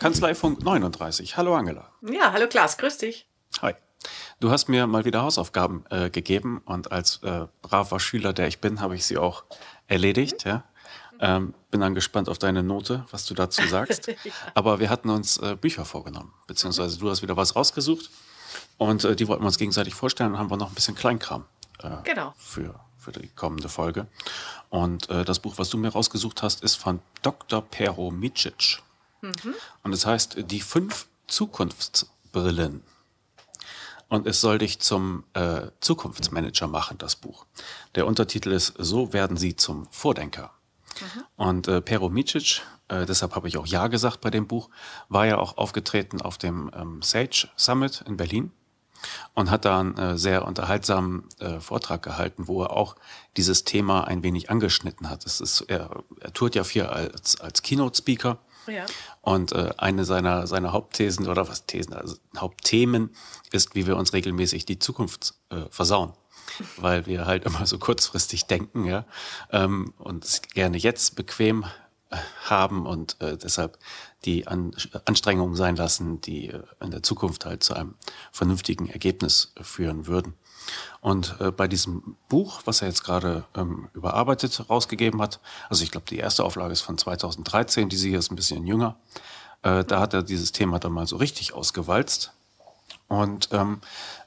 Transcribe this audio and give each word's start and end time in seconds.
Kanzleifunk 0.00 0.64
39. 0.64 1.36
Hallo 1.36 1.54
Angela. 1.54 1.92
Ja, 2.00 2.32
hallo 2.32 2.46
Klaas, 2.48 2.78
grüß 2.78 2.96
dich. 2.96 3.26
Hi. 3.60 3.74
Du 4.40 4.50
hast 4.50 4.70
mir 4.70 4.86
mal 4.86 5.04
wieder 5.04 5.20
Hausaufgaben 5.20 5.84
äh, 5.90 6.08
gegeben 6.08 6.62
und 6.64 6.90
als 6.90 7.22
äh, 7.22 7.46
braver 7.60 8.00
Schüler, 8.00 8.32
der 8.32 8.48
ich 8.48 8.62
bin, 8.62 8.80
habe 8.80 8.94
ich 8.96 9.04
sie 9.04 9.18
auch 9.18 9.44
erledigt. 9.88 10.46
Ja? 10.46 10.64
Ähm, 11.20 11.52
bin 11.70 11.82
dann 11.82 11.94
gespannt 11.94 12.30
auf 12.30 12.38
deine 12.38 12.62
Note, 12.62 13.04
was 13.10 13.26
du 13.26 13.34
dazu 13.34 13.60
sagst. 13.68 14.06
ja. 14.24 14.32
Aber 14.54 14.80
wir 14.80 14.88
hatten 14.88 15.10
uns 15.10 15.36
äh, 15.36 15.54
Bücher 15.60 15.84
vorgenommen, 15.84 16.32
beziehungsweise 16.46 16.98
du 16.98 17.10
hast 17.10 17.20
wieder 17.20 17.36
was 17.36 17.54
rausgesucht 17.54 18.08
und 18.78 19.04
äh, 19.04 19.14
die 19.14 19.28
wollten 19.28 19.42
wir 19.42 19.48
uns 19.48 19.58
gegenseitig 19.58 19.94
vorstellen 19.94 20.32
und 20.32 20.38
haben 20.38 20.50
wir 20.50 20.56
noch 20.56 20.70
ein 20.70 20.74
bisschen 20.74 20.94
Kleinkram 20.94 21.44
äh, 21.82 21.90
genau. 22.04 22.32
für, 22.38 22.80
für 22.96 23.12
die 23.12 23.28
kommende 23.28 23.68
Folge. 23.68 24.06
Und 24.70 25.10
äh, 25.10 25.26
das 25.26 25.40
Buch, 25.40 25.58
was 25.58 25.68
du 25.68 25.76
mir 25.76 25.90
rausgesucht 25.90 26.42
hast, 26.42 26.62
ist 26.62 26.76
von 26.76 27.00
Dr. 27.20 27.60
Pero 27.60 28.10
Micic. 28.10 28.80
Mhm. 29.20 29.54
Und 29.82 29.92
es 29.92 30.06
heißt 30.06 30.50
Die 30.50 30.60
fünf 30.60 31.06
Zukunftsbrillen. 31.26 32.82
Und 34.08 34.26
es 34.26 34.40
soll 34.40 34.58
dich 34.58 34.80
zum 34.80 35.24
äh, 35.34 35.68
Zukunftsmanager 35.80 36.66
machen, 36.66 36.98
das 36.98 37.14
Buch. 37.14 37.46
Der 37.94 38.06
Untertitel 38.06 38.50
ist 38.50 38.74
So 38.76 39.12
werden 39.12 39.36
Sie 39.36 39.54
zum 39.54 39.86
Vordenker. 39.90 40.50
Mhm. 41.00 41.24
Und 41.36 41.68
äh, 41.68 41.80
Pero 41.80 42.08
Micic, 42.08 42.62
äh, 42.88 43.06
deshalb 43.06 43.36
habe 43.36 43.46
ich 43.46 43.56
auch 43.56 43.66
Ja 43.66 43.86
gesagt 43.86 44.20
bei 44.20 44.30
dem 44.30 44.48
Buch, 44.48 44.68
war 45.08 45.26
ja 45.26 45.38
auch 45.38 45.58
aufgetreten 45.58 46.20
auf 46.20 46.38
dem 46.38 46.70
ähm, 46.74 47.02
Sage 47.02 47.48
Summit 47.56 48.02
in 48.06 48.16
Berlin 48.16 48.50
und 49.34 49.50
hat 49.50 49.64
da 49.64 49.80
einen 49.80 49.96
äh, 49.96 50.18
sehr 50.18 50.44
unterhaltsamen 50.44 51.28
äh, 51.38 51.60
Vortrag 51.60 52.02
gehalten, 52.02 52.48
wo 52.48 52.64
er 52.64 52.72
auch 52.72 52.96
dieses 53.36 53.64
Thema 53.64 54.04
ein 54.04 54.22
wenig 54.22 54.50
angeschnitten 54.50 55.08
hat. 55.08 55.24
Es 55.24 55.40
ist, 55.40 55.62
er, 55.62 56.02
er 56.20 56.32
tourt 56.32 56.54
ja 56.54 56.64
viel 56.64 56.82
als, 56.82 57.40
als 57.40 57.62
Keynote-Speaker 57.62 58.38
ja. 58.66 58.86
Und 59.22 59.52
äh, 59.52 59.70
eine 59.76 60.04
seiner, 60.04 60.46
seiner 60.46 60.72
Hauptthesen 60.72 61.28
oder 61.28 61.48
was 61.48 61.66
Thesen, 61.66 61.94
also 61.94 62.16
Hauptthemen 62.36 63.10
ist, 63.52 63.74
wie 63.74 63.86
wir 63.86 63.96
uns 63.96 64.12
regelmäßig 64.12 64.64
die 64.66 64.78
Zukunft 64.78 65.34
äh, 65.50 65.64
versauen. 65.70 66.12
Weil 66.76 67.06
wir 67.06 67.26
halt 67.26 67.44
immer 67.44 67.64
so 67.66 67.78
kurzfristig 67.78 68.46
denken, 68.46 68.84
ja, 68.84 69.04
ähm, 69.50 69.94
und 69.98 70.24
es 70.24 70.42
gerne 70.42 70.78
jetzt 70.78 71.14
bequem 71.16 71.64
äh, 72.10 72.16
haben 72.44 72.86
und 72.86 73.20
äh, 73.20 73.36
deshalb 73.36 73.78
die 74.24 74.46
An 74.46 74.74
Anstrengungen 75.04 75.54
sein 75.54 75.76
lassen, 75.76 76.20
die 76.20 76.48
äh, 76.48 76.62
in 76.80 76.90
der 76.90 77.02
Zukunft 77.02 77.46
halt 77.46 77.62
zu 77.62 77.74
einem 77.74 77.94
vernünftigen 78.32 78.88
Ergebnis 78.88 79.52
führen 79.62 80.06
würden. 80.06 80.34
Und 81.00 81.36
äh, 81.40 81.50
bei 81.50 81.68
diesem 81.68 82.16
Buch, 82.28 82.62
was 82.64 82.82
er 82.82 82.88
jetzt 82.88 83.04
gerade 83.04 83.44
ähm, 83.56 83.88
überarbeitet 83.94 84.68
rausgegeben 84.68 85.20
hat, 85.22 85.40
also 85.68 85.82
ich 85.82 85.90
glaube, 85.90 86.06
die 86.08 86.18
erste 86.18 86.44
Auflage 86.44 86.72
ist 86.72 86.82
von 86.82 86.98
2013, 86.98 87.88
die 87.88 87.96
sie 87.96 88.10
hier 88.10 88.18
ist 88.18 88.30
ein 88.30 88.36
bisschen 88.36 88.66
jünger, 88.66 88.96
äh, 89.62 89.84
da 89.84 90.00
hat 90.00 90.14
er 90.14 90.22
dieses 90.22 90.52
Thema 90.52 90.78
dann 90.78 90.92
mal 90.92 91.06
so 91.06 91.16
richtig 91.16 91.54
ausgewalzt. 91.54 92.32
Und 93.08 93.48
ähm, 93.52 93.80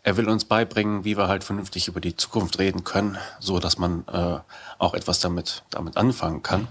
er 0.03 0.17
will 0.17 0.27
uns 0.27 0.45
beibringen, 0.45 1.05
wie 1.05 1.17
wir 1.17 1.27
halt 1.27 1.44
vernünftig 1.44 1.88
über 1.88 2.02
die 2.02 2.17
Zukunft 2.17 2.59
reden 2.59 2.83
können, 2.83 3.17
so 3.39 3.59
dass 3.59 3.77
man 3.77 4.05
äh, 4.08 4.39
auch 4.77 4.94
etwas 4.94 5.19
damit, 5.19 5.64
damit 5.69 5.95
anfangen 5.95 6.44
kann. 6.44 6.67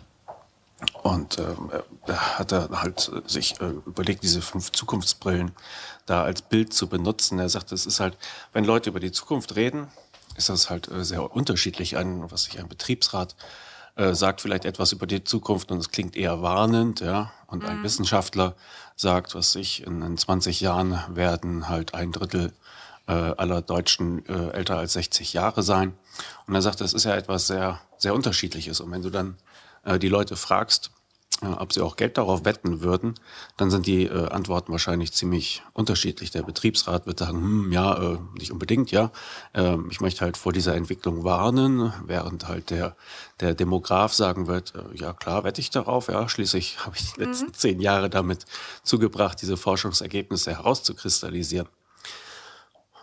Und 1.03 1.39
ähm, 1.39 1.71
er 2.07 2.39
hat 2.39 2.53
er 2.53 2.69
halt 2.71 3.11
sich 3.27 3.61
äh, 3.61 3.71
überlegt, 3.87 4.23
diese 4.23 4.43
fünf 4.43 4.73
Zukunftsbrillen 4.73 5.53
da 6.07 6.23
als 6.25 6.43
Bild 6.43 6.73
zu 6.73 6.89
benutzen. 6.89 7.39
Er 7.39 7.49
sagt, 7.49 7.73
es 7.73 7.87
ist 7.87 8.01
halt, 8.01 8.17
wenn 8.53 8.65
Leute 8.65 8.91
über 8.91 9.01
die 9.01 9.13
Zukunft 9.13 9.57
reden, 9.57 9.89
ist 10.37 10.49
das 10.49 10.71
halt 10.71 10.89
äh, 10.89 11.05
sehr 11.05 11.35
unterschiedlich. 11.35 11.97
Ein, 11.97 12.31
was 12.31 12.45
sich 12.45 12.59
ein 12.59 12.69
Betriebsrat 12.69 13.37
äh, 13.97 14.15
sagt 14.15 14.41
vielleicht 14.41 14.65
etwas 14.65 14.93
über 14.93 15.07
die 15.07 15.25
Zukunft 15.25 15.71
und 15.71 15.79
es 15.79 15.91
klingt 15.91 16.17
eher 16.17 16.43
warnend, 16.43 17.01
ja. 17.01 17.33
Und 17.47 17.63
mhm. 17.63 17.69
ein 17.69 17.83
Wissenschaftler 17.83 18.55
sagt, 18.97 19.35
was 19.35 19.55
ich, 19.55 19.87
in, 19.87 20.03
in 20.03 20.17
20 20.17 20.61
Jahren 20.61 20.99
werden 21.09 21.69
halt 21.69 21.95
ein 21.95 22.13
Drittel 22.13 22.53
äh, 23.07 23.13
aller 23.13 23.63
Deutschen 23.63 24.25
äh, 24.27 24.51
älter 24.51 24.79
als 24.79 24.95
60 24.95 25.33
Jahre 25.33 25.63
sein. 25.63 25.95
Und 26.47 26.55
er 26.55 26.63
sagt, 26.63 26.81
das 26.81 26.93
ist 26.93 27.05
ja 27.05 27.15
etwas 27.15 27.47
sehr, 27.47 27.81
sehr 27.99 28.15
Unterschiedliches. 28.15 28.81
Und 28.81 28.91
wenn 28.93 29.03
du 29.03 29.11
dann 29.11 29.37
äh, 29.85 29.99
die 29.99 30.09
Leute 30.09 30.37
fragst, 30.37 30.91
äh, 31.43 31.47
ob 31.47 31.73
sie 31.73 31.81
auch 31.81 31.97
Geld 31.97 32.19
darauf 32.19 32.45
wetten 32.45 32.83
würden, 32.83 33.15
dann 33.57 33.71
sind 33.71 33.87
die 33.87 34.05
äh, 34.05 34.29
Antworten 34.29 34.71
wahrscheinlich 34.71 35.13
ziemlich 35.13 35.63
unterschiedlich. 35.73 36.31
Der 36.31 36.43
Betriebsrat 36.43 37.07
wird 37.07 37.19
sagen, 37.19 37.41
hm, 37.41 37.73
ja, 37.73 38.15
äh, 38.15 38.19
nicht 38.39 38.53
unbedingt, 38.53 38.91
ja. 38.93 39.11
Äh, 39.53 39.77
ich 39.91 40.01
möchte 40.01 40.21
halt 40.21 40.37
vor 40.37 40.53
dieser 40.53 40.77
Entwicklung 40.77 41.25
warnen, 41.25 41.93
während 42.07 42.47
halt 42.47 42.71
der, 42.71 42.97
der 43.41 43.55
Demograf 43.55 44.13
sagen 44.13 44.47
wird, 44.47 44.73
ja 44.95 45.13
klar, 45.13 45.43
wette 45.45 45.61
ich 45.61 45.71
darauf, 45.71 46.09
ja, 46.09 46.29
schließlich 46.29 46.79
habe 46.87 46.97
ich 46.97 47.13
die 47.13 47.21
letzten 47.21 47.49
mhm. 47.49 47.55
zehn 47.55 47.81
Jahre 47.81 48.09
damit 48.09 48.47
zugebracht, 48.85 49.43
diese 49.43 49.57
Forschungsergebnisse 49.57 50.53
herauszukristallisieren. 50.53 51.69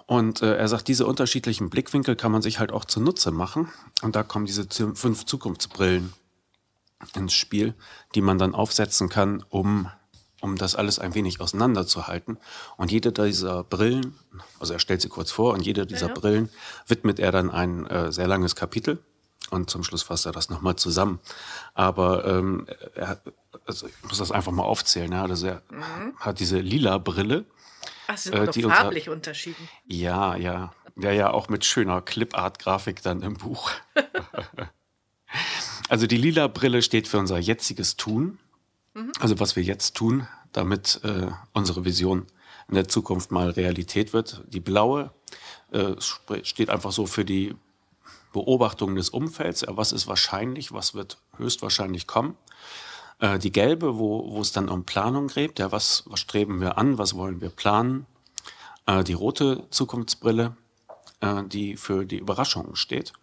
Und 0.05 0.41
äh, 0.41 0.55
er 0.55 0.67
sagt, 0.67 0.87
diese 0.87 1.05
unterschiedlichen 1.05 1.69
Blickwinkel 1.69 2.15
kann 2.15 2.31
man 2.31 2.41
sich 2.41 2.59
halt 2.59 2.71
auch 2.71 2.85
zunutze 2.85 3.29
machen. 3.29 3.69
Und 4.01 4.15
da 4.15 4.23
kommen 4.23 4.47
diese 4.47 4.65
fünf 4.95 5.25
Zukunftsbrillen 5.25 6.13
ins 7.15 7.33
Spiel, 7.33 7.73
die 8.15 8.21
man 8.21 8.37
dann 8.37 8.55
aufsetzen 8.55 9.09
kann, 9.09 9.43
um, 9.49 9.89
um 10.41 10.57
das 10.57 10.75
alles 10.75 10.99
ein 10.99 11.15
wenig 11.15 11.39
auseinanderzuhalten. 11.39 12.37
Und 12.77 12.91
jede 12.91 13.11
dieser 13.11 13.63
Brillen, 13.63 14.17
also 14.59 14.73
er 14.73 14.79
stellt 14.79 15.01
sie 15.01 15.09
kurz 15.09 15.31
vor, 15.31 15.53
und 15.53 15.65
jede 15.65 15.85
dieser 15.85 16.07
ja. 16.07 16.13
Brillen 16.13 16.49
widmet 16.87 17.19
er 17.19 17.31
dann 17.31 17.49
ein 17.49 17.85
äh, 17.87 18.11
sehr 18.11 18.27
langes 18.27 18.55
Kapitel. 18.55 18.99
Und 19.49 19.69
zum 19.69 19.83
Schluss 19.83 20.03
fasst 20.03 20.25
er 20.25 20.31
das 20.31 20.49
nochmal 20.49 20.75
zusammen. 20.75 21.19
Aber 21.73 22.25
ähm, 22.25 22.67
er, 22.93 23.19
also 23.65 23.87
ich 23.87 24.03
muss 24.03 24.19
das 24.19 24.31
einfach 24.31 24.51
mal 24.51 24.63
aufzählen. 24.63 25.11
Ja? 25.11 25.23
Also 25.23 25.47
er 25.47 25.61
mhm. 25.71 26.15
hat 26.19 26.39
diese 26.39 26.59
lila 26.59 26.99
Brille. 26.99 27.45
Ach, 28.07 28.17
sie 28.17 28.29
sind 28.29 28.37
äh, 28.37 28.51
die 28.51 28.63
farblich 28.63 29.09
unter 29.09 29.29
unterschieden. 29.29 29.69
Ja, 29.85 30.35
ja. 30.35 30.73
Ja, 30.97 31.11
ja, 31.11 31.31
auch 31.31 31.47
mit 31.47 31.63
schöner 31.63 32.01
Clipart-Grafik 32.01 33.01
dann 33.01 33.21
im 33.21 33.35
Buch. 33.35 33.71
Also 35.89 36.05
die 36.05 36.17
lila 36.17 36.47
Brille 36.47 36.81
steht 36.83 37.07
für 37.07 37.17
unser 37.17 37.39
jetziges 37.39 37.97
Tun. 37.97 38.37
Mhm. 38.93 39.11
Also 39.19 39.39
was 39.39 39.55
wir 39.55 39.63
jetzt 39.63 39.95
tun, 39.95 40.27
damit 40.53 41.01
äh, 41.03 41.27
unsere 41.53 41.83
Vision 41.83 42.27
in 42.69 42.75
der 42.75 42.87
Zukunft 42.87 43.31
mal 43.31 43.49
Realität 43.49 44.13
wird. 44.13 44.43
Die 44.47 44.59
blaue 44.59 45.11
äh, 45.71 45.95
steht 46.43 46.69
einfach 46.69 46.91
so 46.91 47.07
für 47.07 47.25
die 47.25 47.55
Beobachtung 48.31 48.95
des 48.95 49.09
Umfelds. 49.09 49.61
Ja, 49.61 49.75
was 49.75 49.91
ist 49.91 50.07
wahrscheinlich, 50.07 50.71
was 50.71 50.93
wird 50.93 51.17
höchstwahrscheinlich 51.37 52.05
kommen. 52.05 52.37
Äh, 53.17 53.39
die 53.39 53.51
gelbe, 53.51 53.97
wo, 53.97 54.31
wo 54.31 54.41
es 54.41 54.51
dann 54.51 54.69
um 54.69 54.85
Planung 54.85 55.27
geht. 55.27 55.57
Ja, 55.57 55.71
was, 55.71 56.03
was 56.05 56.19
streben 56.19 56.61
wir 56.61 56.77
an, 56.77 56.99
was 56.99 57.15
wollen 57.15 57.41
wir 57.41 57.49
planen. 57.49 58.05
Äh, 58.85 59.03
die 59.03 59.13
rote 59.13 59.65
Zukunftsbrille, 59.71 60.55
äh, 61.21 61.43
die 61.45 61.77
für 61.77 62.05
die 62.05 62.19
Überraschungen 62.19 62.75
steht 62.75 63.13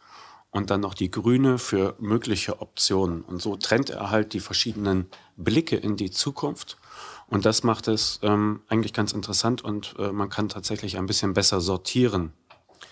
und 0.56 0.70
dann 0.70 0.80
noch 0.80 0.94
die 0.94 1.10
grüne 1.10 1.58
für 1.58 1.94
mögliche 1.98 2.62
Optionen. 2.62 3.20
Und 3.20 3.42
so 3.42 3.56
trennt 3.56 3.90
er 3.90 4.10
halt 4.10 4.32
die 4.32 4.40
verschiedenen 4.40 5.06
Blicke 5.36 5.76
in 5.76 5.98
die 5.98 6.10
Zukunft. 6.10 6.78
Und 7.26 7.44
das 7.44 7.62
macht 7.62 7.88
es 7.88 8.20
ähm, 8.22 8.62
eigentlich 8.68 8.94
ganz 8.94 9.12
interessant 9.12 9.62
und 9.62 9.94
äh, 9.98 10.12
man 10.12 10.30
kann 10.30 10.48
tatsächlich 10.48 10.96
ein 10.96 11.04
bisschen 11.04 11.34
besser 11.34 11.60
sortieren. 11.60 12.32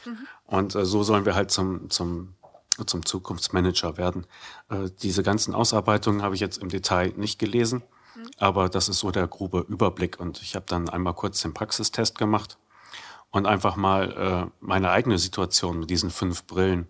Mhm. 0.05 0.19
Und 0.45 0.75
äh, 0.75 0.85
so 0.85 1.05
sollen 1.05 1.25
wir 1.25 1.35
halt 1.35 1.51
zum, 1.51 1.89
zum, 1.89 2.35
zum 2.85 3.07
Zukunftsmanager 3.07 3.97
werden. 3.97 4.27
Äh, 4.69 4.91
diese 5.01 5.23
ganzen 5.23 5.55
Ausarbeitungen 5.55 6.21
habe 6.21 6.35
ich 6.35 6.43
jetzt 6.43 6.59
im 6.59 6.69
Detail 6.69 7.15
nicht 7.17 7.39
gelesen, 7.39 7.83
mhm. 8.15 8.29
aber 8.37 8.69
das 8.69 8.91
ist 8.91 8.99
so 8.99 9.11
der 9.11 9.27
grobe 9.27 9.65
Überblick. 9.67 10.21
Und 10.21 10.43
ich 10.43 10.55
habe 10.55 10.67
dann 10.69 10.91
einmal 10.91 11.15
kurz 11.15 11.41
den 11.41 11.55
Praxistest 11.55 12.19
gemacht 12.19 12.59
und 13.31 13.47
einfach 13.47 13.77
mal 13.77 14.13
äh, 14.13 14.51
meine 14.61 14.91
eigene 14.91 15.17
Situation 15.17 15.81
mit 15.81 15.89
diesen 15.89 16.11
fünf 16.11 16.45
Brillen 16.45 16.89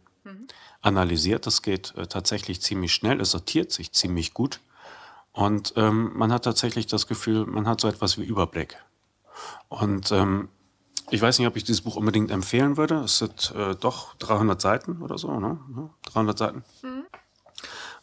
analysiert. 0.85 1.47
Das 1.47 1.63
geht 1.63 1.95
äh, 1.97 2.07
tatsächlich 2.07 2.61
ziemlich 2.61 2.93
schnell, 2.93 3.21
es 3.21 3.31
sortiert 3.31 3.73
sich 3.73 3.93
ziemlich 3.93 4.35
gut. 4.35 4.61
Und 5.33 5.73
ähm, 5.77 6.13
man 6.15 6.33
hat 6.33 6.45
tatsächlich 6.45 6.87
das 6.87 7.09
Gefühl, 7.09 7.47
man 7.47 7.67
hat 7.67 7.81
so 7.81 7.89
etwas 7.89 8.19
wie 8.19 8.25
Überblick. 8.25 8.77
Und 9.69 10.13
ähm, 10.13 10.49
ich 11.11 11.21
weiß 11.21 11.39
nicht, 11.39 11.49
ob 11.49 11.57
ich 11.57 11.65
dieses 11.65 11.83
Buch 11.83 11.97
unbedingt 11.97 12.31
empfehlen 12.31 12.77
würde. 12.77 13.01
Es 13.01 13.19
sind 13.19 13.53
äh, 13.57 13.75
doch 13.75 14.15
300 14.17 14.61
Seiten 14.61 15.03
oder 15.03 15.19
so, 15.19 15.41
ne? 15.41 15.59
300 16.05 16.39
Seiten. 16.39 16.65
Mhm. 16.83 17.05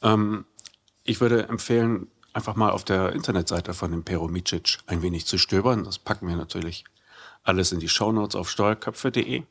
Ähm, 0.02 0.46
ich 1.04 1.22
würde 1.22 1.48
empfehlen, 1.48 2.08
einfach 2.34 2.56
mal 2.56 2.72
auf 2.72 2.84
der 2.84 3.14
Internetseite 3.14 3.74
von 3.74 3.92
dem 3.92 4.04
Pero 4.04 4.28
Micic 4.28 4.80
ein 4.88 5.02
wenig 5.02 5.26
zu 5.26 5.38
stöbern. 5.38 5.84
Das 5.84 6.00
packen 6.00 6.28
wir 6.28 6.36
natürlich 6.36 6.84
alles 7.44 7.72
in 7.72 7.80
die 7.80 7.90
Shownotes 7.90 8.36
auf 8.36 8.50
steuerköpfe.de 8.50 9.44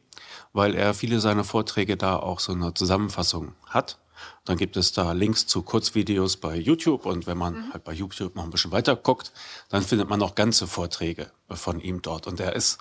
weil 0.52 0.74
er 0.74 0.94
viele 0.94 1.20
seiner 1.20 1.44
Vorträge 1.44 1.96
da 1.96 2.16
auch 2.16 2.40
so 2.40 2.52
eine 2.52 2.74
Zusammenfassung 2.74 3.54
hat. 3.66 3.98
Dann 4.44 4.58
gibt 4.58 4.76
es 4.76 4.92
da 4.92 5.12
Links 5.12 5.46
zu 5.46 5.62
Kurzvideos 5.62 6.36
bei 6.36 6.56
YouTube 6.56 7.06
und 7.06 7.26
wenn 7.26 7.38
man 7.38 7.54
mhm. 7.54 7.72
halt 7.72 7.84
bei 7.84 7.92
YouTube 7.92 8.36
noch 8.36 8.44
ein 8.44 8.50
bisschen 8.50 8.72
weiter 8.72 8.96
guckt, 8.96 9.32
dann 9.68 9.82
findet 9.82 10.08
man 10.08 10.20
auch 10.22 10.34
ganze 10.34 10.66
Vorträge 10.66 11.30
von 11.48 11.80
ihm 11.80 12.02
dort. 12.02 12.26
Und 12.26 12.38
er 12.40 12.54
ist 12.54 12.78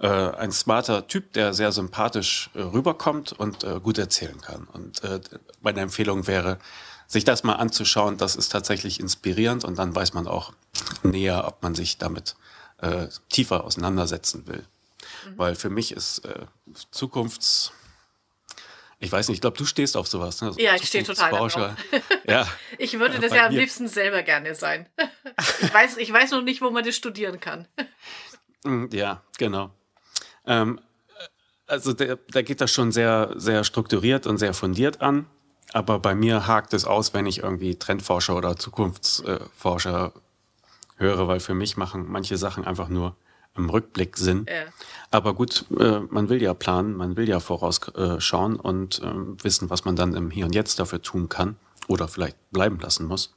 äh, 0.00 0.08
ein 0.08 0.50
smarter 0.50 1.06
Typ, 1.06 1.32
der 1.32 1.54
sehr 1.54 1.70
sympathisch 1.70 2.50
äh, 2.54 2.62
rüberkommt 2.62 3.32
und 3.32 3.62
äh, 3.62 3.78
gut 3.80 3.98
erzählen 3.98 4.40
kann. 4.40 4.64
Und 4.64 5.04
äh, 5.04 5.20
meine 5.60 5.80
Empfehlung 5.80 6.26
wäre, 6.26 6.58
sich 7.06 7.24
das 7.24 7.44
mal 7.44 7.54
anzuschauen, 7.54 8.16
das 8.16 8.36
ist 8.36 8.48
tatsächlich 8.48 8.98
inspirierend 8.98 9.64
und 9.64 9.78
dann 9.78 9.94
weiß 9.94 10.14
man 10.14 10.26
auch 10.26 10.52
näher, 11.02 11.46
ob 11.46 11.62
man 11.62 11.74
sich 11.74 11.98
damit 11.98 12.36
äh, 12.78 13.06
tiefer 13.28 13.64
auseinandersetzen 13.64 14.46
will. 14.46 14.64
Mhm. 15.26 15.38
Weil 15.38 15.54
für 15.54 15.70
mich 15.70 15.92
ist 15.92 16.24
äh, 16.24 16.46
Zukunfts... 16.90 17.72
Ich 18.98 19.10
weiß 19.10 19.26
nicht, 19.26 19.38
ich 19.38 19.40
glaube, 19.40 19.58
du 19.58 19.64
stehst 19.64 19.96
auf 19.96 20.06
sowas. 20.06 20.40
Ne? 20.42 20.52
ja, 20.58 20.76
ich 20.76 20.84
stehe 20.84 21.02
total 21.02 21.32
drauf. 21.32 21.56
ja. 22.24 22.46
Ich 22.78 22.98
würde 23.00 23.18
das 23.18 23.32
ja 23.32 23.46
am 23.46 23.52
liebsten 23.52 23.88
selber 23.88 24.22
gerne 24.22 24.54
sein. 24.54 24.88
Ich 25.60 25.74
weiß, 25.74 25.96
ich 25.96 26.12
weiß 26.12 26.30
noch 26.30 26.42
nicht, 26.42 26.62
wo 26.62 26.70
man 26.70 26.84
das 26.84 26.94
studieren 26.94 27.40
kann. 27.40 27.66
Mm, 28.62 28.86
ja, 28.92 29.22
genau. 29.38 29.70
Ähm, 30.46 30.80
also 31.66 31.92
der, 31.92 32.16
der 32.16 32.42
geht 32.44 32.60
das 32.60 32.70
schon 32.70 32.92
sehr, 32.92 33.32
sehr 33.34 33.64
strukturiert 33.64 34.26
und 34.26 34.38
sehr 34.38 34.54
fundiert 34.54 35.00
an. 35.00 35.26
Aber 35.72 35.98
bei 35.98 36.14
mir 36.14 36.46
hakt 36.46 36.74
es 36.74 36.84
aus, 36.84 37.14
wenn 37.14 37.26
ich 37.26 37.38
irgendwie 37.38 37.76
Trendforscher 37.76 38.36
oder 38.36 38.56
Zukunftsforscher 38.56 40.12
höre, 40.96 41.28
weil 41.28 41.40
für 41.40 41.54
mich 41.54 41.76
machen 41.76 42.06
manche 42.08 42.36
Sachen 42.36 42.64
einfach 42.64 42.88
nur 42.88 43.16
im 43.56 43.68
Rückblick 43.70 44.16
Sinn. 44.16 44.46
Ja. 44.48 44.64
Aber 45.10 45.34
gut, 45.34 45.64
äh, 45.78 46.00
man 46.00 46.28
will 46.28 46.42
ja 46.42 46.54
planen, 46.54 46.94
man 46.94 47.16
will 47.16 47.28
ja 47.28 47.40
vorausschauen 47.40 48.56
und 48.56 49.00
äh, 49.00 49.44
wissen, 49.44 49.70
was 49.70 49.84
man 49.84 49.96
dann 49.96 50.14
im 50.14 50.30
Hier 50.30 50.46
und 50.46 50.54
Jetzt 50.54 50.78
dafür 50.78 51.02
tun 51.02 51.28
kann 51.28 51.56
oder 51.88 52.08
vielleicht 52.08 52.36
bleiben 52.50 52.78
lassen 52.80 53.06
muss. 53.06 53.34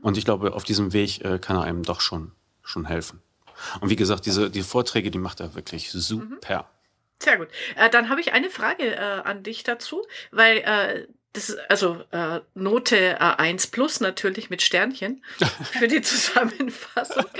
Und 0.00 0.18
ich 0.18 0.24
glaube, 0.24 0.54
auf 0.54 0.64
diesem 0.64 0.92
Weg 0.92 1.24
äh, 1.24 1.38
kann 1.38 1.56
er 1.56 1.62
einem 1.62 1.82
doch 1.82 2.00
schon, 2.00 2.32
schon 2.62 2.84
helfen. 2.86 3.22
Und 3.80 3.90
wie 3.90 3.96
gesagt, 3.96 4.26
diese 4.26 4.50
die 4.50 4.62
Vorträge, 4.62 5.10
die 5.10 5.18
macht 5.18 5.40
er 5.40 5.54
wirklich 5.54 5.90
super. 5.90 6.68
Sehr 7.22 7.38
gut. 7.38 7.48
Äh, 7.76 7.90
dann 7.90 8.08
habe 8.08 8.20
ich 8.20 8.32
eine 8.32 8.50
Frage 8.50 8.94
äh, 8.94 8.98
an 8.98 9.42
dich 9.42 9.62
dazu, 9.62 10.04
weil 10.30 10.58
äh, 10.58 11.06
das 11.32 11.50
ist 11.50 11.58
also 11.68 12.02
äh, 12.10 12.40
Note 12.54 13.20
A1 13.20 13.70
plus 13.70 14.00
natürlich 14.00 14.50
mit 14.50 14.62
Sternchen 14.62 15.24
für 15.72 15.88
die 15.88 16.02
Zusammenfassung. 16.02 17.24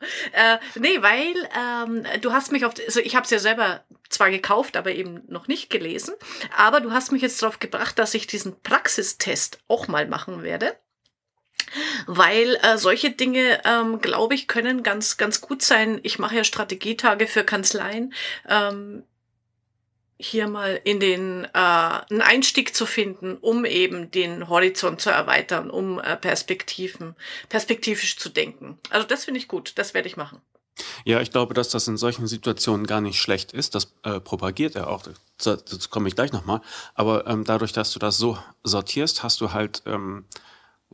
äh, 0.32 0.58
nee, 0.74 1.00
weil 1.00 1.34
ähm, 1.56 2.04
du 2.20 2.32
hast 2.32 2.52
mich 2.52 2.64
auf, 2.64 2.74
also 2.84 3.00
ich 3.00 3.16
habe 3.16 3.24
es 3.24 3.30
ja 3.30 3.38
selber 3.38 3.84
zwar 4.08 4.30
gekauft, 4.30 4.76
aber 4.76 4.92
eben 4.92 5.22
noch 5.28 5.48
nicht 5.48 5.70
gelesen, 5.70 6.14
aber 6.56 6.80
du 6.80 6.92
hast 6.92 7.12
mich 7.12 7.22
jetzt 7.22 7.42
darauf 7.42 7.58
gebracht, 7.58 7.98
dass 7.98 8.14
ich 8.14 8.26
diesen 8.26 8.60
Praxistest 8.62 9.58
auch 9.68 9.88
mal 9.88 10.06
machen 10.06 10.42
werde. 10.42 10.76
Weil 12.06 12.58
äh, 12.62 12.78
solche 12.78 13.10
Dinge, 13.10 13.60
ähm, 13.64 14.00
glaube 14.00 14.34
ich, 14.34 14.46
können 14.46 14.82
ganz, 14.84 15.16
ganz 15.16 15.40
gut 15.40 15.62
sein. 15.62 15.98
Ich 16.04 16.18
mache 16.18 16.36
ja 16.36 16.44
Strategietage 16.44 17.26
für 17.26 17.42
Kanzleien. 17.42 18.14
Ähm, 18.48 19.02
hier 20.18 20.48
mal 20.48 20.80
in 20.84 21.00
den 21.00 21.44
äh, 21.44 21.48
einen 21.52 22.22
Einstieg 22.22 22.74
zu 22.74 22.86
finden, 22.86 23.36
um 23.36 23.64
eben 23.64 24.10
den 24.10 24.48
Horizont 24.48 25.00
zu 25.00 25.10
erweitern, 25.10 25.70
um 25.70 25.98
äh, 25.98 26.16
Perspektiven, 26.16 27.14
perspektivisch 27.48 28.16
zu 28.16 28.28
denken. 28.28 28.78
Also 28.90 29.06
das 29.06 29.24
finde 29.24 29.38
ich 29.38 29.48
gut, 29.48 29.72
das 29.76 29.94
werde 29.94 30.08
ich 30.08 30.16
machen. 30.16 30.40
Ja, 31.04 31.20
ich 31.20 31.30
glaube, 31.30 31.54
dass 31.54 31.70
das 31.70 31.88
in 31.88 31.96
solchen 31.96 32.26
Situationen 32.26 32.86
gar 32.86 33.00
nicht 33.00 33.20
schlecht 33.20 33.52
ist. 33.52 33.74
Das 33.74 33.94
äh, 34.02 34.20
propagiert 34.20 34.74
er 34.74 34.88
auch. 34.88 35.04
Dazu 35.42 35.88
komme 35.88 36.08
ich 36.08 36.14
gleich 36.14 36.32
nochmal. 36.32 36.60
Aber 36.94 37.26
ähm, 37.26 37.44
dadurch, 37.44 37.72
dass 37.72 37.92
du 37.92 37.98
das 37.98 38.18
so 38.18 38.38
sortierst, 38.62 39.22
hast 39.22 39.40
du 39.40 39.52
halt 39.52 39.82
ähm, 39.86 40.26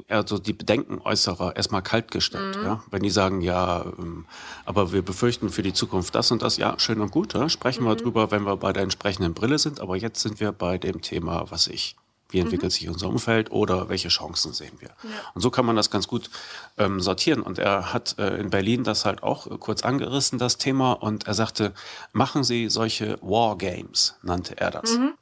also 0.08 0.38
die 0.38 0.52
Bedenken 0.52 1.00
äußerer 1.00 1.56
erstmal 1.56 1.82
kaltgestellt. 1.82 2.56
Mhm. 2.56 2.64
Ja? 2.64 2.82
Wenn 2.90 3.02
die 3.02 3.10
sagen, 3.10 3.40
ja, 3.40 3.84
ähm, 3.98 4.26
aber 4.64 4.92
wir 4.92 5.02
befürchten 5.02 5.50
für 5.50 5.62
die 5.62 5.72
Zukunft 5.72 6.14
das 6.14 6.30
und 6.30 6.42
das, 6.42 6.56
ja, 6.56 6.78
schön 6.78 7.00
und 7.00 7.10
gut, 7.10 7.34
ja? 7.34 7.48
sprechen 7.48 7.84
mhm. 7.84 7.88
wir 7.88 7.96
drüber, 7.96 8.30
wenn 8.30 8.44
wir 8.44 8.56
bei 8.56 8.72
der 8.72 8.82
entsprechenden 8.82 9.34
Brille 9.34 9.58
sind, 9.58 9.80
aber 9.80 9.96
jetzt 9.96 10.20
sind 10.20 10.40
wir 10.40 10.52
bei 10.52 10.78
dem 10.78 11.02
Thema, 11.02 11.50
was 11.50 11.66
ich, 11.66 11.96
wie 12.30 12.40
entwickelt 12.40 12.72
mhm. 12.72 12.74
sich 12.74 12.88
unser 12.88 13.08
Umfeld 13.08 13.50
oder 13.50 13.90
welche 13.90 14.08
Chancen 14.08 14.54
sehen 14.54 14.72
wir. 14.78 14.88
Ja. 14.88 15.10
Und 15.34 15.42
so 15.42 15.50
kann 15.50 15.66
man 15.66 15.76
das 15.76 15.90
ganz 15.90 16.08
gut 16.08 16.30
ähm, 16.78 17.00
sortieren. 17.00 17.42
Und 17.42 17.58
er 17.58 17.92
hat 17.92 18.18
äh, 18.18 18.36
in 18.38 18.48
Berlin 18.48 18.84
das 18.84 19.04
halt 19.04 19.22
auch 19.22 19.46
äh, 19.46 19.58
kurz 19.58 19.82
angerissen, 19.82 20.38
das 20.38 20.56
Thema, 20.56 20.92
und 20.92 21.26
er 21.26 21.34
sagte, 21.34 21.74
machen 22.12 22.44
Sie 22.44 22.70
solche 22.70 23.18
Wargames, 23.20 24.16
nannte 24.22 24.56
er 24.56 24.70
das. 24.70 24.96
Mhm. 24.96 25.12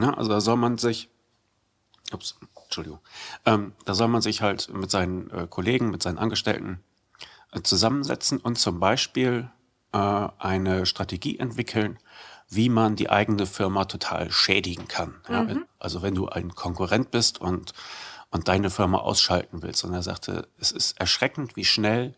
Ja, 0.00 0.14
also 0.14 0.30
da 0.30 0.40
soll 0.40 0.56
man 0.56 0.78
sich, 0.78 1.08
ups, 2.12 2.36
Entschuldigung. 2.74 3.00
Ähm, 3.46 3.72
da 3.84 3.94
soll 3.94 4.08
man 4.08 4.20
sich 4.20 4.42
halt 4.42 4.68
mit 4.72 4.90
seinen 4.90 5.30
äh, 5.30 5.46
Kollegen, 5.48 5.90
mit 5.90 6.02
seinen 6.02 6.18
Angestellten 6.18 6.82
äh, 7.52 7.62
zusammensetzen 7.62 8.38
und 8.38 8.58
zum 8.58 8.80
Beispiel 8.80 9.48
äh, 9.92 10.28
eine 10.38 10.86
Strategie 10.86 11.38
entwickeln, 11.38 11.98
wie 12.48 12.68
man 12.68 12.96
die 12.96 13.10
eigene 13.10 13.46
Firma 13.46 13.84
total 13.84 14.30
schädigen 14.32 14.88
kann. 14.88 15.14
Ja? 15.28 15.44
Mhm. 15.44 15.64
Also 15.78 16.02
wenn 16.02 16.16
du 16.16 16.28
ein 16.28 16.54
Konkurrent 16.56 17.12
bist 17.12 17.40
und, 17.40 17.74
und 18.30 18.48
deine 18.48 18.70
Firma 18.70 18.98
ausschalten 18.98 19.62
willst. 19.62 19.84
Und 19.84 19.94
er 19.94 20.02
sagte, 20.02 20.48
es 20.58 20.72
ist 20.72 20.98
erschreckend, 20.98 21.54
wie 21.54 21.64
schnell 21.64 22.16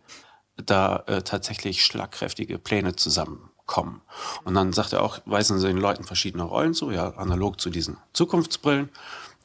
da 0.57 1.05
äh, 1.07 1.23
tatsächlich 1.23 1.85
schlagkräftige 1.85 2.59
Pläne 2.59 2.97
zusammenkommen. 2.97 4.01
Und 4.45 4.55
dann 4.55 4.73
sagt 4.73 4.95
er 4.95 5.03
auch, 5.03 5.19
weisen 5.27 5.59
sie 5.59 5.67
den 5.67 5.77
Leuten 5.77 6.05
verschiedene 6.05 6.45
Rollen 6.45 6.73
zu, 6.73 6.91
ja, 6.91 7.11
analog 7.17 7.61
zu 7.61 7.69
diesen 7.69 7.99
Zukunftsbrillen. 8.15 8.89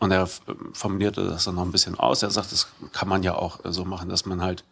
Und 0.02 0.10
er 0.10 0.28
formulierte 0.74 1.24
das 1.24 1.44
dann 1.44 1.54
noch 1.54 1.62
ein 1.62 1.72
bisschen 1.72 1.98
aus. 1.98 2.24
Er 2.24 2.32
sagt, 2.32 2.52
das 2.52 2.68
kann 2.92 3.08
man 3.08 3.22
ja 3.22 3.36
auch 3.36 3.60
so 3.64 3.86
machen, 3.86 4.10
dass 4.10 4.26
man 4.26 4.42
halt 4.42 4.64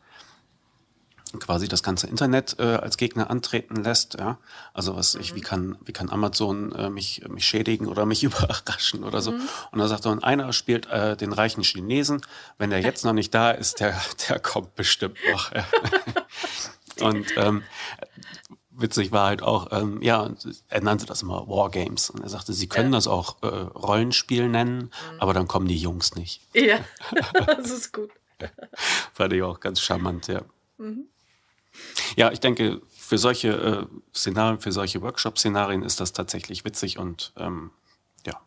quasi 1.40 1.68
das 1.68 1.84
ganze 1.84 2.08
Internet 2.08 2.56
äh, 2.58 2.64
als 2.64 2.98
Gegner 2.98 3.30
antreten 3.30 3.76
lässt. 3.84 4.16
Ja? 4.18 4.40
Also 4.74 4.96
was 4.96 5.14
ich, 5.14 5.36
wie 5.36 5.42
mhm. 5.42 5.44
kann, 5.44 5.78
wie 5.86 5.92
kann 5.92 6.10
Amazon 6.10 6.72
äh, 6.72 6.90
mich, 6.90 7.22
mich 7.30 7.46
schädigen 7.46 7.86
oder 7.86 8.08
mich 8.08 8.24
überraschen 8.24 9.04
oder 9.04 9.22
so. 9.22 9.34
Mhm. 9.34 9.48
Und 9.70 9.80
er 9.80 9.88
sagt, 9.88 10.08
und 10.08 10.24
einer 10.24 10.52
spielt 10.52 10.88
äh, 10.88 11.16
den 11.16 11.32
reichen 11.32 11.62
Chinesen. 11.62 12.22
Wenn 12.58 12.72
der 12.72 12.82
jetzt 12.82 13.06
noch 13.06 13.14
nicht 13.14 13.32
da 13.32 13.52
ist, 13.52 13.82
der, 13.82 14.02
der 14.30 14.40
kommt 14.40 14.74
bestimmt 14.74 15.20
noch. 15.32 15.52
und 17.02 17.28
ähm, 17.38 17.62
witzig 18.82 19.12
war 19.12 19.28
halt 19.28 19.42
auch, 19.42 19.72
ähm, 19.72 20.02
ja, 20.02 20.30
er 20.70 20.82
nannte 20.82 21.06
das 21.06 21.22
immer 21.22 21.48
Wargames. 21.48 22.10
Und 22.10 22.22
er 22.22 22.30
sagte, 22.30 22.54
sie 22.54 22.68
können 22.68 22.92
ja. 22.92 22.98
das 22.98 23.08
auch 23.08 23.42
äh, 23.42 23.48
Rollenspiel 23.48 24.48
nennen, 24.50 24.78
mhm. 24.78 25.20
aber 25.20 25.34
dann 25.34 25.48
kommen 25.48 25.68
die 25.68 25.78
Jungs 25.78 26.16
nicht. 26.16 26.42
Ja, 26.54 26.80
das 27.46 27.72
ist 27.72 27.94
gut. 27.94 28.12
Fand 29.14 29.34
ich 29.34 29.44
auch 29.44 29.60
ganz 29.60 29.82
charmant, 29.82 30.28
ja. 30.28 30.42
Mhm. 30.78 31.06
Ja, 32.16 32.32
ich 32.32 32.40
denke, 32.40 32.82
für 32.98 33.18
solche 33.18 33.50
äh, 33.50 33.86
Szenarien, 34.16 34.60
für 34.60 34.72
solche 34.72 35.02
Workshop-Szenarien 35.02 35.84
ist 35.84 36.00
das 36.00 36.14
tatsächlich 36.14 36.66
witzig 36.66 36.98
und 36.98 37.34
ähm, 37.38 37.72
ja. 38.26 38.40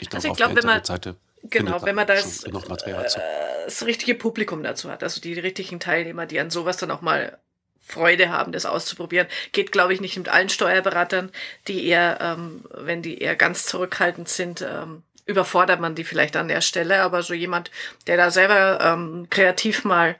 Ich 0.00 0.10
glaube, 0.10 0.16
also 0.16 0.30
auf 0.30 0.36
glaub, 0.36 0.50
der 0.50 0.58
Internetseite 0.62 1.16
Genau, 1.50 1.82
wenn 1.82 1.94
man 1.94 2.06
das, 2.06 2.44
äh, 2.44 2.50
das 3.66 3.84
richtige 3.84 4.14
Publikum 4.14 4.62
dazu 4.62 4.90
hat, 4.90 5.02
also 5.02 5.20
die 5.20 5.34
richtigen 5.34 5.78
Teilnehmer, 5.78 6.24
die 6.24 6.40
an 6.40 6.48
sowas 6.48 6.78
dann 6.78 6.90
auch 6.90 7.02
mal 7.02 7.38
Freude 7.86 8.30
haben, 8.30 8.52
das 8.52 8.66
auszuprobieren. 8.66 9.26
Geht, 9.52 9.72
glaube 9.72 9.92
ich, 9.92 10.00
nicht 10.00 10.16
mit 10.16 10.28
allen 10.28 10.48
Steuerberatern, 10.48 11.30
die 11.68 11.86
eher, 11.86 12.18
ähm, 12.20 12.64
wenn 12.70 13.02
die 13.02 13.18
eher 13.18 13.36
ganz 13.36 13.66
zurückhaltend 13.66 14.28
sind, 14.28 14.62
ähm, 14.62 15.02
überfordert 15.26 15.80
man 15.80 15.94
die 15.94 16.04
vielleicht 16.04 16.36
an 16.36 16.48
der 16.48 16.60
Stelle. 16.60 17.02
Aber 17.02 17.22
so 17.22 17.34
jemand, 17.34 17.70
der 18.06 18.16
da 18.16 18.30
selber 18.30 18.80
ähm, 18.80 19.28
kreativ 19.30 19.84
mal 19.84 20.16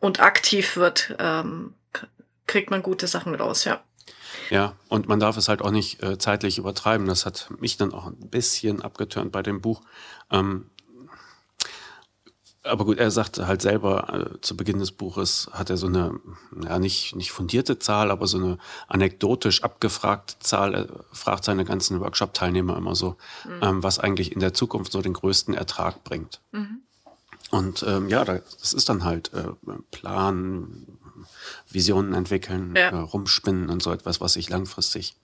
und 0.00 0.20
aktiv 0.20 0.76
wird, 0.76 1.14
ähm, 1.18 1.74
kriegt 2.46 2.70
man 2.70 2.82
gute 2.82 3.06
Sachen 3.06 3.34
raus, 3.34 3.64
ja. 3.64 3.82
Ja, 4.50 4.76
und 4.88 5.08
man 5.08 5.20
darf 5.20 5.36
es 5.36 5.48
halt 5.48 5.62
auch 5.62 5.70
nicht 5.70 6.02
äh, 6.02 6.18
zeitlich 6.18 6.58
übertreiben. 6.58 7.06
Das 7.06 7.24
hat 7.24 7.48
mich 7.58 7.76
dann 7.76 7.94
auch 7.94 8.06
ein 8.06 8.28
bisschen 8.28 8.82
abgeturnt 8.82 9.32
bei 9.32 9.42
dem 9.42 9.60
Buch. 9.60 9.82
Ähm, 10.30 10.70
aber 12.64 12.84
gut, 12.84 12.98
er 12.98 13.10
sagte 13.10 13.46
halt 13.46 13.62
selber, 13.62 14.34
äh, 14.34 14.40
zu 14.40 14.56
Beginn 14.56 14.78
des 14.78 14.92
Buches 14.92 15.50
hat 15.52 15.70
er 15.70 15.76
so 15.76 15.86
eine, 15.86 16.20
ja, 16.62 16.78
nicht, 16.78 17.16
nicht 17.16 17.32
fundierte 17.32 17.78
Zahl, 17.78 18.10
aber 18.10 18.26
so 18.26 18.38
eine 18.38 18.58
anekdotisch 18.88 19.62
abgefragte 19.62 20.38
Zahl. 20.38 20.74
Er 20.74 20.86
fragt 21.12 21.44
seine 21.44 21.64
ganzen 21.64 22.00
Workshop-Teilnehmer 22.00 22.76
immer 22.76 22.94
so, 22.94 23.16
mhm. 23.44 23.62
ähm, 23.62 23.82
was 23.82 23.98
eigentlich 23.98 24.32
in 24.32 24.40
der 24.40 24.54
Zukunft 24.54 24.92
so 24.92 25.02
den 25.02 25.12
größten 25.12 25.54
Ertrag 25.54 26.04
bringt. 26.04 26.40
Mhm. 26.52 26.82
Und 27.50 27.84
ähm, 27.86 28.08
ja, 28.08 28.24
das 28.24 28.72
ist 28.72 28.88
dann 28.88 29.04
halt 29.04 29.32
äh, 29.34 29.48
Plan, 29.90 30.86
Visionen 31.68 32.14
entwickeln, 32.14 32.74
ja. 32.76 32.88
äh, 32.90 32.96
rumspinnen 32.96 33.68
und 33.68 33.82
so 33.82 33.92
etwas, 33.92 34.20
was 34.20 34.34
sich 34.34 34.48
langfristig 34.48 35.16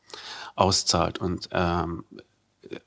auszahlt. 0.57 1.19
Und 1.19 1.49
ähm, 1.53 2.05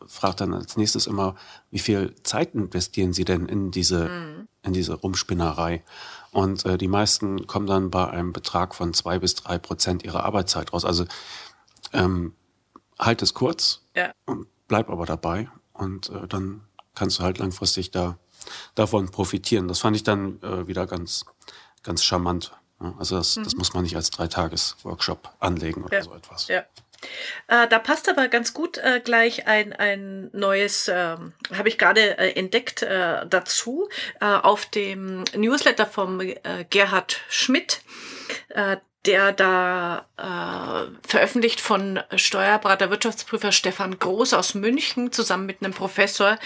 fragt 0.06 0.42
dann 0.42 0.54
als 0.54 0.78
nächstes 0.78 1.08
immer, 1.08 1.36
wie 1.72 1.80
viel 1.80 2.14
Zeit 2.24 2.54
investieren 2.54 3.14
Sie 3.14 3.26
denn 3.26 3.48
in 3.48 3.72
diese, 3.72 4.10
mhm. 4.10 4.41
In 4.64 4.74
diese 4.74 4.94
Rumspinnerei? 4.94 5.84
Und 6.32 6.66
äh, 6.66 6.78
die 6.78 6.88
meisten 6.88 7.48
kommen 7.48 7.68
dann 7.68 7.92
bei 7.92 8.10
einem 8.10 8.34
Betrag 8.34 8.74
von 8.74 8.94
zwei 8.94 9.20
bis 9.20 9.36
drei 9.36 9.58
Prozent 9.58 10.04
ihrer 10.04 10.24
Arbeitszeit 10.24 10.74
raus. 10.74 10.86
Also 10.86 11.06
ähm, 11.94 12.34
halt 13.00 13.22
es 13.22 13.34
kurz 13.34 13.82
ja. 13.96 14.14
und 14.26 14.48
bleib 14.68 14.90
aber 14.90 15.06
dabei 15.06 15.50
und 15.74 16.10
äh, 16.10 16.28
dann 16.28 16.62
kannst 16.96 17.20
du 17.20 17.24
halt 17.24 17.40
langfristig 17.40 17.92
da 17.92 18.18
davon 18.76 19.10
profitieren. 19.10 19.68
Das 19.68 19.80
fand 19.80 19.96
ich 19.96 20.04
dann 20.04 20.42
äh, 20.42 20.68
wieder 20.68 20.88
ganz, 20.88 21.26
ganz 21.84 22.04
charmant. 22.04 22.54
Also 22.98 23.18
das, 23.18 23.36
mhm. 23.36 23.44
das 23.44 23.56
muss 23.56 23.74
man 23.74 23.84
nicht 23.84 23.96
als 23.96 24.10
Dreitages-Workshop 24.10 25.30
anlegen 25.40 25.84
oder 25.84 25.98
ja. 25.98 26.04
so 26.04 26.14
etwas. 26.14 26.48
Ja. 26.48 26.64
Äh, 27.48 27.68
da 27.68 27.80
passt 27.80 28.10
aber 28.10 28.28
ganz 28.28 28.54
gut 28.54 28.78
äh, 28.78 29.02
gleich 29.04 29.48
ein, 29.48 29.74
ein 29.74 30.30
neues, 30.34 30.88
äh, 30.88 31.18
habe 31.54 31.70
ich 31.70 31.78
gerade 31.78 32.18
äh, 32.18 32.34
entdeckt 32.34 32.82
äh, 32.82 33.26
dazu, 33.28 33.90
äh, 34.20 34.26
auf 34.26 34.66
dem 34.66 35.24
Newsletter 35.36 35.86
vom 35.86 36.22
Gerhard 36.70 37.22
Schmidt. 37.30 37.82
der 39.06 39.32
da 39.32 40.06
veröffentlicht 41.08 41.60
von 41.60 42.00
Steuerberater 42.16 42.90
Wirtschaftsprüfer 42.90 43.52
Stefan 43.52 43.98
Groß 43.98 44.34
aus 44.34 44.54
München 44.54 45.12
zusammen 45.12 45.46
mit 45.46 45.62
einem 45.62 45.74
Professor 45.74 46.38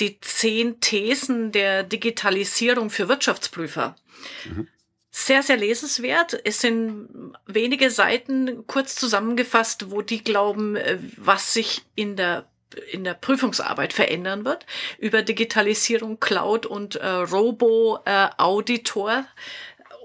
die 0.00 0.20
zehn 0.20 0.80
Thesen 0.80 1.52
der 1.52 1.82
Digitalisierung 1.82 2.90
für 2.90 3.08
Wirtschaftsprüfer. 3.08 3.96
Mhm 4.44 4.68
sehr, 5.16 5.44
sehr 5.44 5.56
lesenswert. 5.56 6.40
Es 6.44 6.60
sind 6.60 7.36
wenige 7.46 7.88
Seiten 7.90 8.66
kurz 8.66 8.96
zusammengefasst, 8.96 9.92
wo 9.92 10.02
die 10.02 10.24
glauben, 10.24 10.74
äh, 10.74 10.98
was 11.16 11.54
sich 11.54 11.82
in 11.94 12.16
der 12.16 12.48
in 12.90 13.04
der 13.04 13.14
Prüfungsarbeit 13.14 13.92
verändern 13.92 14.44
wird 14.44 14.66
über 14.98 15.22
Digitalisierung, 15.22 16.18
Cloud 16.18 16.66
und 16.66 16.96
äh, 16.96 17.06
Robo-Auditor 17.06 18.04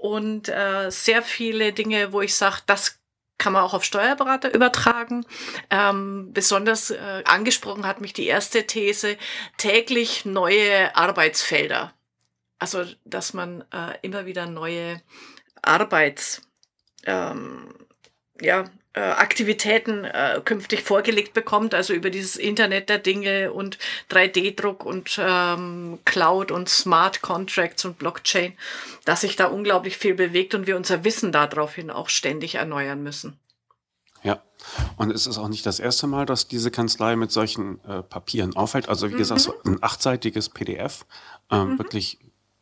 und 0.00 0.48
äh, 0.48 0.88
sehr 0.88 1.22
viele 1.22 1.72
Dinge, 1.72 2.12
wo 2.12 2.20
ich 2.20 2.36
sage, 2.36 2.58
das 2.66 3.00
kann 3.38 3.52
man 3.52 3.64
auch 3.64 3.74
auf 3.74 3.82
Steuerberater 3.82 4.54
übertragen. 4.54 5.26
Ähm, 5.68 6.32
besonders 6.32 6.92
äh, 6.92 7.24
angesprochen 7.24 7.88
hat 7.88 8.00
mich 8.00 8.12
die 8.12 8.28
erste 8.28 8.64
These, 8.68 9.16
täglich 9.56 10.24
neue 10.24 10.94
Arbeitsfelder. 10.94 11.92
Also, 12.60 12.84
dass 13.04 13.34
man 13.34 13.62
äh, 13.72 13.98
immer 14.02 14.26
wieder 14.26 14.46
neue 14.46 15.00
Arbeits, 15.62 16.42
ähm, 17.04 17.74
ja, 18.40 18.64
äh, 18.92 19.00
Aktivitäten 19.00 20.04
äh, 20.04 20.40
künftig 20.44 20.82
vorgelegt 20.82 21.32
bekommt, 21.32 21.74
also 21.74 21.92
über 21.92 22.10
dieses 22.10 22.36
Internet 22.36 22.88
der 22.88 22.98
Dinge 22.98 23.52
und 23.52 23.78
3D-Druck 24.10 24.84
und 24.84 25.18
ähm, 25.22 26.00
Cloud 26.04 26.50
und 26.50 26.68
Smart 26.68 27.22
Contracts 27.22 27.84
und 27.84 27.98
Blockchain, 27.98 28.54
dass 29.04 29.20
sich 29.20 29.36
da 29.36 29.46
unglaublich 29.46 29.96
viel 29.96 30.14
bewegt 30.14 30.54
und 30.54 30.66
wir 30.66 30.76
unser 30.76 31.04
Wissen 31.04 31.30
daraufhin 31.30 31.90
auch 31.90 32.08
ständig 32.08 32.56
erneuern 32.56 33.02
müssen. 33.02 33.38
Ja, 34.22 34.42
und 34.96 35.10
es 35.12 35.26
ist 35.26 35.38
auch 35.38 35.48
nicht 35.48 35.64
das 35.64 35.80
erste 35.80 36.06
Mal, 36.06 36.26
dass 36.26 36.48
diese 36.48 36.70
Kanzlei 36.70 37.16
mit 37.16 37.30
solchen 37.30 37.82
äh, 37.84 38.02
Papieren 38.02 38.56
auffällt. 38.56 38.88
Also 38.88 39.10
wie 39.10 39.16
gesagt, 39.16 39.40
so 39.40 39.54
mhm. 39.64 39.74
ein 39.74 39.82
achtseitiges 39.82 40.48
PDF, 40.48 41.06
ähm, 41.50 41.70
mhm. 41.70 41.78
wirklich 41.78 42.18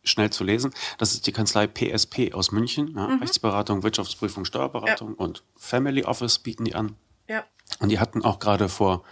schnell 0.09 0.31
zu 0.31 0.45
lesen. 0.45 0.73
Das 0.99 1.13
ist 1.13 1.27
die 1.27 1.33
Kanzlei 1.33 1.67
PSP 1.67 2.35
aus 2.35 2.53
München. 2.53 2.95
Ja, 2.97 3.09
mhm. 3.09 3.21
Rechtsberatung, 3.21 3.83
Wirtschaftsprüfung, 3.83 4.45
Steuerberatung 4.45 5.11
ja. 5.11 5.15
und 5.17 5.43
Family 5.57 6.05
Office 6.05 6.39
bieten 6.39 6.65
die 6.65 6.75
an. 6.75 6.97
Ja. 7.29 7.45
Und 7.81 7.91
die 7.91 7.99
hatten 7.99 8.25
auch 8.25 8.39
gerade 8.39 8.69
vor, 8.69 9.05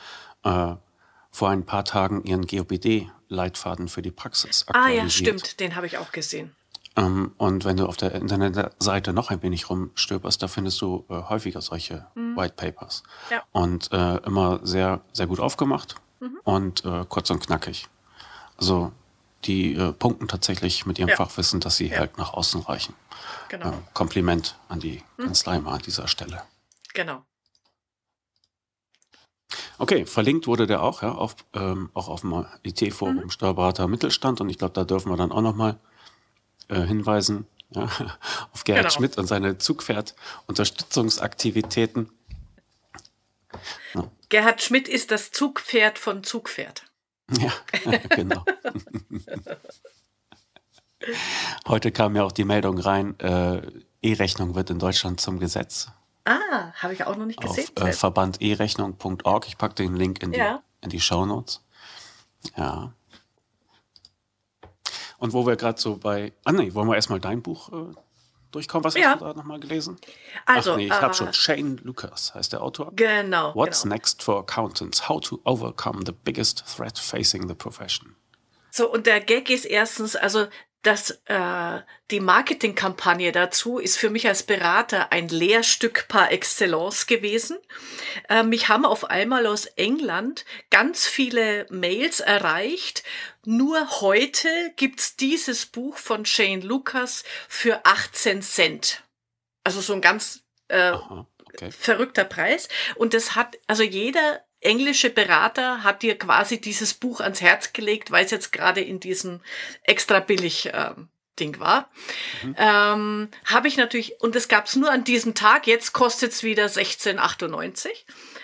äh, 0.42 0.74
vor 1.30 1.50
ein 1.50 1.64
paar 1.64 1.84
Tagen 1.84 2.24
ihren 2.24 2.46
GOBD-Leitfaden 2.46 3.88
für 3.88 4.02
die 4.02 4.10
Praxis 4.10 4.66
aktualisiert. 4.66 5.00
Ah 5.00 5.04
ja, 5.04 5.08
stimmt, 5.10 5.60
den 5.60 5.76
habe 5.76 5.86
ich 5.86 5.98
auch 5.98 6.12
gesehen. 6.12 6.56
Ähm, 6.96 7.32
und 7.36 7.64
wenn 7.64 7.76
du 7.76 7.86
auf 7.86 7.96
der 7.96 8.14
Internetseite 8.14 9.12
noch 9.12 9.30
ein 9.30 9.42
wenig 9.42 9.68
rumstöberst, 9.68 10.42
da 10.42 10.48
findest 10.48 10.80
du 10.80 11.04
äh, 11.10 11.14
häufiger 11.14 11.60
solche 11.60 12.06
mhm. 12.14 12.36
White 12.36 12.54
Papers. 12.56 13.02
Ja. 13.30 13.42
Und 13.52 13.92
äh, 13.92 14.16
immer 14.24 14.60
sehr, 14.62 15.02
sehr 15.12 15.26
gut 15.26 15.38
aufgemacht 15.38 15.96
mhm. 16.20 16.38
und 16.44 16.84
äh, 16.84 17.04
kurz 17.08 17.30
und 17.30 17.40
knackig. 17.40 17.88
Also 18.56 18.92
die 19.46 19.74
äh, 19.74 19.92
punkten 19.92 20.28
tatsächlich 20.28 20.86
mit 20.86 20.98
ihrem 20.98 21.08
ja. 21.08 21.16
Fachwissen, 21.16 21.60
dass 21.60 21.76
sie 21.76 21.88
ja. 21.88 21.98
halt 21.98 22.18
nach 22.18 22.32
außen 22.32 22.62
reichen. 22.62 22.94
Genau. 23.48 23.70
Äh, 23.70 23.74
Kompliment 23.94 24.58
an 24.68 24.80
die 24.80 25.02
hm. 25.16 25.26
Kanzlei 25.26 25.58
mal 25.58 25.74
an 25.74 25.82
dieser 25.82 26.08
Stelle. 26.08 26.42
Genau. 26.94 27.24
Okay, 29.78 30.06
verlinkt 30.06 30.46
wurde 30.46 30.66
der 30.66 30.82
auch, 30.82 31.02
ja, 31.02 31.12
auf, 31.12 31.36
ähm, 31.52 31.90
auch 31.92 32.08
auf 32.08 32.22
dem 32.22 32.46
IT-Forum 32.62 33.16
mhm. 33.16 33.30
Steuerberater 33.30 33.88
Mittelstand 33.88 34.40
und 34.40 34.48
ich 34.48 34.56
glaube, 34.58 34.74
da 34.74 34.84
dürfen 34.84 35.12
wir 35.12 35.16
dann 35.16 35.32
auch 35.32 35.42
nochmal 35.42 35.78
äh, 36.68 36.80
hinweisen 36.80 37.46
ja, 37.70 37.82
auf 38.52 38.64
Gerhard 38.64 38.84
genau. 38.84 38.94
Schmidt 38.94 39.18
und 39.18 39.26
seine 39.26 39.58
Zugpferd-Unterstützungsaktivitäten. 39.58 42.10
Ja. 43.94 44.10
Gerhard 44.28 44.62
Schmidt 44.62 44.88
ist 44.88 45.10
das 45.10 45.30
Zugpferd 45.30 45.98
von 45.98 46.24
Zugpferd. 46.24 46.84
Ja, 47.30 47.52
genau. 48.10 48.44
Heute 51.66 51.92
kam 51.92 52.16
ja 52.16 52.24
auch 52.24 52.32
die 52.32 52.44
Meldung 52.44 52.78
rein, 52.78 53.18
äh, 53.20 53.62
E-Rechnung 54.02 54.54
wird 54.54 54.70
in 54.70 54.78
Deutschland 54.78 55.20
zum 55.20 55.38
Gesetz. 55.38 55.88
Ah, 56.24 56.72
habe 56.74 56.92
ich 56.92 57.04
auch 57.04 57.16
noch 57.16 57.26
nicht 57.26 57.40
gesehen. 57.40 57.68
Auf 57.76 57.88
äh, 57.88 57.92
verbanderechnung.org. 57.92 59.48
Ich 59.48 59.58
packe 59.58 59.74
den 59.74 59.96
Link 59.96 60.22
in 60.22 60.32
die, 60.32 60.38
ja. 60.38 60.62
in 60.80 60.90
die 60.90 61.00
Show 61.00 61.24
Notes. 61.26 61.64
Ja. 62.56 62.92
Und 65.18 65.32
wo 65.32 65.46
wir 65.46 65.56
gerade 65.56 65.80
so 65.80 65.96
bei. 65.96 66.32
Ah, 66.44 66.52
nee, 66.52 66.74
wollen 66.74 66.88
wir 66.88 66.96
erstmal 66.96 67.20
dein 67.20 67.42
Buch 67.42 67.72
äh, 67.72 67.94
durchkommen? 68.50 68.84
Was 68.84 68.94
ja. 68.94 69.10
hast 69.10 69.20
du 69.20 69.24
da 69.24 69.34
nochmal 69.34 69.60
gelesen? 69.60 69.96
Also, 70.44 70.72
Ach 70.72 70.76
nee, 70.76 70.86
ich 70.86 70.90
äh, 70.90 70.94
habe 70.94 71.14
schon. 71.14 71.32
Shane 71.32 71.76
Lucas 71.82 72.34
heißt 72.34 72.52
der 72.52 72.62
Autor. 72.62 72.92
Genau. 72.94 73.54
What's 73.54 73.82
genau. 73.82 73.94
next 73.94 74.22
for 74.22 74.40
accountants? 74.40 75.08
How 75.08 75.20
to 75.20 75.40
overcome 75.44 76.02
the 76.04 76.12
biggest 76.12 76.64
threat 76.66 76.98
facing 76.98 77.48
the 77.48 77.54
profession. 77.54 78.16
So, 78.70 78.92
und 78.92 79.06
der 79.06 79.20
Gag 79.20 79.48
ist 79.48 79.64
erstens, 79.64 80.16
also 80.16 80.46
dass 80.86 81.10
äh, 81.24 81.80
die 82.12 82.20
Marketingkampagne 82.20 83.32
dazu 83.32 83.78
ist 83.78 83.96
für 83.96 84.08
mich 84.08 84.28
als 84.28 84.44
Berater 84.44 85.10
ein 85.10 85.28
Lehrstück 85.28 86.06
par 86.06 86.30
excellence 86.30 87.06
gewesen. 87.06 87.58
Äh, 88.28 88.44
mich 88.44 88.68
haben 88.68 88.84
auf 88.84 89.10
einmal 89.10 89.46
aus 89.48 89.66
England 89.66 90.44
ganz 90.70 91.06
viele 91.06 91.66
Mails 91.70 92.20
erreicht. 92.20 93.02
Nur 93.44 94.00
heute 94.00 94.48
gibt's 94.76 95.16
dieses 95.16 95.66
Buch 95.66 95.98
von 95.98 96.24
Shane 96.24 96.62
Lucas 96.62 97.24
für 97.48 97.84
18 97.84 98.42
Cent. 98.42 99.02
Also 99.64 99.80
so 99.80 99.92
ein 99.92 100.00
ganz 100.00 100.44
äh, 100.68 100.92
okay. 100.92 101.72
verrückter 101.72 102.24
Preis. 102.24 102.68
Und 102.94 103.12
das 103.12 103.34
hat, 103.34 103.58
also 103.66 103.82
jeder 103.82 104.45
englische 104.66 105.10
Berater 105.10 105.82
hat 105.82 106.02
dir 106.02 106.18
quasi 106.18 106.60
dieses 106.60 106.94
Buch 106.94 107.20
ans 107.20 107.40
Herz 107.40 107.72
gelegt, 107.72 108.10
weil 108.10 108.24
es 108.24 108.30
jetzt 108.30 108.52
gerade 108.52 108.80
in 108.80 109.00
diesem 109.00 109.40
extra 109.82 110.20
billig 110.20 110.66
äh, 110.66 110.90
Ding 111.38 111.60
war. 111.60 111.90
Mhm. 112.42 112.56
Ähm, 112.58 113.28
Habe 113.44 113.68
ich 113.68 113.76
natürlich, 113.76 114.20
und 114.20 114.34
das 114.34 114.48
gab 114.48 114.66
es 114.66 114.76
nur 114.76 114.90
an 114.90 115.04
diesem 115.04 115.34
Tag, 115.34 115.66
jetzt 115.66 115.92
kostet 115.92 116.32
es 116.32 116.42
wieder 116.42 116.66
16,98. 116.66 117.88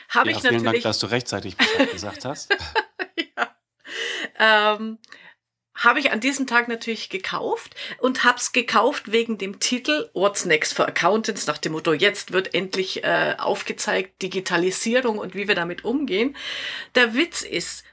Habe 0.09 0.31
ja, 0.31 0.37
ich 0.37 0.43
vielen 0.43 0.62
natürlich. 0.62 0.62
Dank, 0.62 0.83
dass 0.83 0.99
du 0.99 1.07
rechtzeitig 1.07 1.57
gesagt 1.93 2.25
hast. 2.25 2.55
ja. 3.37 3.57
Ähm, 4.38 4.99
habe 5.75 6.00
ich 6.00 6.12
an 6.12 6.21
diesem 6.21 6.47
Tag 6.47 6.69
natürlich 6.69 7.09
gekauft 7.09 7.75
und 7.99 8.25
habe 8.25 8.38
es 8.38 8.52
gekauft 8.52 9.11
wegen 9.11 9.38
dem 9.38 9.59
Titel 9.59 10.11
What's 10.12 10.45
Next 10.45 10.75
for 10.75 10.87
Accountants 10.87 11.47
nach 11.47 11.59
dem 11.59 11.73
Motto, 11.73 11.93
jetzt 11.93 12.33
wird 12.33 12.55
endlich 12.55 13.05
äh, 13.05 13.37
aufgezeigt 13.38 14.21
Digitalisierung 14.23 15.19
und 15.19 15.35
wie 15.35 15.49
wir 15.49 15.55
damit 15.55 15.85
umgehen. 15.85 16.37
Der 16.95 17.14
Witz 17.14 17.43
ist, 17.43 17.85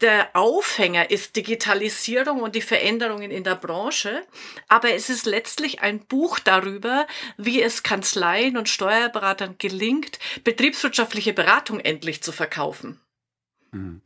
der 0.00 0.36
Aufhänger 0.36 1.10
ist 1.10 1.34
Digitalisierung 1.34 2.40
und 2.40 2.54
die 2.54 2.62
Veränderungen 2.62 3.32
in 3.32 3.42
der 3.42 3.56
Branche, 3.56 4.24
aber 4.68 4.94
es 4.94 5.10
ist 5.10 5.26
letztlich 5.26 5.80
ein 5.80 6.06
Buch 6.06 6.38
darüber, 6.38 7.06
wie 7.36 7.60
es 7.60 7.82
Kanzleien 7.82 8.56
und 8.56 8.68
Steuerberatern 8.68 9.56
gelingt, 9.58 10.20
betriebswirtschaftliche 10.44 11.32
Beratung 11.32 11.80
endlich 11.80 12.22
zu 12.22 12.30
verkaufen. 12.30 13.00
Mhm. 13.72 14.02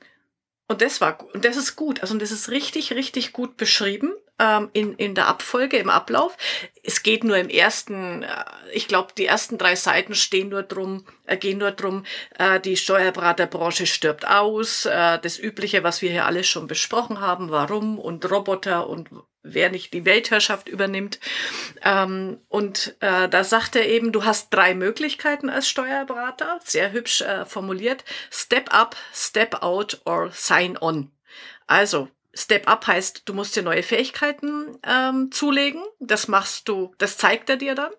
Und 0.73 0.81
das 0.81 1.03
war 1.03 1.19
und 1.35 1.45
das 1.45 1.59
ist 1.59 1.77
gut. 1.77 2.01
Also 2.01 2.15
und 2.15 2.23
das 2.23 2.31
ist 2.31 2.49
richtig, 2.49 2.95
richtig 2.95 3.35
gut 3.35 3.59
beschrieben 3.59 4.15
ähm, 4.39 4.71
in, 4.73 4.95
in 4.95 5.15
der 5.15 5.27
Abfolge, 5.27 5.77
im 5.77 5.91
Ablauf. 5.91 6.39
Es 6.83 7.03
geht 7.03 7.25
nur 7.25 7.37
im 7.37 7.51
ersten, 7.51 8.23
äh, 8.23 8.45
ich 8.73 8.89
glaube, 8.89 9.13
die 9.19 9.27
ersten 9.27 9.59
drei 9.59 9.77
Seiten 9.77 10.15
stehen 10.15 10.49
nur 10.49 10.63
drum, 10.63 11.05
äh, 11.27 11.37
gehen 11.37 11.59
nur 11.59 11.73
drum, 11.73 12.07
äh, 12.39 12.59
die 12.59 12.79
Steuerberaterbranche 12.79 13.85
stirbt 13.85 14.27
aus, 14.27 14.87
äh, 14.87 15.19
das 15.19 15.39
Übliche, 15.39 15.85
was 15.85 16.01
wir 16.01 16.11
hier 16.11 16.25
alles 16.25 16.49
schon 16.49 16.69
besprochen 16.69 17.21
haben, 17.21 17.51
warum 17.51 17.99
und 17.99 18.31
Roboter 18.31 18.89
und 18.89 19.11
wer 19.43 19.71
nicht 19.71 19.93
die 19.93 20.05
Weltherrschaft 20.05 20.69
übernimmt. 20.69 21.19
Ähm, 21.83 22.39
und 22.49 22.97
äh, 23.01 23.29
da 23.29 23.45
sagt 23.45 23.77
er 23.77 23.89
eben, 23.89 24.13
du 24.13 24.25
hast 24.25 24.53
drei 24.53 24.75
Möglichkeiten 24.75 25.51
als 25.51 25.69
Steuerberater, 25.69 26.61
sehr 26.65 26.93
hübsch 26.93 27.23
äh, 27.23 27.45
formuliert, 27.45 28.05
Step 28.31 28.73
up, 28.73 28.97
Step 29.13 29.63
out 29.63 30.01
or 30.05 30.31
Sign 30.33 30.77
on. 30.79 31.11
Also 31.67 32.09
Step 32.35 32.69
Up 32.69 32.87
heißt, 32.87 33.23
du 33.27 33.35
musst 33.35 33.57
dir 33.57 33.63
neue 33.63 33.83
Fähigkeiten 33.83 34.79
ähm, 34.87 35.31
zulegen. 35.33 35.83
Das 36.01 36.29
machst 36.29 36.69
du, 36.69 36.95
das 36.99 37.19
zeigt 37.19 37.51
er 37.51 37.57
dir 37.57 37.75
dann. 37.75 37.93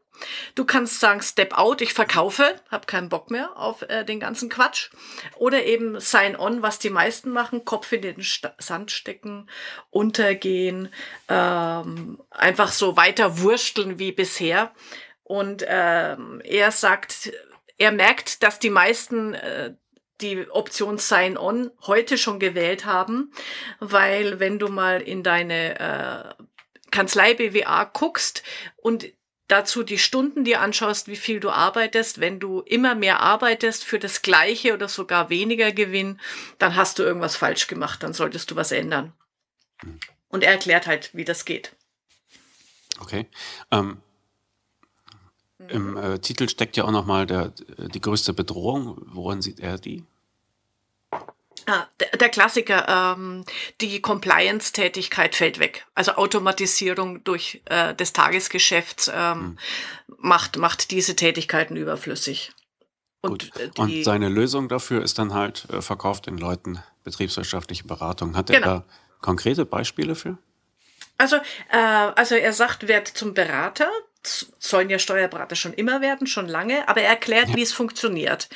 Du 0.55 0.63
kannst 0.63 0.99
sagen 0.99 1.21
Step 1.21 1.57
Out, 1.57 1.81
ich 1.81 1.93
verkaufe, 1.93 2.55
habe 2.69 2.85
keinen 2.85 3.09
Bock 3.09 3.31
mehr 3.31 3.57
auf 3.57 3.81
äh, 3.83 4.05
den 4.05 4.19
ganzen 4.19 4.49
Quatsch. 4.49 4.91
Oder 5.35 5.65
eben 5.65 5.99
Sign 5.99 6.35
On, 6.35 6.61
was 6.61 6.79
die 6.79 6.91
meisten 6.91 7.31
machen, 7.31 7.65
Kopf 7.65 7.91
in 7.91 8.01
den 8.01 8.21
St 8.21 8.51
Sand 8.59 8.91
stecken, 8.91 9.49
untergehen, 9.89 10.89
ähm, 11.29 12.21
einfach 12.29 12.71
so 12.71 12.95
weiter 12.95 13.39
wursteln 13.39 13.99
wie 13.99 14.11
bisher. 14.11 14.71
Und 15.23 15.65
ähm, 15.67 16.41
er 16.43 16.71
sagt, 16.71 17.31
er 17.77 17.91
merkt, 17.91 18.43
dass 18.43 18.59
die 18.59 18.69
meisten 18.69 19.33
äh, 19.33 19.73
die 20.21 20.49
Option 20.49 20.97
Sign-On 20.97 21.71
heute 21.81 22.17
schon 22.17 22.39
gewählt 22.39 22.85
haben, 22.85 23.31
weil 23.79 24.39
wenn 24.39 24.59
du 24.59 24.67
mal 24.69 25.01
in 25.01 25.23
deine 25.23 25.79
äh, 25.79 26.43
Kanzlei 26.91 27.33
BWA 27.33 27.85
guckst 27.85 28.43
und 28.77 29.11
dazu 29.47 29.83
die 29.83 29.97
Stunden 29.97 30.43
dir 30.43 30.61
anschaust, 30.61 31.07
wie 31.07 31.15
viel 31.15 31.39
du 31.39 31.49
arbeitest, 31.49 32.19
wenn 32.19 32.39
du 32.39 32.61
immer 32.61 32.95
mehr 32.95 33.19
arbeitest 33.19 33.83
für 33.83 33.99
das 33.99 34.21
gleiche 34.21 34.73
oder 34.73 34.87
sogar 34.87 35.29
weniger 35.29 35.71
Gewinn, 35.71 36.19
dann 36.59 36.75
hast 36.75 36.99
du 36.99 37.03
irgendwas 37.03 37.35
falsch 37.35 37.67
gemacht, 37.67 38.03
dann 38.03 38.13
solltest 38.13 38.51
du 38.51 38.55
was 38.55 38.71
ändern. 38.71 39.13
Und 40.29 40.43
er 40.43 40.51
erklärt 40.51 40.87
halt, 40.87 41.11
wie 41.13 41.25
das 41.25 41.45
geht. 41.45 41.75
Okay. 42.99 43.27
Ähm, 43.71 44.01
Im 45.69 45.97
äh, 45.97 46.19
Titel 46.19 46.49
steckt 46.49 46.77
ja 46.77 46.83
auch 46.83 46.91
nochmal 46.91 47.25
die 47.25 48.01
größte 48.01 48.33
Bedrohung. 48.33 48.97
Worin 49.05 49.41
sieht 49.41 49.59
er 49.59 49.77
die? 49.77 50.05
Ah, 51.65 51.85
der, 51.99 52.09
der 52.17 52.29
Klassiker, 52.29 53.15
ähm, 53.17 53.45
die 53.79 54.01
Compliance-Tätigkeit 54.01 55.35
fällt 55.35 55.59
weg. 55.59 55.85
Also 55.95 56.13
Automatisierung 56.13 57.23
durch 57.23 57.61
äh, 57.65 57.95
des 57.95 58.11
Tagesgeschäfts 58.11 59.09
ähm, 59.13 59.39
hm. 59.39 59.57
macht, 60.17 60.57
macht 60.57 60.91
diese 60.91 61.15
Tätigkeiten 61.15 61.77
überflüssig. 61.77 62.51
Und, 63.21 63.55
äh, 63.57 63.69
Und 63.77 64.03
seine 64.03 64.27
Lösung 64.27 64.67
dafür 64.67 65.01
ist 65.01 65.19
dann 65.19 65.33
halt 65.33 65.67
äh, 65.69 65.81
verkauft 65.81 66.27
den 66.27 66.37
Leuten 66.37 66.83
betriebswirtschaftliche 67.05 67.85
Beratung. 67.85 68.35
Hat 68.35 68.49
er 68.49 68.59
genau. 68.59 68.73
da 68.79 68.85
konkrete 69.21 69.65
Beispiele 69.65 70.15
für? 70.15 70.37
Also, 71.17 71.37
äh, 71.71 71.77
also 71.77 72.35
er 72.35 72.51
sagt, 72.51 72.89
werd 72.89 73.07
zum 73.07 73.33
Berater, 73.33 73.89
sollen 74.59 74.89
ja 74.89 74.99
Steuerberater 74.99 75.55
schon 75.55 75.73
immer 75.73 76.01
werden, 76.01 76.27
schon 76.27 76.47
lange, 76.47 76.87
aber 76.87 77.01
er 77.01 77.09
erklärt, 77.09 77.49
ja. 77.49 77.55
wie 77.55 77.61
es 77.61 77.73
funktioniert. 77.73 78.49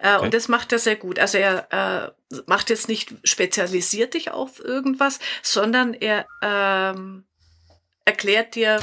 Äh, 0.00 0.14
okay. 0.14 0.24
Und 0.24 0.34
das 0.34 0.48
macht 0.48 0.72
er 0.72 0.78
sehr 0.78 0.96
gut. 0.96 1.18
Also 1.18 1.38
er 1.38 2.14
äh, 2.30 2.36
macht 2.46 2.70
jetzt 2.70 2.88
nicht 2.88 3.14
spezialisiert 3.24 4.14
dich 4.14 4.30
auf 4.30 4.60
irgendwas, 4.60 5.18
sondern 5.42 5.94
er 5.94 6.26
ähm, 6.42 7.24
erklärt 8.04 8.54
dir 8.54 8.80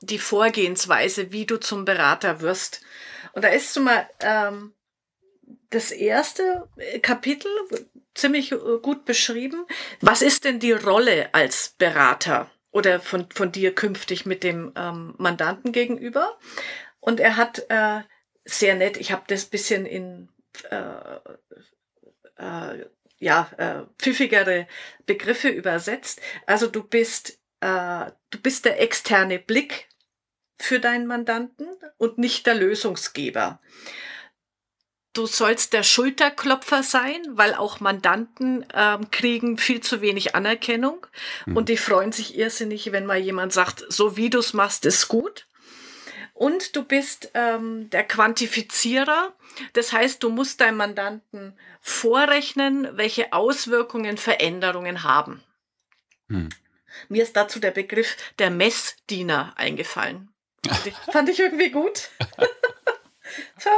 die 0.00 0.18
Vorgehensweise, 0.18 1.32
wie 1.32 1.46
du 1.46 1.58
zum 1.58 1.84
Berater 1.84 2.40
wirst. 2.40 2.82
Und 3.32 3.42
da 3.42 3.48
ist 3.48 3.72
zum 3.72 3.84
mal 3.84 4.08
ähm, 4.20 4.74
das 5.70 5.90
erste 5.90 6.68
Kapitel 7.02 7.50
ziemlich 8.14 8.52
äh, 8.52 8.56
gut 8.80 9.04
beschrieben. 9.04 9.66
Was 10.00 10.22
ist 10.22 10.44
denn 10.44 10.60
die 10.60 10.72
Rolle 10.72 11.34
als 11.34 11.74
Berater? 11.78 12.50
Oder 12.74 12.98
von, 12.98 13.28
von 13.32 13.52
dir 13.52 13.72
künftig 13.72 14.26
mit 14.26 14.42
dem 14.42 14.72
ähm, 14.76 15.14
Mandanten 15.16 15.70
gegenüber. 15.70 16.36
Und 16.98 17.20
er 17.20 17.36
hat 17.36 17.64
äh, 17.68 18.00
sehr 18.44 18.74
nett, 18.74 18.96
ich 18.96 19.12
habe 19.12 19.22
das 19.28 19.44
bisschen 19.44 19.86
in 19.86 20.28
äh, 20.70 21.16
äh, 22.36 22.84
ja, 23.18 23.48
äh, 23.58 23.84
pfiffigere 23.96 24.66
Begriffe 25.06 25.50
übersetzt. 25.50 26.20
Also 26.46 26.66
du 26.66 26.82
bist, 26.82 27.38
äh, 27.60 28.10
du 28.30 28.40
bist 28.42 28.64
der 28.64 28.82
externe 28.82 29.38
Blick 29.38 29.88
für 30.58 30.80
deinen 30.80 31.06
Mandanten 31.06 31.68
und 31.96 32.18
nicht 32.18 32.44
der 32.44 32.56
Lösungsgeber 32.56 33.60
du 35.14 35.26
sollst 35.26 35.72
der 35.72 35.82
Schulterklopfer 35.82 36.82
sein, 36.82 37.22
weil 37.30 37.54
auch 37.54 37.80
Mandanten 37.80 38.66
ähm, 38.74 39.10
kriegen 39.10 39.56
viel 39.56 39.80
zu 39.80 40.00
wenig 40.00 40.34
Anerkennung 40.34 41.06
mhm. 41.46 41.56
und 41.56 41.68
die 41.68 41.76
freuen 41.76 42.12
sich 42.12 42.36
irrsinnig, 42.36 42.92
wenn 42.92 43.06
mal 43.06 43.18
jemand 43.18 43.52
sagt, 43.52 43.84
so 43.88 44.16
wie 44.16 44.28
du 44.28 44.40
es 44.40 44.52
machst, 44.52 44.84
ist 44.84 45.08
gut. 45.08 45.46
Und 46.34 46.74
du 46.74 46.82
bist 46.82 47.30
ähm, 47.34 47.88
der 47.90 48.02
Quantifizierer. 48.02 49.32
Das 49.72 49.92
heißt, 49.92 50.20
du 50.20 50.30
musst 50.30 50.60
deinem 50.60 50.78
Mandanten 50.78 51.56
vorrechnen, 51.80 52.88
welche 52.96 53.32
Auswirkungen 53.32 54.18
Veränderungen 54.18 55.04
haben. 55.04 55.44
Mhm. 56.26 56.48
Mir 57.08 57.22
ist 57.22 57.36
dazu 57.36 57.60
der 57.60 57.70
Begriff 57.70 58.16
der 58.40 58.50
Messdiener 58.50 59.52
eingefallen. 59.56 60.30
Fand 60.66 60.86
ich, 60.86 60.94
fand 61.12 61.28
ich 61.28 61.38
irgendwie 61.38 61.70
gut. 61.70 62.08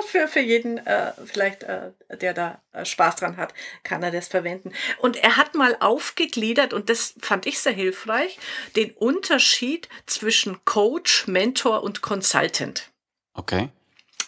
für, 0.07 0.29
für 0.29 0.41
jeden, 0.41 0.79
äh, 0.87 1.13
vielleicht, 1.25 1.63
äh, 1.63 1.91
der 2.21 2.35
da 2.35 2.63
äh, 2.73 2.85
Spaß 2.85 3.17
dran 3.17 3.37
hat, 3.37 3.55
kann 3.83 4.03
er 4.03 4.11
das 4.11 4.29
verwenden. 4.29 4.73
Und 4.99 5.17
er 5.17 5.37
hat 5.37 5.55
mal 5.55 5.77
aufgegliedert, 5.81 6.73
und 6.73 6.91
das 6.91 7.15
fand 7.21 7.47
ich 7.47 7.59
sehr 7.59 7.73
hilfreich, 7.73 8.39
den 8.77 8.93
Unterschied 8.93 9.89
zwischen 10.07 10.65
Coach, 10.65 11.27
Mentor 11.27 11.83
und 11.83 12.03
Consultant. 12.03 12.91
Okay 13.35 13.71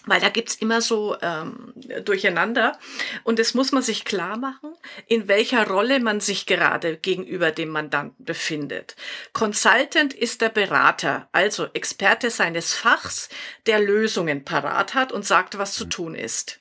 weil 0.08 0.20
da 0.20 0.28
gibt's 0.28 0.54
immer 0.54 0.80
so 0.80 1.16
ähm, 1.20 1.72
Durcheinander. 2.04 2.78
Und 3.24 3.38
es 3.38 3.54
muss 3.54 3.72
man 3.72 3.82
sich 3.82 4.04
klar 4.04 4.36
machen, 4.36 4.72
in 5.06 5.28
welcher 5.28 5.66
Rolle 5.66 6.00
man 6.00 6.20
sich 6.20 6.46
gerade 6.46 6.96
gegenüber 6.96 7.50
dem 7.50 7.68
Mandanten 7.68 8.24
befindet. 8.24 8.96
Consultant 9.32 10.14
ist 10.14 10.40
der 10.40 10.48
Berater, 10.48 11.28
also 11.32 11.66
Experte 11.72 12.30
seines 12.30 12.74
Fachs, 12.74 13.28
der 13.66 13.80
Lösungen 13.80 14.44
parat 14.44 14.94
hat 14.94 15.12
und 15.12 15.26
sagt, 15.26 15.58
was 15.58 15.74
zu 15.74 15.84
tun 15.84 16.14
ist. 16.14 16.60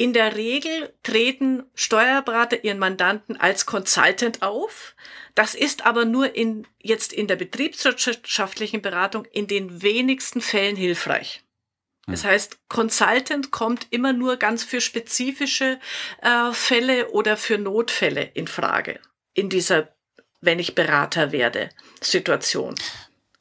In 0.00 0.14
der 0.14 0.34
Regel 0.34 0.94
treten 1.02 1.64
Steuerberater 1.74 2.64
ihren 2.64 2.78
Mandanten 2.78 3.38
als 3.38 3.66
Consultant 3.66 4.40
auf. 4.40 4.94
Das 5.34 5.54
ist 5.54 5.84
aber 5.84 6.06
nur 6.06 6.34
in, 6.34 6.66
jetzt 6.78 7.12
in 7.12 7.26
der 7.26 7.36
betriebswirtschaftlichen 7.36 8.80
Beratung 8.80 9.26
in 9.26 9.46
den 9.46 9.82
wenigsten 9.82 10.40
Fällen 10.40 10.74
hilfreich. 10.74 11.44
Das 12.10 12.24
heißt, 12.24 12.58
Consultant 12.68 13.50
kommt 13.50 13.86
immer 13.90 14.12
nur 14.12 14.36
ganz 14.36 14.64
für 14.64 14.80
spezifische 14.80 15.78
äh, 16.22 16.52
Fälle 16.52 17.10
oder 17.10 17.36
für 17.36 17.58
Notfälle 17.58 18.22
in 18.34 18.46
Frage 18.46 19.00
in 19.34 19.48
dieser, 19.48 19.88
wenn 20.40 20.58
ich 20.58 20.74
Berater 20.74 21.32
werde, 21.32 21.70
Situation. 22.00 22.74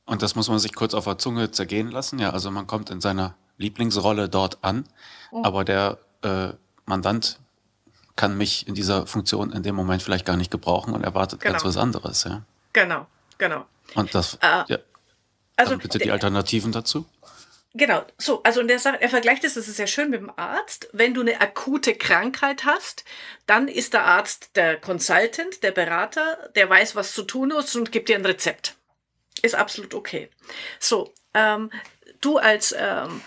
Und 0.06 0.22
das 0.22 0.36
muss 0.36 0.50
man 0.50 0.60
sich 0.60 0.74
kurz 0.74 0.94
auf 0.94 1.06
der 1.06 1.18
Zunge 1.18 1.52
zergehen 1.52 1.92
lassen. 1.92 2.20
Ja, 2.20 2.32
also 2.32 2.52
man 2.52 2.68
kommt 2.68 2.90
in 2.90 3.02
seiner 3.02 3.36
Lieblingsrolle 3.58 4.30
dort 4.30 4.64
an, 4.64 4.86
mhm. 5.32 5.46
aber 5.46 5.64
der 5.64 6.00
äh, 6.24 6.50
Mandant 6.86 7.40
kann 8.16 8.38
mich 8.38 8.68
in 8.68 8.76
dieser 8.76 9.08
Funktion 9.08 9.52
in 9.52 9.64
dem 9.64 9.76
Moment 9.76 10.02
vielleicht 10.02 10.26
gar 10.26 10.36
nicht 10.36 10.52
gebrauchen 10.52 10.94
und 10.94 11.04
erwartet 11.04 11.40
genau. 11.40 11.54
ganz 11.54 11.64
was 11.64 11.78
anderes. 11.78 12.24
Ja. 12.24 12.42
Genau, 12.74 13.08
genau. 13.38 13.66
Und 13.96 14.14
das, 14.14 14.36
äh, 14.42 14.64
ja. 14.68 14.78
Also 15.56 15.78
bitte 15.78 16.00
die 16.00 16.12
Alternativen 16.12 16.72
dazu. 16.72 17.06
Genau, 17.76 18.04
so, 18.18 18.42
also 18.42 18.64
der 18.64 18.84
er 18.84 19.10
vergleicht 19.10 19.44
es, 19.44 19.54
das 19.54 19.68
ist 19.68 19.78
sehr 19.78 19.86
schön 19.86 20.10
mit 20.10 20.22
dem 20.22 20.32
Arzt. 20.36 20.90
Wenn 20.92 21.14
du 21.14 21.22
eine 21.22 21.40
akute 21.40 21.94
Krankheit 21.94 22.66
hast, 22.66 23.06
dann 23.46 23.68
ist 23.68 23.94
der 23.94 24.06
Arzt 24.06 24.56
der 24.56 24.78
Consultant, 24.78 25.62
der 25.62 25.72
Berater, 25.72 26.50
der 26.56 26.68
weiß, 26.68 26.96
was 26.96 27.14
zu 27.14 27.24
tun 27.24 27.52
ist 27.52 27.76
und 27.76 27.92
gibt 27.92 28.10
dir 28.10 28.16
ein 28.16 28.26
Rezept. 28.26 28.76
Ist 29.44 29.54
absolut 29.54 29.94
okay. 29.94 30.30
So, 30.80 31.14
ähm, 31.36 31.70
du 32.22 32.40
als 32.40 32.74
ähm, 32.76 33.22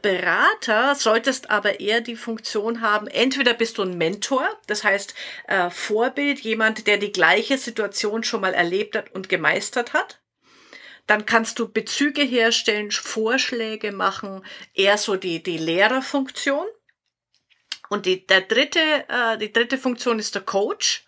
Berater 0.00 0.94
solltest 0.94 1.50
aber 1.50 1.80
eher 1.80 2.00
die 2.00 2.16
Funktion 2.16 2.80
haben, 2.80 3.08
entweder 3.08 3.52
bist 3.52 3.76
du 3.76 3.82
ein 3.82 3.98
Mentor, 3.98 4.48
das 4.68 4.84
heißt 4.84 5.14
äh, 5.48 5.68
Vorbild, 5.68 6.40
jemand, 6.40 6.86
der 6.86 6.96
die 6.96 7.12
gleiche 7.12 7.58
Situation 7.58 8.24
schon 8.24 8.40
mal 8.40 8.54
erlebt 8.54 8.96
hat 8.96 9.10
und 9.14 9.28
gemeistert 9.28 9.92
hat 9.92 10.19
dann 11.06 11.26
kannst 11.26 11.58
du 11.58 11.68
Bezüge 11.68 12.22
herstellen, 12.22 12.90
Vorschläge 12.90 13.92
machen, 13.92 14.44
eher 14.74 14.98
so 14.98 15.16
die, 15.16 15.42
die 15.42 15.58
Lehrerfunktion. 15.58 16.66
Und 17.88 18.06
die, 18.06 18.26
der 18.26 18.42
dritte, 18.42 18.80
äh, 19.08 19.38
die 19.38 19.52
dritte 19.52 19.78
Funktion 19.78 20.18
ist 20.18 20.34
der 20.34 20.42
Coach. 20.42 21.04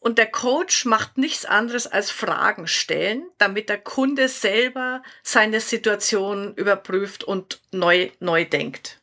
Und 0.00 0.18
der 0.18 0.30
Coach 0.30 0.84
macht 0.84 1.18
nichts 1.18 1.44
anderes 1.44 1.88
als 1.88 2.10
Fragen 2.10 2.68
stellen, 2.68 3.28
damit 3.38 3.68
der 3.68 3.78
Kunde 3.78 4.28
selber 4.28 5.02
seine 5.24 5.60
Situation 5.60 6.54
überprüft 6.54 7.24
und 7.24 7.60
neu, 7.72 8.10
neu 8.20 8.44
denkt 8.44 9.00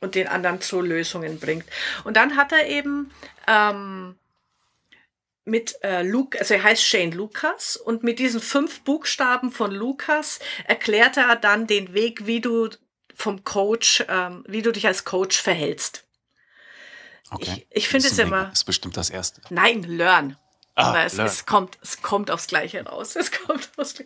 und 0.00 0.14
den 0.14 0.28
anderen 0.28 0.60
zu 0.60 0.80
Lösungen 0.80 1.38
bringt. 1.38 1.64
Und 2.04 2.16
dann 2.16 2.36
hat 2.36 2.52
er 2.52 2.66
eben 2.66 3.10
ähm, 3.46 4.16
mit 5.44 5.76
äh, 5.82 6.02
Luke, 6.02 6.38
also 6.38 6.54
er 6.54 6.62
heißt 6.62 6.82
Shane 6.82 7.12
Lucas 7.12 7.76
und 7.76 8.02
mit 8.02 8.18
diesen 8.18 8.40
fünf 8.40 8.80
Buchstaben 8.80 9.50
von 9.50 9.70
Lucas 9.70 10.40
erklärt 10.64 11.16
er 11.16 11.36
dann 11.36 11.66
den 11.66 11.92
Weg, 11.92 12.26
wie 12.26 12.40
du 12.40 12.70
vom 13.14 13.44
Coach, 13.44 14.04
ähm, 14.08 14.44
wie 14.48 14.62
du 14.62 14.72
dich 14.72 14.86
als 14.86 15.04
Coach 15.04 15.40
verhältst. 15.40 16.04
Okay. 17.30 17.66
Ich, 17.70 17.84
ich 17.84 17.88
finde 17.88 18.08
es 18.08 18.18
immer. 18.18 18.46
Das 18.46 18.60
ist 18.60 18.64
bestimmt 18.64 18.96
das 18.96 19.10
erste. 19.10 19.40
Nein, 19.50 19.82
learn. 19.82 20.36
Ah, 20.76 20.88
Aber 20.88 21.04
es, 21.04 21.16
es, 21.18 21.46
kommt, 21.46 21.78
es 21.82 22.02
kommt 22.02 22.32
aufs 22.32 22.48
Gleiche 22.48 22.84
raus. 22.84 23.14
Es 23.16 23.30
kommt 23.30 23.70
aufs 23.76 24.02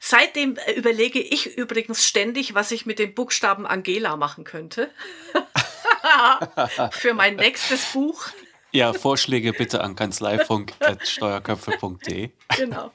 Seitdem 0.00 0.56
äh, 0.56 0.72
überlege 0.72 1.20
ich 1.20 1.56
übrigens 1.56 2.06
ständig, 2.06 2.54
was 2.54 2.72
ich 2.72 2.84
mit 2.84 2.98
dem 2.98 3.14
Buchstaben 3.14 3.64
Angela 3.66 4.16
machen 4.16 4.44
könnte. 4.44 4.90
Für 6.90 7.14
mein 7.14 7.36
nächstes 7.36 7.92
Buch. 7.92 8.28
Ja, 8.72 8.92
Vorschläge 8.92 9.52
bitte 9.52 9.82
an 9.82 9.96
kanzleifunk.steuerköpfe.de. 9.96 12.30
Genau. 12.56 12.92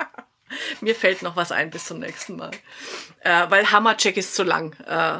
Mir 0.80 0.94
fällt 0.94 1.22
noch 1.22 1.34
was 1.36 1.52
ein 1.52 1.70
bis 1.70 1.86
zum 1.86 1.98
nächsten 1.98 2.36
Mal. 2.36 2.52
Äh, 3.20 3.46
weil 3.48 3.72
Hammercheck 3.72 4.16
ist 4.16 4.34
zu 4.34 4.44
lang. 4.44 4.74
Äh, 4.86 5.18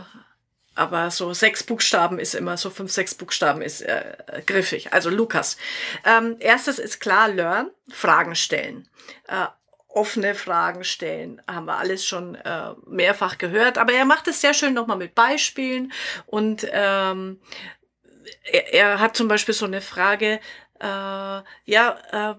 aber 0.76 1.10
so 1.10 1.32
sechs 1.32 1.62
Buchstaben 1.62 2.18
ist 2.18 2.34
immer, 2.34 2.56
so 2.56 2.70
fünf, 2.70 2.90
sechs 2.90 3.14
Buchstaben 3.14 3.62
ist 3.62 3.82
äh, 3.82 4.42
griffig. 4.44 4.92
Also 4.92 5.10
Lukas. 5.10 5.56
Ähm, 6.04 6.36
erstes 6.40 6.78
ist 6.78 7.00
klar, 7.00 7.28
learn, 7.28 7.70
Fragen 7.90 8.34
stellen. 8.34 8.88
Äh, 9.28 9.46
offene 9.88 10.34
Fragen 10.34 10.82
stellen, 10.82 11.40
haben 11.46 11.66
wir 11.66 11.78
alles 11.78 12.04
schon 12.04 12.34
äh, 12.34 12.70
mehrfach 12.86 13.38
gehört. 13.38 13.78
Aber 13.78 13.92
er 13.92 14.04
macht 14.04 14.26
es 14.26 14.40
sehr 14.40 14.54
schön 14.54 14.74
nochmal 14.74 14.96
mit 14.96 15.14
Beispielen 15.14 15.92
und 16.26 16.66
ähm, 16.72 17.38
er, 18.44 18.74
er 18.74 19.00
hat 19.00 19.16
zum 19.16 19.28
Beispiel 19.28 19.54
so 19.54 19.66
eine 19.66 19.80
Frage, 19.80 20.40
äh, 20.80 20.86
ja, 20.86 21.98
äh, 22.12 22.34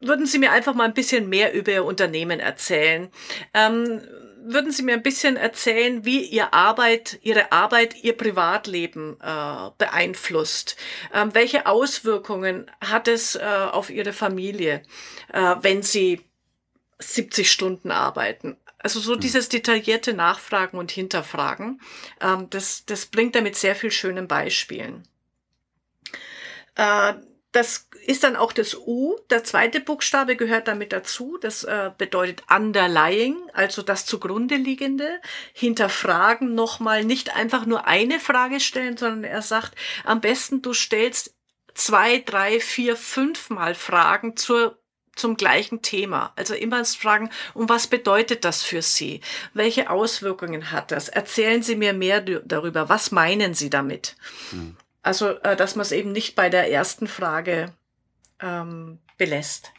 würden 0.00 0.26
Sie 0.26 0.38
mir 0.38 0.52
einfach 0.52 0.74
mal 0.74 0.84
ein 0.84 0.94
bisschen 0.94 1.28
mehr 1.28 1.52
über 1.52 1.72
Ihr 1.72 1.84
Unternehmen 1.84 2.40
erzählen? 2.40 3.10
Ähm, 3.52 4.00
würden 4.40 4.70
Sie 4.70 4.82
mir 4.82 4.94
ein 4.94 5.02
bisschen 5.02 5.36
erzählen, 5.36 6.04
wie 6.04 6.24
Ihr 6.24 6.54
Arbeit, 6.54 7.18
Ihre 7.22 7.52
Arbeit, 7.52 8.02
Ihr 8.02 8.16
Privatleben 8.16 9.18
äh, 9.20 9.70
beeinflusst? 9.76 10.76
Ähm, 11.12 11.34
welche 11.34 11.66
Auswirkungen 11.66 12.70
hat 12.80 13.08
es 13.08 13.34
äh, 13.34 13.40
auf 13.40 13.90
Ihre 13.90 14.12
Familie, 14.12 14.82
äh, 15.32 15.56
wenn 15.60 15.82
Sie 15.82 16.20
70 17.00 17.50
Stunden 17.50 17.90
arbeiten? 17.90 18.56
Also 18.78 19.00
so 19.00 19.14
hm. 19.14 19.20
dieses 19.20 19.48
detaillierte 19.48 20.14
Nachfragen 20.14 20.78
und 20.78 20.90
Hinterfragen, 20.90 21.80
ähm, 22.20 22.48
das, 22.50 22.84
das 22.86 23.06
bringt 23.06 23.34
er 23.36 23.42
mit 23.42 23.56
sehr 23.56 23.74
viel 23.74 23.90
schönen 23.90 24.28
Beispielen. 24.28 25.06
Äh, 26.76 27.14
das 27.52 27.88
ist 28.06 28.24
dann 28.24 28.36
auch 28.36 28.52
das 28.52 28.76
U. 28.76 29.16
Der 29.30 29.42
zweite 29.42 29.80
Buchstabe 29.80 30.36
gehört 30.36 30.68
damit 30.68 30.92
dazu. 30.92 31.38
Das 31.40 31.64
äh, 31.64 31.90
bedeutet 31.96 32.42
underlying, 32.54 33.36
also 33.54 33.82
das 33.82 34.06
zugrunde 34.06 34.56
liegende. 34.56 35.20
Hinterfragen 35.54 36.54
nochmal, 36.54 37.04
nicht 37.04 37.34
einfach 37.34 37.66
nur 37.66 37.86
eine 37.86 38.20
Frage 38.20 38.60
stellen, 38.60 38.96
sondern 38.96 39.24
er 39.24 39.42
sagt, 39.42 39.74
am 40.04 40.20
besten 40.20 40.62
du 40.62 40.74
stellst 40.74 41.34
zwei, 41.74 42.18
drei, 42.18 42.60
vier, 42.60 42.96
fünfmal 42.96 43.74
Fragen 43.74 44.36
zur 44.36 44.78
zum 45.18 45.36
gleichen 45.36 45.82
Thema. 45.82 46.32
Also 46.36 46.54
immer 46.54 46.84
fragen, 46.84 47.30
um 47.54 47.68
was 47.68 47.86
bedeutet 47.86 48.44
das 48.44 48.62
für 48.62 48.82
Sie? 48.82 49.20
Welche 49.54 49.90
Auswirkungen 49.90 50.70
hat 50.70 50.90
das? 50.90 51.08
Erzählen 51.08 51.62
Sie 51.62 51.76
mir 51.76 51.92
mehr 51.92 52.20
darüber. 52.20 52.88
Was 52.88 53.10
meinen 53.10 53.54
Sie 53.54 53.70
damit? 53.70 54.16
Hm. 54.50 54.76
Also, 55.02 55.30
äh, 55.38 55.56
dass 55.56 55.74
man 55.76 55.82
es 55.82 55.92
eben 55.92 56.12
nicht 56.12 56.34
bei 56.34 56.50
der 56.50 56.70
ersten 56.70 57.06
Frage 57.06 57.72
ähm, 58.40 58.98
belässt. 59.16 59.72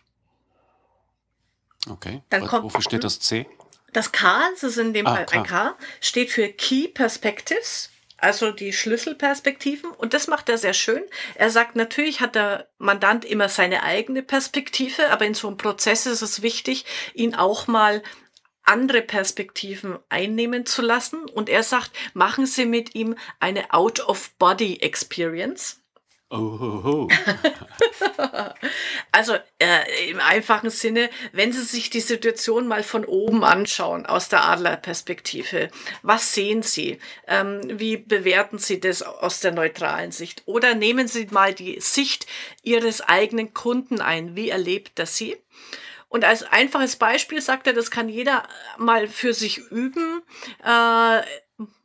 Okay. 1.90 2.22
Dann 2.30 2.46
kommt, 2.46 2.64
Wofür 2.64 2.82
steht 2.82 3.04
das 3.04 3.20
C? 3.20 3.48
Das 3.94 4.12
K, 4.12 4.50
das 4.52 4.64
ist 4.64 4.78
in 4.78 4.94
dem 4.94 5.08
ah, 5.08 5.16
Fall 5.16 5.26
ein 5.32 5.44
K, 5.44 5.76
steht 6.02 6.30
für 6.32 6.48
Key 6.50 6.88
Perspectives, 6.90 7.90
also 8.22 8.52
die 8.52 8.74
Schlüsselperspektiven. 8.74 9.92
Und 9.92 10.14
das 10.14 10.28
macht 10.28 10.50
er 10.50 10.58
sehr 10.58 10.74
schön. 10.74 11.04
Er 11.36 11.50
sagt, 11.50 11.76
natürlich 11.76 12.22
hat 12.22 12.36
der 12.36 12.70
Mandant 12.78 13.26
immer 13.26 13.50
seine 13.50 13.84
eigene 13.84 14.24
Perspektive, 14.24 15.10
aber 15.10 15.26
in 15.26 15.34
so 15.34 15.48
einem 15.48 15.58
Prozess 15.58 16.06
ist 16.06 16.22
es 16.22 16.42
wichtig, 16.42 16.86
ihn 17.14 17.36
auch 17.36 17.68
mal 17.68 18.02
andere 18.64 19.02
Perspektiven 19.02 20.00
einnehmen 20.10 20.66
zu 20.66 20.82
lassen. 20.82 21.26
Und 21.26 21.50
er 21.50 21.64
sagt, 21.64 21.92
machen 22.14 22.46
Sie 22.46 22.66
mit 22.66 22.96
ihm 22.96 23.16
eine 23.40 23.74
Out-of-Body-Experience. 23.74 25.82
Oh, 26.32 27.08
also 29.12 29.34
äh, 29.58 30.10
im 30.12 30.20
einfachen 30.20 30.70
Sinne, 30.70 31.10
wenn 31.32 31.52
Sie 31.52 31.64
sich 31.64 31.90
die 31.90 32.02
Situation 32.02 32.68
mal 32.68 32.84
von 32.84 33.04
oben 33.04 33.44
anschauen, 33.44 34.06
aus 34.06 34.30
der 34.30 34.46
Adlerperspektive, 34.46 35.70
was 36.04 36.36
sehen 36.36 36.62
Sie? 36.62 37.00
Ähm, 37.28 37.62
wie 37.80 37.98
bewerten 37.98 38.60
Sie 38.60 38.80
das 38.80 39.02
aus 39.02 39.40
der 39.40 39.54
neutralen 39.54 40.12
Sicht? 40.12 40.44
Oder 40.46 40.76
nehmen 40.76 41.08
Sie 41.08 41.28
mal 41.32 41.56
die 41.56 41.80
Sicht 41.80 42.28
Ihres 42.62 43.02
eigenen 43.02 43.56
Kunden 43.56 44.00
ein. 44.00 44.36
Wie 44.36 44.50
erlebt 44.50 45.00
das 45.00 45.18
Sie? 45.18 45.36
Und 46.10 46.26
als 46.26 46.44
einfaches 46.44 46.96
Beispiel 46.96 47.42
sagt 47.42 47.66
er, 47.66 47.74
das 47.74 47.90
kann 47.90 48.08
jeder 48.08 48.44
mal 48.78 49.08
für 49.08 49.34
sich 49.34 49.58
üben. 49.58 50.22
Äh, 50.64 51.22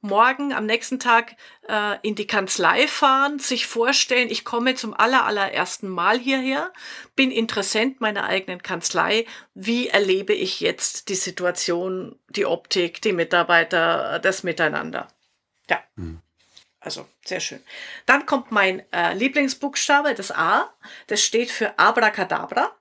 morgen 0.01 0.53
am 0.53 0.67
nächsten 0.67 0.99
Tag 0.99 1.37
äh, 1.69 1.97
in 2.03 2.15
die 2.15 2.27
Kanzlei 2.27 2.87
fahren, 2.89 3.39
sich 3.39 3.67
vorstellen, 3.67 4.31
ich 4.31 4.45
komme 4.45 4.75
zum 4.75 4.95
aller, 4.95 5.25
allerersten 5.25 5.89
Mal 5.89 6.19
hierher, 6.19 6.73
bin 7.17 7.31
Interessent 7.31 8.01
meiner 8.01 8.25
eigenen 8.25 8.63
Kanzlei. 8.63 9.27
Wie 9.55 9.89
erlebe 9.89 10.33
ich 10.33 10.61
jetzt 10.61 11.09
die 11.09 11.15
Situation, 11.15 12.19
die 12.29 12.47
Optik, 12.47 13.03
die 13.03 13.13
Mitarbeiter, 13.13 14.19
das 14.21 14.43
Miteinander? 14.43 15.09
Ja. 15.69 15.83
Hm. 15.97 16.21
Also 16.81 17.09
sehr 17.25 17.41
schön. 17.41 17.63
Dann 18.05 18.27
kommt 18.27 18.51
mein 18.53 18.83
äh, 18.93 19.15
Lieblingsbuchstabe, 19.15 20.15
das 20.15 20.31
A. 20.31 20.75
Das 21.07 21.23
steht 21.23 21.51
für 21.51 21.79
Abracadabra. 21.79 22.77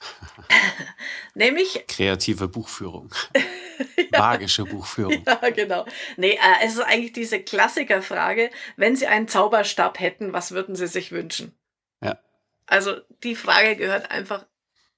Nämlich. 1.34 1.84
Kreative 1.86 2.48
Buchführung. 2.48 3.14
ja. 4.12 4.18
Magische 4.18 4.64
Buchführung. 4.64 5.24
Ja, 5.26 5.50
genau. 5.50 5.86
Nee, 6.16 6.32
äh, 6.32 6.64
es 6.64 6.74
ist 6.74 6.80
eigentlich 6.80 7.12
diese 7.12 7.40
Klassikerfrage, 7.40 8.50
wenn 8.76 8.96
Sie 8.96 9.06
einen 9.06 9.28
Zauberstab 9.28 10.00
hätten, 10.00 10.32
was 10.32 10.52
würden 10.52 10.76
Sie 10.76 10.86
sich 10.86 11.12
wünschen? 11.12 11.54
Ja. 12.02 12.18
Also 12.66 12.96
die 13.22 13.34
Frage 13.34 13.76
gehört 13.76 14.10
einfach 14.10 14.46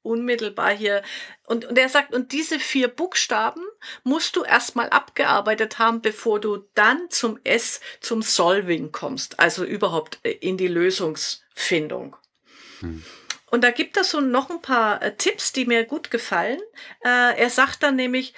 unmittelbar 0.03 0.71
hier. 0.71 1.03
Und, 1.47 1.65
und 1.65 1.79
er 1.79 1.89
sagt, 1.89 2.13
und 2.13 2.33
diese 2.33 2.59
vier 2.59 2.89
Buchstaben 2.89 3.63
musst 4.05 4.37
du 4.37 4.43
erstmal 4.43 4.91
abgearbeitet 4.91 5.79
haben, 5.79 6.03
bevor 6.03 6.41
du 6.41 6.65
dann 6.75 7.09
zum 7.11 7.39
S, 7.45 7.81
zum 8.01 8.23
Solving 8.23 8.93
kommst, 8.93 9.39
also 9.39 9.65
überhaupt 9.65 10.19
äh, 10.25 10.33
in 10.33 10.57
die 10.57 10.69
Lösungsfindung. 10.69 12.17
Hm. 12.81 13.03
Und 13.53 13.65
da 13.65 13.71
gibt 13.71 13.97
es 13.99 14.11
so 14.11 14.21
noch 14.21 14.51
ein 14.51 14.63
paar 14.63 15.03
äh, 15.03 15.15
Tipps, 15.15 15.53
die 15.53 15.67
mir 15.67 15.85
gut 15.85 16.11
gefallen. 16.11 16.61
Äh, 17.05 17.39
er 17.39 17.51
sagt 17.51 17.83
dann 17.83 17.97
nämlich, 17.97 18.35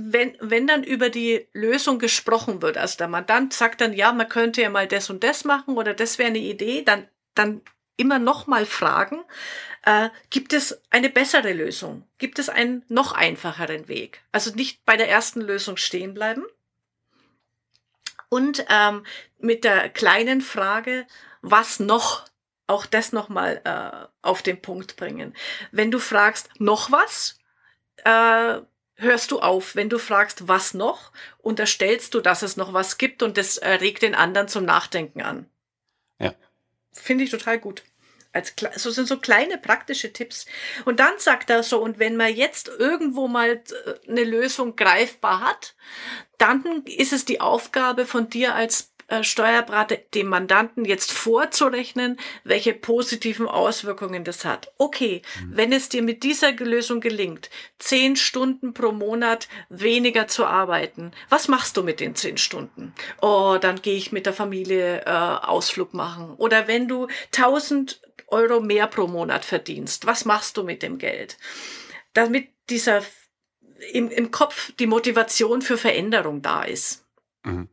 wenn, 0.00 0.36
wenn 0.38 0.68
dann 0.68 0.84
über 0.84 1.10
die 1.10 1.48
Lösung 1.52 1.98
gesprochen 1.98 2.62
wird, 2.62 2.78
also 2.78 2.96
der 2.98 3.08
Mandant 3.08 3.52
sagt 3.52 3.80
dann, 3.80 3.92
ja, 3.92 4.12
man 4.12 4.28
könnte 4.28 4.62
ja 4.62 4.70
mal 4.70 4.86
das 4.86 5.10
und 5.10 5.24
das 5.24 5.44
machen 5.44 5.76
oder 5.76 5.92
das 5.92 6.18
wäre 6.18 6.28
eine 6.28 6.38
Idee, 6.38 6.82
dann, 6.82 7.08
dann 7.34 7.62
immer 7.96 8.20
noch 8.20 8.46
mal 8.46 8.64
fragen, 8.64 9.24
äh, 9.82 10.10
gibt 10.30 10.52
es 10.52 10.80
eine 10.90 11.10
bessere 11.10 11.52
Lösung? 11.52 12.06
Gibt 12.18 12.38
es 12.38 12.48
einen 12.48 12.84
noch 12.88 13.10
einfacheren 13.10 13.88
Weg? 13.88 14.22
Also 14.30 14.54
nicht 14.54 14.84
bei 14.84 14.96
der 14.96 15.08
ersten 15.08 15.40
Lösung 15.40 15.76
stehen 15.76 16.14
bleiben. 16.14 16.44
Und 18.28 18.64
ähm, 18.68 19.04
mit 19.40 19.64
der 19.64 19.88
kleinen 19.88 20.42
Frage, 20.42 21.08
was 21.42 21.80
noch 21.80 22.24
auch 22.68 22.86
das 22.86 23.12
nochmal 23.12 23.62
äh, 23.64 24.06
auf 24.22 24.42
den 24.42 24.62
Punkt 24.62 24.94
bringen. 24.94 25.34
Wenn 25.72 25.90
du 25.90 25.98
fragst, 25.98 26.50
noch 26.60 26.92
was, 26.92 27.38
äh, 28.04 28.60
hörst 28.98 29.30
du 29.30 29.40
auf. 29.40 29.74
Wenn 29.74 29.88
du 29.88 29.98
fragst, 29.98 30.48
was 30.48 30.74
noch, 30.74 31.12
unterstellst 31.38 32.14
du, 32.14 32.20
dass 32.20 32.42
es 32.42 32.56
noch 32.56 32.72
was 32.72 32.98
gibt 32.98 33.22
und 33.22 33.38
das 33.38 33.56
äh, 33.56 33.70
regt 33.70 34.02
den 34.02 34.14
anderen 34.14 34.48
zum 34.48 34.64
Nachdenken 34.64 35.22
an. 35.22 35.48
Ja. 36.18 36.34
Finde 36.92 37.24
ich 37.24 37.30
total 37.30 37.58
gut. 37.58 37.84
Als, 38.32 38.54
so 38.76 38.90
sind 38.90 39.08
so 39.08 39.18
kleine 39.18 39.56
praktische 39.56 40.12
Tipps. 40.12 40.46
Und 40.84 41.00
dann 41.00 41.18
sagt 41.18 41.48
er 41.48 41.62
so, 41.62 41.80
und 41.80 41.98
wenn 41.98 42.16
man 42.16 42.34
jetzt 42.34 42.68
irgendwo 42.68 43.26
mal 43.26 43.62
äh, 43.86 44.08
eine 44.08 44.24
Lösung 44.24 44.76
greifbar 44.76 45.40
hat, 45.40 45.74
dann 46.36 46.82
ist 46.84 47.12
es 47.12 47.24
die 47.24 47.40
Aufgabe 47.40 48.04
von 48.04 48.28
dir 48.28 48.54
als 48.54 48.92
äh, 49.08 49.24
Steuerberater 49.24 49.96
dem 50.14 50.28
Mandanten 50.28 50.84
jetzt 50.84 51.12
vorzurechnen, 51.12 52.18
welche 52.44 52.74
positiven 52.74 53.48
Auswirkungen 53.48 54.22
das 54.22 54.44
hat. 54.44 54.72
Okay, 54.78 55.22
mhm. 55.40 55.56
wenn 55.56 55.72
es 55.72 55.88
dir 55.88 56.02
mit 56.02 56.22
dieser 56.22 56.52
Lösung 56.52 57.00
gelingt, 57.00 57.50
zehn 57.78 58.16
Stunden 58.16 58.74
pro 58.74 58.92
Monat 58.92 59.48
weniger 59.70 60.28
zu 60.28 60.44
arbeiten, 60.44 61.12
was 61.28 61.48
machst 61.48 61.76
du 61.76 61.82
mit 61.82 62.00
den 62.00 62.14
zehn 62.14 62.36
Stunden? 62.38 62.94
Oh, 63.22 63.56
dann 63.60 63.82
gehe 63.82 63.96
ich 63.96 64.12
mit 64.12 64.26
der 64.26 64.34
Familie 64.34 65.02
äh, 65.06 65.10
Ausflug 65.10 65.94
machen. 65.94 66.34
Oder 66.36 66.68
wenn 66.68 66.86
du 66.86 67.08
tausend 67.32 68.00
Euro 68.26 68.60
mehr 68.60 68.86
pro 68.86 69.06
Monat 69.06 69.44
verdienst, 69.44 70.06
was 70.06 70.24
machst 70.26 70.56
du 70.56 70.62
mit 70.62 70.82
dem 70.82 70.98
Geld? 70.98 71.38
Damit 72.12 72.48
dieser 72.68 73.02
im, 73.92 74.10
im 74.10 74.30
Kopf 74.30 74.72
die 74.78 74.86
Motivation 74.86 75.62
für 75.62 75.78
Veränderung 75.78 76.42
da 76.42 76.62
ist. 76.62 77.04
Mhm. 77.44 77.68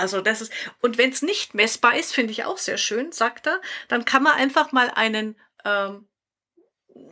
Also 0.00 0.20
das 0.20 0.40
ist, 0.40 0.52
und 0.80 0.98
wenn 0.98 1.10
es 1.10 1.22
nicht 1.22 1.54
messbar 1.54 1.96
ist, 1.96 2.14
finde 2.14 2.32
ich 2.32 2.44
auch 2.44 2.58
sehr 2.58 2.78
schön, 2.78 3.12
sagt 3.12 3.46
er, 3.46 3.60
dann 3.88 4.04
kann 4.04 4.22
man 4.22 4.32
einfach 4.32 4.72
mal 4.72 4.90
einen 4.90 5.36
ähm, 5.64 6.08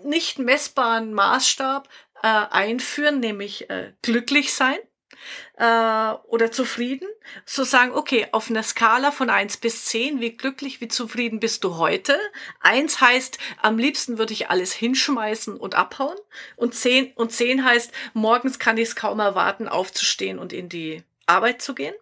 nicht 0.02 0.38
messbaren 0.38 1.12
Maßstab 1.12 1.88
äh, 2.22 2.26
einführen, 2.26 3.20
nämlich 3.20 3.70
äh, 3.70 3.92
glücklich 4.02 4.52
sein 4.54 4.78
äh, 5.56 6.12
oder 6.26 6.50
zufrieden. 6.50 7.08
So 7.44 7.64
sagen, 7.64 7.92
okay, 7.92 8.26
auf 8.32 8.50
einer 8.50 8.62
Skala 8.62 9.10
von 9.10 9.30
eins 9.30 9.56
bis 9.56 9.86
zehn, 9.86 10.20
wie 10.20 10.36
glücklich, 10.36 10.80
wie 10.80 10.88
zufrieden 10.88 11.40
bist 11.40 11.64
du 11.64 11.76
heute? 11.76 12.18
Eins 12.60 13.00
heißt, 13.00 13.38
am 13.62 13.78
liebsten 13.78 14.18
würde 14.18 14.32
ich 14.32 14.50
alles 14.50 14.72
hinschmeißen 14.72 15.56
und 15.56 15.74
abhauen. 15.74 16.18
Und 16.56 16.74
zehn 16.74 17.12
und 17.14 17.32
zehn 17.32 17.64
heißt, 17.64 17.92
morgens 18.14 18.58
kann 18.58 18.78
ich 18.78 18.88
es 18.88 18.96
kaum 18.96 19.20
erwarten, 19.20 19.68
aufzustehen 19.68 20.38
und 20.38 20.52
in 20.52 20.68
die 20.68 21.02
Arbeit 21.26 21.62
zu 21.62 21.74
gehen. 21.74 21.94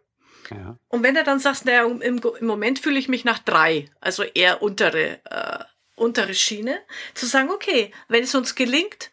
Ja. 0.50 0.78
Und 0.88 1.02
wenn 1.02 1.14
du 1.14 1.24
dann 1.24 1.38
sagst, 1.38 1.64
naja, 1.64 1.84
im, 1.84 2.00
im 2.00 2.46
Moment 2.46 2.78
fühle 2.78 2.98
ich 2.98 3.08
mich 3.08 3.24
nach 3.24 3.38
drei, 3.38 3.86
also 4.00 4.22
eher 4.22 4.62
untere, 4.62 5.20
äh, 5.24 5.64
untere 5.96 6.34
Schiene, 6.34 6.78
zu 7.14 7.26
sagen, 7.26 7.50
okay, 7.50 7.92
wenn 8.08 8.24
es 8.24 8.34
uns 8.34 8.54
gelingt, 8.54 9.10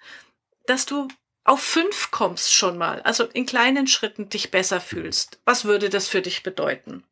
dass 0.65 0.85
du 0.85 1.07
auf 1.43 1.61
fünf 1.61 2.11
kommst 2.11 2.53
schon 2.53 2.77
mal, 2.77 3.01
also 3.01 3.25
in 3.25 3.45
kleinen 3.45 3.87
Schritten 3.87 4.29
dich 4.29 4.51
besser 4.51 4.79
fühlst, 4.79 5.39
was 5.45 5.65
würde 5.65 5.89
das 5.89 6.07
für 6.07 6.21
dich 6.21 6.43
bedeuten? 6.43 7.03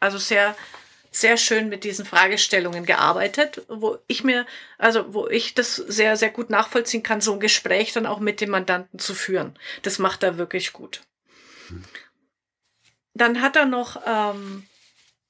Also 0.00 0.18
sehr, 0.18 0.56
sehr 1.10 1.36
schön 1.36 1.68
mit 1.68 1.84
diesen 1.84 2.04
Fragestellungen 2.04 2.84
gearbeitet, 2.84 3.62
wo 3.68 3.98
ich 4.06 4.24
mir, 4.24 4.46
also 4.78 5.14
wo 5.14 5.28
ich 5.28 5.54
das 5.54 5.76
sehr, 5.76 6.16
sehr 6.16 6.30
gut 6.30 6.50
nachvollziehen 6.50 7.02
kann, 7.02 7.20
so 7.20 7.32
ein 7.32 7.40
Gespräch 7.40 7.92
dann 7.92 8.06
auch 8.06 8.20
mit 8.20 8.40
dem 8.40 8.50
Mandanten 8.50 8.98
zu 8.98 9.14
führen. 9.14 9.58
Das 9.82 9.98
macht 9.98 10.22
er 10.22 10.38
wirklich 10.38 10.72
gut. 10.72 11.02
Dann 13.16 13.40
hat 13.40 13.56
er 13.56 13.66
noch 13.66 14.02
ähm, 14.06 14.66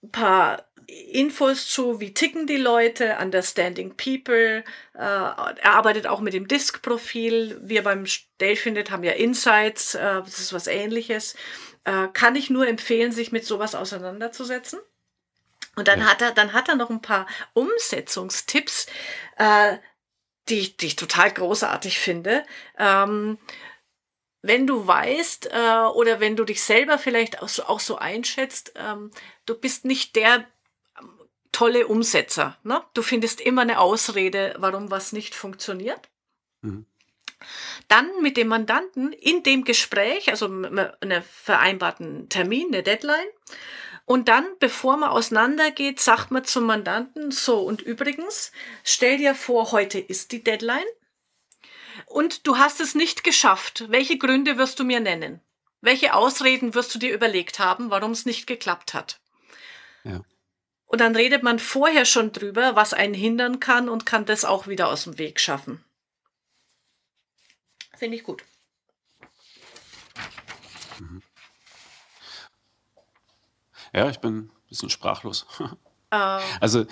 ein 0.03 0.11
paar 0.11 0.65
Infos 0.89 1.69
zu, 1.69 2.01
wie 2.01 2.15
ticken 2.15 2.47
die 2.47 2.57
Leute, 2.57 3.17
Understanding 3.21 3.97
People. 3.97 4.65
Äh, 4.95 4.99
er 4.99 5.73
arbeitet 5.73 6.07
auch 6.07 6.21
mit 6.21 6.33
dem 6.33 6.49
Disk-Profil. 6.49 7.61
Wir 7.63 7.83
beim 7.83 8.05
Delphinet 8.41 8.91
haben 8.91 9.03
ja 9.03 9.13
Insights, 9.13 9.95
äh, 9.95 10.23
das 10.23 10.39
ist 10.39 10.53
was 10.53 10.67
ähnliches. 10.69 11.35
Äh, 11.85 12.09
kann 12.13 12.37
ich 12.37 12.51
nur 12.51 12.67
empfehlen, 12.69 13.13
sich 13.13 13.33
mit 13.33 13.45
sowas 13.45 13.75
auseinanderzusetzen. 13.75 14.79
Und 15.77 15.89
dann 15.89 16.01
ja. 16.01 16.07
hat 16.07 16.23
er, 16.23 16.33
dann 16.33 16.53
hat 16.53 16.69
er 16.69 16.77
noch 16.77 16.91
ein 16.91 17.03
paar 17.03 17.27
Umsetzungstipps, 17.53 18.87
äh, 19.37 19.77
die, 20.49 20.77
die 20.77 20.87
ich 20.87 20.97
total 20.97 21.33
großartig 21.33 21.99
finde. 21.99 22.45
Ähm, 22.79 23.39
wenn 24.47 24.67
du 24.67 24.87
weißt 24.87 25.51
äh, 25.53 25.87
oder 25.95 26.21
wenn 26.21 26.37
du 26.37 26.45
dich 26.45 26.63
selber 26.63 26.99
vielleicht 26.99 27.43
auch 27.43 27.49
so, 27.49 27.65
auch 27.65 27.81
so 27.81 27.97
einschätzt, 27.97 28.73
ähm, 28.77 29.11
du 29.45 29.55
bist 29.55 29.85
nicht 29.85 30.17
der 30.17 30.47
ähm, 30.99 31.11
tolle 31.53 31.87
Umsetzer. 31.87 32.57
Ne? 32.63 32.83
Du 32.95 33.03
findest 33.03 33.41
immer 33.41 33.63
eine 33.63 33.81
Ausrede, 33.81 34.55
warum 34.59 34.91
was 34.91 35.13
nicht 35.13 35.35
funktioniert. 35.35 36.09
Mhm. 36.63 36.87
Dann 37.89 38.11
mit 38.23 38.37
dem 38.37 38.49
Mandanten 38.49 39.13
in 39.13 39.43
dem 39.43 39.65
Gespräch, 39.65 40.31
also 40.31 40.47
einen 40.47 41.23
vereinbarten 41.23 42.29
Termin, 42.29 42.69
eine 42.69 42.83
Deadline, 42.83 43.29
und 44.07 44.29
dann, 44.29 44.47
bevor 44.61 44.97
man 44.97 45.11
auseinandergeht, 45.11 45.99
sagt 45.99 46.31
man 46.31 46.45
zum 46.45 46.65
Mandanten, 46.65 47.33
so, 47.33 47.59
und 47.59 47.83
übrigens, 47.83 48.53
stell 48.85 49.19
dir 49.19 49.35
vor, 49.35 49.73
heute 49.73 49.99
ist 49.99 50.31
die 50.31 50.45
Deadline 50.45 50.87
und 52.07 52.47
du 52.47 52.57
hast 52.57 52.81
es 52.81 52.95
nicht 52.95 53.25
geschafft. 53.25 53.85
Welche 53.89 54.17
Gründe 54.17 54.57
wirst 54.57 54.79
du 54.79 54.85
mir 54.85 55.01
nennen? 55.01 55.41
Welche 55.81 56.15
Ausreden 56.15 56.75
wirst 56.75 56.95
du 56.95 56.99
dir 56.99 57.13
überlegt 57.13 57.59
haben, 57.59 57.91
warum 57.91 58.13
es 58.13 58.25
nicht 58.25 58.47
geklappt 58.47 58.95
hat? 58.95 59.21
Ja. 60.05 60.23
Und 60.87 61.01
dann 61.01 61.17
redet 61.17 61.43
man 61.43 61.59
vorher 61.59 62.05
schon 62.05 62.33
drüber, 62.33 62.77
was 62.77 62.95
einen 62.95 63.15
hindern 63.15 63.61
kann 63.61 63.89
und 63.89 64.07
kann 64.07 64.25
das 64.25 64.45
auch 64.45 64.67
wieder 64.67 64.89
aus 64.89 65.05
dem 65.05 65.19
Weg 65.19 65.41
schaffen. 65.41 65.85
Finde 67.97 68.17
ich 68.17 68.23
gut. 68.23 68.43
Mhm. 71.01 71.23
Ja, 73.93 74.09
ich 74.09 74.21
bin 74.21 74.37
ein 74.39 74.51
bisschen 74.69 74.91
sprachlos. 74.91 75.47
Uh. 75.61 75.69
Also 76.61 76.87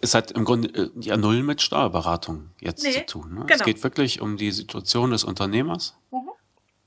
es 0.00 0.14
hat 0.14 0.30
im 0.30 0.44
Grunde 0.44 0.68
äh, 0.68 0.90
ja 1.00 1.16
null 1.16 1.42
mit 1.42 1.62
Steuerberatung 1.62 2.50
jetzt 2.60 2.84
nee, 2.84 2.92
zu 2.92 3.06
tun. 3.06 3.34
Ne? 3.34 3.40
Genau. 3.46 3.54
Es 3.54 3.64
geht 3.64 3.82
wirklich 3.82 4.20
um 4.20 4.36
die 4.36 4.50
Situation 4.50 5.10
des 5.10 5.24
Unternehmers 5.24 5.96
mhm. 6.10 6.30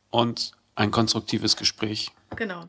und 0.10 0.52
ein 0.76 0.92
konstruktives 0.92 1.58
Gespräch. 1.58 2.12
Genau. 2.36 2.66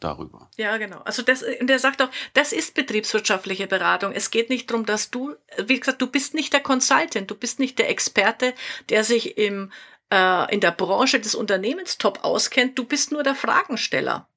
Darüber. 0.00 0.50
Ja, 0.56 0.76
genau. 0.76 0.98
Also 1.04 1.22
das, 1.22 1.42
der 1.60 1.78
sagt 1.78 2.02
auch, 2.02 2.10
das 2.34 2.52
ist 2.52 2.74
betriebswirtschaftliche 2.74 3.66
Beratung. 3.66 4.12
Es 4.12 4.30
geht 4.30 4.50
nicht 4.50 4.70
darum, 4.70 4.84
dass 4.84 5.10
du, 5.10 5.34
wie 5.64 5.80
gesagt, 5.80 6.02
du 6.02 6.08
bist 6.08 6.34
nicht 6.34 6.52
der 6.52 6.60
Consultant, 6.60 7.30
du 7.30 7.34
bist 7.34 7.58
nicht 7.58 7.78
der 7.78 7.88
Experte, 7.88 8.54
der 8.90 9.04
sich 9.04 9.38
im, 9.38 9.72
äh, 10.12 10.52
in 10.52 10.60
der 10.60 10.72
Branche 10.72 11.20
des 11.20 11.34
Unternehmens 11.34 11.96
top 11.96 12.22
auskennt. 12.22 12.78
Du 12.78 12.84
bist 12.84 13.12
nur 13.12 13.22
der 13.22 13.34
Fragensteller. 13.34 14.28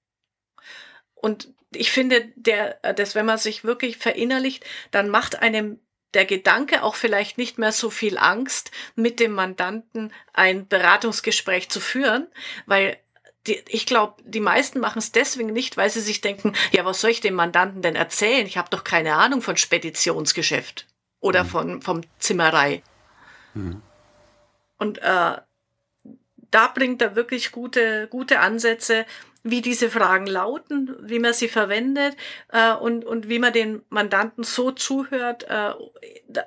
Und 1.15 1.53
ich 1.77 1.91
finde, 1.91 2.31
der, 2.35 2.83
äh, 2.83 2.93
dass 2.93 3.15
wenn 3.15 3.25
man 3.25 3.37
sich 3.37 3.63
wirklich 3.63 3.97
verinnerlicht, 3.97 4.65
dann 4.91 5.09
macht 5.09 5.41
einem 5.41 5.79
der 6.13 6.25
Gedanke 6.25 6.83
auch 6.83 6.95
vielleicht 6.95 7.37
nicht 7.37 7.57
mehr 7.57 7.71
so 7.71 7.89
viel 7.89 8.17
Angst, 8.17 8.71
mit 8.95 9.19
dem 9.19 9.33
Mandanten 9.33 10.13
ein 10.33 10.67
Beratungsgespräch 10.67 11.69
zu 11.69 11.79
führen, 11.79 12.27
weil 12.65 12.97
die, 13.45 13.61
ich 13.67 13.85
glaube, 13.85 14.21
die 14.23 14.39
meisten 14.39 14.79
machen 14.79 14.99
es 14.99 15.11
deswegen 15.11 15.53
nicht, 15.53 15.77
weil 15.77 15.89
sie 15.89 16.01
sich 16.01 16.21
denken, 16.21 16.53
ja, 16.71 16.85
was 16.85 17.01
soll 17.01 17.11
ich 17.11 17.21
dem 17.21 17.33
Mandanten 17.33 17.81
denn 17.81 17.95
erzählen? 17.95 18.45
Ich 18.45 18.57
habe 18.57 18.69
doch 18.69 18.83
keine 18.83 19.15
Ahnung 19.15 19.41
von 19.41 19.57
Speditionsgeschäft 19.57 20.87
oder 21.19 21.43
mhm. 21.43 21.47
von 21.49 21.81
vom 21.81 22.01
Zimmerei. 22.19 22.83
Mhm. 23.53 23.81
Und 24.77 24.99
äh, 24.99 25.37
da 26.51 26.67
bringt 26.73 27.01
er 27.01 27.15
wirklich 27.15 27.51
gute, 27.51 28.07
gute 28.07 28.39
Ansätze, 28.39 29.05
wie 29.51 29.61
diese 29.61 29.89
Fragen 29.89 30.27
lauten, 30.27 30.95
wie 31.01 31.19
man 31.19 31.33
sie 31.33 31.47
verwendet 31.47 32.15
äh, 32.49 32.73
und, 32.73 33.05
und 33.05 33.29
wie 33.29 33.39
man 33.39 33.53
den 33.53 33.81
Mandanten 33.89 34.43
so 34.43 34.71
zuhört, 34.71 35.43
äh, 35.43 35.73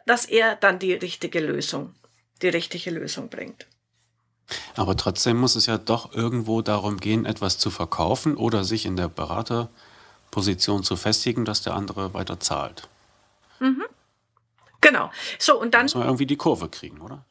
dass 0.07 0.25
er 0.25 0.57
dann 0.57 0.79
die 0.79 0.95
richtige 0.95 1.41
Lösung, 1.41 1.95
die 2.43 2.49
richtige 2.49 2.91
Lösung 2.91 3.29
bringt. 3.29 3.67
Aber 4.77 4.97
trotzdem 4.97 5.37
muss 5.37 5.57
es 5.57 5.67
ja 5.67 5.79
doch 5.79 6.13
irgendwo 6.15 6.63
darum 6.63 6.99
gehen, 6.99 7.25
etwas 7.25 7.59
zu 7.59 7.71
verkaufen 7.71 8.37
oder 8.37 8.65
sich 8.65 8.85
in 8.85 8.97
der 8.97 9.09
Beraterposition 9.09 10.83
zu 10.83 10.97
festigen, 10.97 11.45
dass 11.45 11.63
der 11.63 11.75
andere 11.75 12.15
weiter 12.15 12.41
zahlt. 12.41 12.89
Mhm. 13.61 13.85
Genau. 14.81 15.11
So, 15.39 15.61
und 15.61 15.75
dann. 15.75 15.83
Muss 15.83 15.95
man 15.95 16.07
irgendwie 16.07 16.27
die 16.27 16.37
Kurve 16.37 16.69
kriegen, 16.69 17.01
oder? 17.01 17.25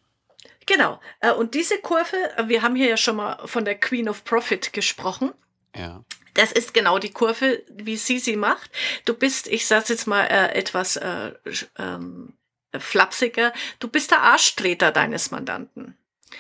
Genau. 0.66 1.00
Äh, 1.20 1.32
und 1.32 1.56
diese 1.56 1.80
Kurve, 1.80 2.16
wir 2.46 2.62
haben 2.62 2.76
hier 2.76 2.90
ja 2.90 2.98
schon 2.98 3.16
mal 3.16 3.40
von 3.46 3.66
der 3.66 3.76
Queen 3.76 4.08
of 4.08 4.24
Profit 4.24 4.72
gesprochen. 4.72 5.32
Ja. 5.76 6.04
Das 6.34 6.52
ist 6.52 6.74
genau 6.74 7.00
die 7.00 7.12
Kurve, 7.12 7.64
wie 7.70 7.98
sie 7.98 8.20
sie 8.20 8.36
macht. 8.36 8.72
Du 9.06 9.14
bist, 9.14 9.48
ich 9.48 9.68
sag's 9.68 9.90
jetzt 9.90 10.08
mal 10.08 10.26
äh, 10.26 10.54
etwas 10.54 10.96
äh, 10.96 11.34
ähm, 11.78 12.34
flapsiger, 12.78 13.54
du 13.80 13.88
bist 13.88 14.12
der 14.12 14.22
Arschtreter 14.22 14.92
deines 14.92 15.32
Mandanten. 15.32 15.98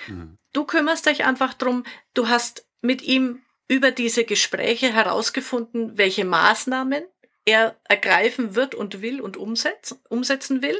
Mhm. 0.07 0.37
Du 0.53 0.65
kümmerst 0.65 1.05
dich 1.05 1.25
einfach 1.25 1.53
drum, 1.53 1.83
du 2.13 2.27
hast 2.27 2.65
mit 2.81 3.01
ihm 3.01 3.41
über 3.67 3.91
diese 3.91 4.25
Gespräche 4.25 4.91
herausgefunden, 4.91 5.97
welche 5.97 6.25
Maßnahmen 6.25 7.03
er 7.45 7.79
ergreifen 7.83 8.55
wird 8.55 8.75
und 8.75 9.01
will 9.01 9.21
und 9.21 9.37
umsetzen, 9.37 9.99
umsetzen 10.09 10.61
will. 10.61 10.79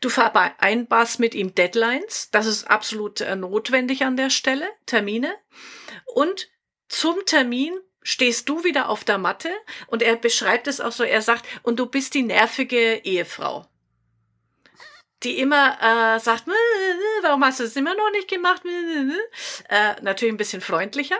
Du 0.00 0.08
vereinbarst 0.08 1.20
mit 1.20 1.34
ihm 1.34 1.54
Deadlines, 1.54 2.30
das 2.30 2.46
ist 2.46 2.64
absolut 2.64 3.20
äh, 3.20 3.36
notwendig 3.36 4.04
an 4.04 4.16
der 4.16 4.30
Stelle, 4.30 4.68
Termine. 4.86 5.32
Und 6.06 6.48
zum 6.90 7.24
Termin 7.24 7.78
stehst 8.02 8.48
du 8.48 8.64
wieder 8.64 8.88
auf 8.88 9.04
der 9.04 9.18
Matte 9.18 9.50
und 9.86 10.02
er 10.02 10.16
beschreibt 10.16 10.66
es 10.66 10.80
auch 10.80 10.92
so, 10.92 11.04
er 11.04 11.22
sagt, 11.22 11.46
und 11.62 11.78
du 11.78 11.86
bist 11.86 12.14
die 12.14 12.22
nervige 12.22 12.96
Ehefrau 13.04 13.66
die 15.22 15.38
immer 15.38 15.76
äh, 15.80 16.18
sagt, 16.18 16.44
warum 17.22 17.44
hast 17.44 17.60
du 17.60 17.64
das 17.64 17.76
immer 17.76 17.94
noch 17.94 18.10
nicht 18.12 18.28
gemacht? 18.28 18.62
Äh, 19.68 20.00
natürlich 20.02 20.32
ein 20.32 20.38
bisschen 20.38 20.62
freundlicher. 20.62 21.18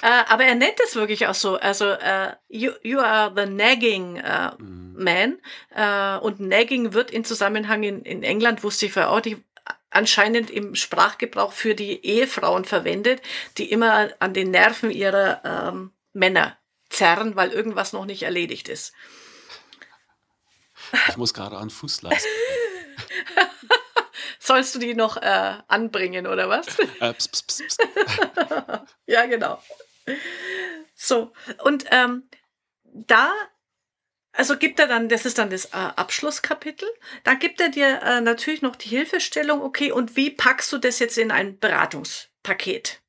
Äh, 0.00 0.22
aber 0.28 0.44
er 0.44 0.54
nennt 0.54 0.78
es 0.84 0.94
wirklich 0.94 1.26
auch 1.26 1.34
so. 1.34 1.56
Also, 1.56 1.90
äh, 1.90 2.34
you, 2.48 2.72
you 2.82 3.00
are 3.00 3.32
the 3.34 3.50
nagging 3.50 4.16
äh, 4.16 4.52
mhm. 4.58 4.94
man. 4.96 5.38
Äh, 5.74 6.22
und 6.24 6.38
nagging 6.40 6.92
wird 6.92 7.10
in 7.10 7.24
Zusammenhang 7.24 7.82
in, 7.82 8.02
in 8.02 8.22
England, 8.22 8.62
wusste 8.62 8.86
ich 8.86 8.92
vorher 8.92 9.10
auch, 9.10 9.20
die 9.20 9.42
anscheinend 9.90 10.50
im 10.50 10.74
Sprachgebrauch 10.74 11.52
für 11.52 11.74
die 11.74 12.04
Ehefrauen 12.04 12.64
verwendet, 12.64 13.22
die 13.58 13.70
immer 13.70 14.10
an 14.18 14.34
den 14.34 14.50
Nerven 14.50 14.90
ihrer 14.90 15.42
ähm, 15.44 15.92
Männer 16.12 16.56
zerren, 16.88 17.36
weil 17.36 17.50
irgendwas 17.50 17.92
noch 17.92 18.04
nicht 18.04 18.22
erledigt 18.22 18.68
ist. 18.68 18.92
Ich 21.08 21.16
muss 21.16 21.32
gerade 21.32 21.56
an 21.56 21.70
Fußleisten. 21.70 22.30
Sollst 24.38 24.74
du 24.74 24.78
die 24.78 24.94
noch 24.94 25.16
äh, 25.16 25.54
anbringen 25.68 26.26
oder 26.26 26.48
was? 26.48 26.78
Äh, 27.00 27.14
pss, 27.14 27.28
pss, 27.28 27.42
pss. 27.42 27.76
ja, 29.06 29.26
genau. 29.26 29.62
So, 30.94 31.32
und 31.62 31.86
ähm, 31.90 32.28
da 32.84 33.32
also 34.32 34.56
gibt 34.56 34.80
er 34.80 34.88
dann, 34.88 35.08
das 35.08 35.26
ist 35.26 35.38
dann 35.38 35.50
das 35.50 35.66
äh, 35.66 35.76
Abschlusskapitel, 35.76 36.88
da 37.24 37.34
gibt 37.34 37.60
er 37.60 37.68
dir 37.68 38.00
äh, 38.02 38.20
natürlich 38.20 38.62
noch 38.62 38.76
die 38.76 38.88
Hilfestellung, 38.88 39.62
okay, 39.62 39.92
und 39.92 40.16
wie 40.16 40.30
packst 40.30 40.72
du 40.72 40.78
das 40.78 40.98
jetzt 40.98 41.18
in 41.18 41.30
ein 41.30 41.58
Beratungspaket? 41.58 43.02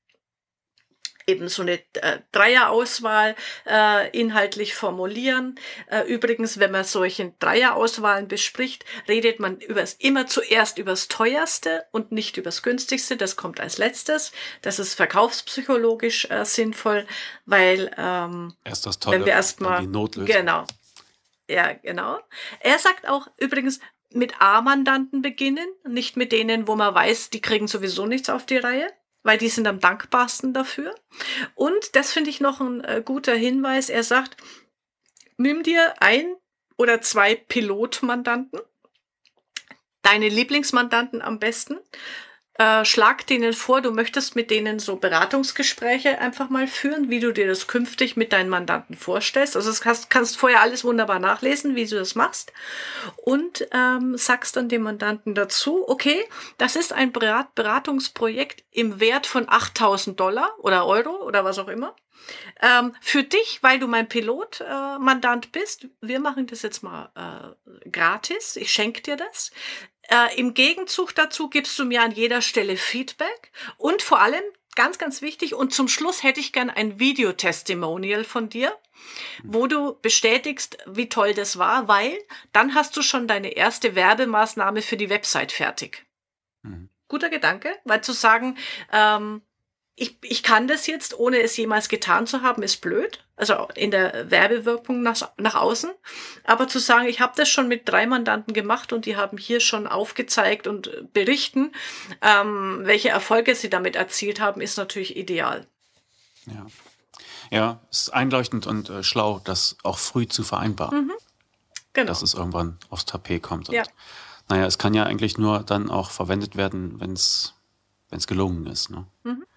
eben 1.28 1.48
so 1.48 1.62
eine 1.62 1.80
äh, 1.94 2.20
Dreierauswahl 2.32 3.36
äh, 3.66 4.10
inhaltlich 4.18 4.76
formulieren. 4.76 5.56
Äh, 5.90 6.02
übrigens, 6.02 6.60
wenn 6.60 6.72
man 6.72 6.84
solche 6.84 7.34
Dreierauswahlen 7.40 8.28
bespricht, 8.28 8.86
redet 9.08 9.40
man 9.40 9.60
übers, 9.60 9.94
immer 9.94 10.28
zuerst 10.28 10.78
übers 10.78 11.08
teuerste 11.08 11.86
und 11.92 12.12
nicht 12.12 12.38
übers 12.38 12.62
günstigste. 12.62 13.18
Das 13.18 13.36
kommt 13.36 13.60
als 13.60 13.78
letztes. 13.78 14.32
Das 14.62 14.80
ist 14.80 14.96
verkaufspsychologisch 14.96 16.30
äh, 16.30 16.46
sinnvoll, 16.46 17.06
weil 17.46 17.92
ähm, 17.98 18.54
Erst 18.64 18.86
das 18.86 19.00
Tolle, 19.00 19.20
wenn 19.20 19.26
wir 19.26 19.34
erstmal 19.34 19.82
die 19.82 19.88
Notlösung. 19.88 20.36
genau, 20.36 20.66
ja 21.54 21.74
genau. 21.74 22.20
Er 22.60 22.80
sagt 22.80 23.08
auch 23.08 23.28
übrigens 23.38 23.80
mit 24.12 24.42
A-Mandanten 24.42 25.22
beginnen, 25.22 25.68
nicht 25.88 26.18
mit 26.18 26.32
denen, 26.32 26.68
wo 26.68 26.76
man 26.76 26.94
weiß, 26.94 27.30
die 27.30 27.42
kriegen 27.42 27.68
sowieso 27.68 28.06
nichts 28.06 28.30
auf 28.30 28.46
die 28.46 28.58
Reihe 28.58 28.88
weil 29.24 29.38
die 29.38 29.50
sind 29.50 29.68
am 29.68 29.80
dankbarsten 29.80 30.54
dafür. 30.54 30.94
Und 31.56 31.96
das 31.96 32.12
finde 32.12 32.30
ich 32.30 32.42
noch 32.42 32.60
ein 32.60 32.84
äh, 32.84 33.02
guter 33.04 33.34
Hinweis. 33.34 33.90
Er 33.90 34.04
sagt, 34.04 34.38
nimm 35.38 35.64
dir 35.64 35.96
ein 36.02 36.36
oder 36.78 37.02
zwei 37.02 37.36
Pilotmandanten, 37.36 38.60
deine 40.02 40.28
Lieblingsmandanten 40.28 41.22
am 41.22 41.40
besten, 41.40 41.80
äh, 42.56 42.86
schlag 42.86 43.26
denen 43.26 43.54
vor, 43.54 43.82
du 43.82 43.92
möchtest 43.92 44.36
mit 44.36 44.52
denen 44.52 44.78
so 44.78 44.96
Beratungsgespräche 44.98 46.20
einfach 46.20 46.50
mal 46.50 46.68
führen, 46.68 47.10
wie 47.10 47.20
du 47.20 47.32
dir 47.32 47.48
das 47.48 47.68
künftig 47.68 48.16
mit 48.16 48.32
deinen 48.32 48.50
Mandanten 48.50 48.96
vorstellst. 48.96 49.56
Also 49.56 49.70
das 49.70 49.82
kannst, 49.82 50.10
kannst 50.12 50.38
vorher 50.38 50.62
alles 50.62 50.84
wunderbar 50.84 51.20
nachlesen, 51.20 51.76
wie 51.76 51.86
du 51.86 51.96
das 51.96 52.14
machst. 52.14 52.54
Und 53.18 53.68
ähm, 53.72 54.18
sagst 54.18 54.56
dann 54.56 54.70
dem 54.70 54.84
Mandanten 54.84 55.34
dazu, 55.34 55.84
okay, 55.88 56.24
das 56.60 56.76
ist 56.76 56.94
ein 56.94 57.12
Berat 57.12 57.56
Beratungsprojekt 57.56 58.64
im 58.70 59.00
Wert 59.00 59.26
von 59.26 59.50
8000 59.50 60.20
Dollar 60.20 60.54
oder 60.60 60.86
Euro 60.86 61.26
oder 61.26 61.44
was 61.44 61.58
auch 61.58 61.68
immer. 61.68 61.96
Ähm, 62.62 62.96
für 63.02 63.24
dich, 63.24 63.60
weil 63.62 63.80
du 63.80 63.88
mein 63.88 64.08
Pilotmandant 64.08 65.48
äh, 65.48 65.50
bist, 65.52 65.88
wir 66.02 66.20
machen 66.20 66.48
das 66.48 66.62
jetzt 66.62 66.84
mal 66.84 67.10
äh, 67.16 67.90
gratis. 67.90 68.56
Ich 68.56 68.72
schenke 68.72 69.02
dir 69.02 69.18
das. 69.18 69.52
Äh, 70.10 70.38
Im 70.40 70.54
Gegenzug 70.54 71.16
dazu 71.16 71.50
gibst 71.50 71.78
du 71.80 71.86
mir 71.86 72.02
an 72.02 72.12
jeder 72.12 72.42
Stelle 72.42 72.78
Feedback 72.78 73.52
und 73.78 74.02
vor 74.02 74.20
allem, 74.20 74.44
ganz, 74.76 74.98
ganz 74.98 75.22
wichtig, 75.22 75.54
und 75.54 75.74
zum 75.74 75.88
Schluss 75.88 76.24
hätte 76.24 76.40
ich 76.40 76.52
gern 76.52 76.70
ein 76.70 77.00
Videotestimonial 77.00 78.24
von 78.24 78.50
dir, 78.50 78.76
wo 79.44 79.68
du 79.68 79.98
bestätigst, 80.02 80.78
wie 80.86 81.10
toll 81.10 81.34
das 81.34 81.58
war, 81.58 81.88
weil 81.88 82.18
dann 82.52 82.76
hast 82.76 82.98
du 82.98 83.02
schon 83.02 83.28
deine 83.28 83.50
erste 83.50 83.96
Werbemaßnahme 83.96 84.82
für 84.82 84.98
die 84.98 85.10
Website 85.10 85.52
fertig. 85.52 86.06
Mhm. 86.64 86.90
Guter 87.08 87.30
Gedanke, 87.30 87.78
weil 87.84 88.04
zu 88.04 88.14
sagen, 88.14 88.58
ähm, 88.92 89.42
ich, 89.96 90.18
ich 90.22 90.42
kann 90.42 90.68
das 90.68 90.88
jetzt, 90.88 91.18
ohne 91.20 91.42
es 91.42 91.56
jemals 91.56 91.88
getan 91.88 92.26
zu 92.26 92.42
haben, 92.42 92.64
ist 92.64 92.82
blöd. 92.82 93.24
Also 93.36 93.68
in 93.76 93.92
der 93.92 94.30
Werbewirkung 94.32 95.02
nach, 95.02 95.32
nach 95.38 95.56
außen. 95.56 95.92
Aber 96.46 96.68
zu 96.68 96.80
sagen, 96.80 97.08
ich 97.08 97.20
habe 97.20 97.34
das 97.36 97.50
schon 97.50 97.68
mit 97.68 97.88
drei 97.88 98.06
Mandanten 98.06 98.54
gemacht 98.54 98.94
und 98.94 99.06
die 99.06 99.18
haben 99.18 99.38
hier 99.38 99.60
schon 99.60 99.88
aufgezeigt 99.88 100.68
und 100.68 101.14
berichten, 101.14 101.72
ähm, 102.22 102.82
welche 102.84 103.10
Erfolge 103.10 103.56
sie 103.56 103.70
damit 103.70 103.96
erzielt 103.96 104.40
haben, 104.40 104.62
ist 104.62 104.78
natürlich 104.78 105.16
ideal. 105.16 105.68
Ja, 106.46 106.66
ja 107.50 107.80
ist 107.90 108.14
einleuchtend 108.14 108.68
und 108.68 108.90
äh, 108.90 109.04
schlau, 109.04 109.42
das 109.44 109.78
auch 109.84 109.98
früh 109.98 110.28
zu 110.28 110.44
vereinbaren. 110.44 111.06
Mhm. 111.06 111.14
Genau. 111.94 112.08
Dass 112.08 112.24
es 112.24 112.34
irgendwann 112.34 112.80
aufs 112.90 113.06
Tapet 113.06 113.44
kommt. 113.44 113.70
Und, 113.70 113.76
ja. 113.76 113.84
Naja, 114.50 114.66
es 114.66 114.80
kann 114.80 114.96
ja 114.96 115.04
eigentlich 115.04 115.38
nur 115.38 115.60
dann 115.60 115.90
auch 115.92 116.10
verwendet 116.10 116.56
werden, 116.56 117.00
wenn 117.00 117.14
es 117.14 117.54
gelungen 118.28 118.66
ist. 118.68 118.90
Ne? 118.90 119.06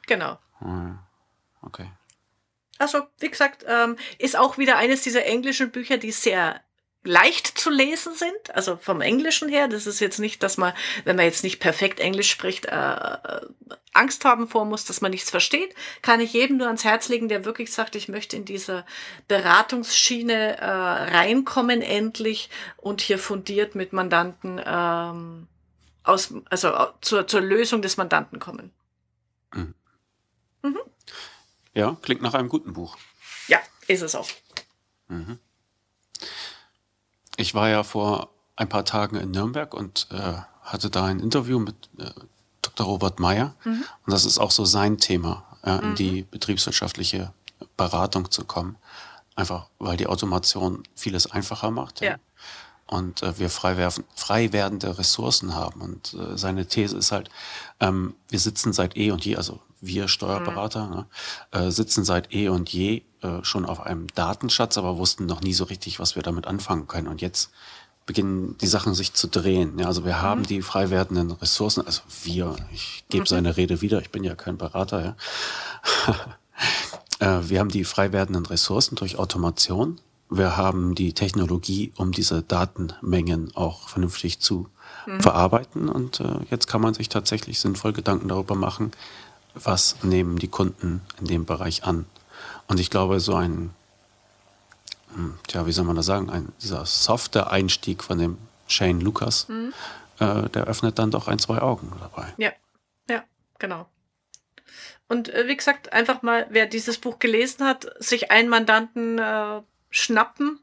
Genau. 0.06 0.38
Ah, 0.60 0.98
okay. 1.62 1.90
Also, 2.78 3.06
wie 3.18 3.30
gesagt, 3.30 3.64
ähm, 3.66 3.96
ist 4.18 4.36
auch 4.36 4.58
wieder 4.58 4.76
eines 4.76 5.02
dieser 5.02 5.24
englischen 5.24 5.70
Bücher, 5.70 5.96
die 5.96 6.12
sehr 6.12 6.60
leicht 7.06 7.46
zu 7.46 7.70
lesen 7.70 8.14
sind, 8.14 8.54
also 8.54 8.76
vom 8.76 9.00
Englischen 9.00 9.48
her. 9.48 9.68
Das 9.68 9.86
ist 9.86 10.00
jetzt 10.00 10.18
nicht, 10.18 10.42
dass 10.42 10.58
man, 10.58 10.74
wenn 11.04 11.16
man 11.16 11.24
jetzt 11.24 11.44
nicht 11.44 11.60
perfekt 11.60 12.00
Englisch 12.00 12.30
spricht, 12.30 12.66
äh, 12.66 13.16
Angst 13.92 14.24
haben 14.24 14.48
vor 14.48 14.64
muss, 14.64 14.84
dass 14.84 15.00
man 15.00 15.12
nichts 15.12 15.30
versteht. 15.30 15.74
Kann 16.02 16.20
ich 16.20 16.32
jedem 16.32 16.58
nur 16.58 16.66
ans 16.66 16.84
Herz 16.84 17.08
legen, 17.08 17.28
der 17.28 17.44
wirklich 17.44 17.72
sagt, 17.72 17.94
ich 17.94 18.08
möchte 18.08 18.36
in 18.36 18.44
diese 18.44 18.84
Beratungsschiene 19.28 20.58
äh, 20.58 20.64
reinkommen 20.64 21.80
endlich 21.80 22.50
und 22.76 23.00
hier 23.00 23.18
fundiert 23.18 23.74
mit 23.74 23.92
Mandanten 23.92 24.60
ähm, 24.64 25.46
aus, 26.02 26.34
also 26.50 26.72
zur, 27.00 27.26
zur 27.26 27.40
Lösung 27.40 27.82
des 27.82 27.96
Mandanten 27.96 28.38
kommen. 28.38 28.72
Mhm. 29.54 29.74
Mhm. 30.70 30.78
Ja, 31.74 31.96
klingt 32.02 32.22
nach 32.22 32.34
einem 32.34 32.48
guten 32.48 32.72
Buch. 32.72 32.96
Ja, 33.48 33.58
ist 33.86 34.02
es 34.02 34.14
auch. 34.14 34.28
Mhm. 35.08 35.38
Ich 37.36 37.54
war 37.54 37.68
ja 37.68 37.82
vor 37.82 38.30
ein 38.56 38.68
paar 38.68 38.84
Tagen 38.84 39.16
in 39.16 39.30
Nürnberg 39.30 39.74
und 39.74 40.08
äh, 40.10 40.34
hatte 40.62 40.90
da 40.90 41.04
ein 41.04 41.20
Interview 41.20 41.58
mit 41.58 41.76
äh, 41.98 42.10
Dr. 42.62 42.86
Robert 42.86 43.20
Meyer. 43.20 43.54
Mhm. 43.64 43.84
Und 44.06 44.12
das 44.12 44.24
ist 44.24 44.38
auch 44.38 44.50
so 44.50 44.64
sein 44.64 44.98
Thema, 44.98 45.44
äh, 45.62 45.78
in 45.82 45.94
die 45.94 46.22
mhm. 46.22 46.28
betriebswirtschaftliche 46.30 47.32
Beratung 47.76 48.30
zu 48.30 48.44
kommen. 48.44 48.76
Einfach, 49.34 49.68
weil 49.78 49.98
die 49.98 50.06
Automation 50.06 50.82
vieles 50.94 51.30
einfacher 51.30 51.70
macht. 51.70 52.00
Ja. 52.00 52.12
ja. 52.12 52.16
Und 52.86 53.22
äh, 53.22 53.38
wir 53.38 53.50
frei, 53.50 53.76
werfen, 53.76 54.04
frei 54.14 54.52
werdende 54.52 54.96
Ressourcen 54.96 55.54
haben. 55.54 55.80
Und 55.80 56.14
äh, 56.14 56.38
seine 56.38 56.66
These 56.66 56.96
ist 56.96 57.12
halt, 57.12 57.28
ähm, 57.80 58.14
wir 58.28 58.38
sitzen 58.38 58.72
seit 58.72 58.96
eh 58.96 59.10
und 59.10 59.24
je, 59.24 59.36
also 59.36 59.60
wir 59.80 60.08
Steuerberater, 60.08 60.86
mhm. 60.86 60.94
ne, 60.94 61.06
äh, 61.52 61.70
sitzen 61.70 62.04
seit 62.04 62.34
eh 62.34 62.48
und 62.48 62.72
je 62.72 63.02
äh, 63.22 63.42
schon 63.42 63.64
auf 63.64 63.80
einem 63.80 64.06
Datenschatz, 64.14 64.78
aber 64.78 64.98
wussten 64.98 65.26
noch 65.26 65.40
nie 65.40 65.54
so 65.54 65.64
richtig, 65.64 65.98
was 65.98 66.16
wir 66.16 66.22
damit 66.22 66.46
anfangen 66.46 66.86
können. 66.86 67.08
Und 67.08 67.20
jetzt 67.20 67.50
beginnen 68.06 68.56
die 68.58 68.68
Sachen 68.68 68.94
sich 68.94 69.12
zu 69.14 69.26
drehen. 69.26 69.78
Ja, 69.78 69.86
also 69.86 70.04
wir 70.04 70.14
mhm. 70.14 70.22
haben 70.22 70.46
die 70.46 70.62
frei 70.62 70.90
werdenden 70.90 71.32
Ressourcen, 71.32 71.84
also 71.84 72.02
wir, 72.22 72.56
ich 72.72 73.04
gebe 73.08 73.22
mhm. 73.22 73.26
seine 73.26 73.56
Rede 73.56 73.80
wieder, 73.80 74.00
ich 74.00 74.10
bin 74.10 74.24
ja 74.24 74.34
kein 74.34 74.56
Berater, 74.56 75.16
ja. 75.98 76.16
äh, 77.38 77.48
wir 77.48 77.60
haben 77.60 77.70
die 77.70 77.84
frei 77.84 78.12
werdenden 78.12 78.46
Ressourcen 78.46 78.94
durch 78.94 79.18
Automation. 79.18 80.00
Wir 80.28 80.56
haben 80.56 80.94
die 80.94 81.12
Technologie, 81.12 81.92
um 81.96 82.10
diese 82.10 82.42
Datenmengen 82.42 83.54
auch 83.54 83.88
vernünftig 83.88 84.40
zu 84.40 84.68
mhm. 85.06 85.20
verarbeiten. 85.20 85.88
Und 85.88 86.20
äh, 86.20 86.38
jetzt 86.50 86.66
kann 86.66 86.80
man 86.80 86.94
sich 86.94 87.08
tatsächlich 87.08 87.60
sinnvoll 87.60 87.92
Gedanken 87.92 88.28
darüber 88.28 88.54
machen, 88.54 88.92
was 89.64 90.02
nehmen 90.02 90.38
die 90.38 90.48
Kunden 90.48 91.02
in 91.18 91.26
dem 91.26 91.44
Bereich 91.44 91.84
an. 91.84 92.06
Und 92.68 92.80
ich 92.80 92.90
glaube, 92.90 93.20
so 93.20 93.34
ein, 93.34 93.74
hm, 95.14 95.38
tja, 95.46 95.66
wie 95.66 95.72
soll 95.72 95.84
man 95.84 95.96
das 95.96 96.06
sagen, 96.06 96.30
ein, 96.30 96.52
dieser 96.60 96.84
softe 96.86 97.50
Einstieg 97.50 98.02
von 98.02 98.18
dem 98.18 98.38
Shane 98.66 99.00
Lucas, 99.00 99.48
mhm. 99.48 99.72
äh, 100.18 100.48
der 100.50 100.64
öffnet 100.64 100.98
dann 100.98 101.10
doch 101.10 101.28
ein, 101.28 101.38
zwei 101.38 101.58
Augen 101.58 101.92
dabei. 102.00 102.32
Ja, 102.36 102.52
ja, 103.08 103.24
genau. 103.58 103.86
Und 105.08 105.28
äh, 105.28 105.46
wie 105.46 105.56
gesagt, 105.56 105.92
einfach 105.92 106.22
mal, 106.22 106.46
wer 106.50 106.66
dieses 106.66 106.98
Buch 106.98 107.18
gelesen 107.18 107.64
hat, 107.64 107.86
sich 107.98 108.30
einen 108.30 108.48
Mandanten 108.48 109.18
äh, 109.18 109.62
schnappen 109.90 110.60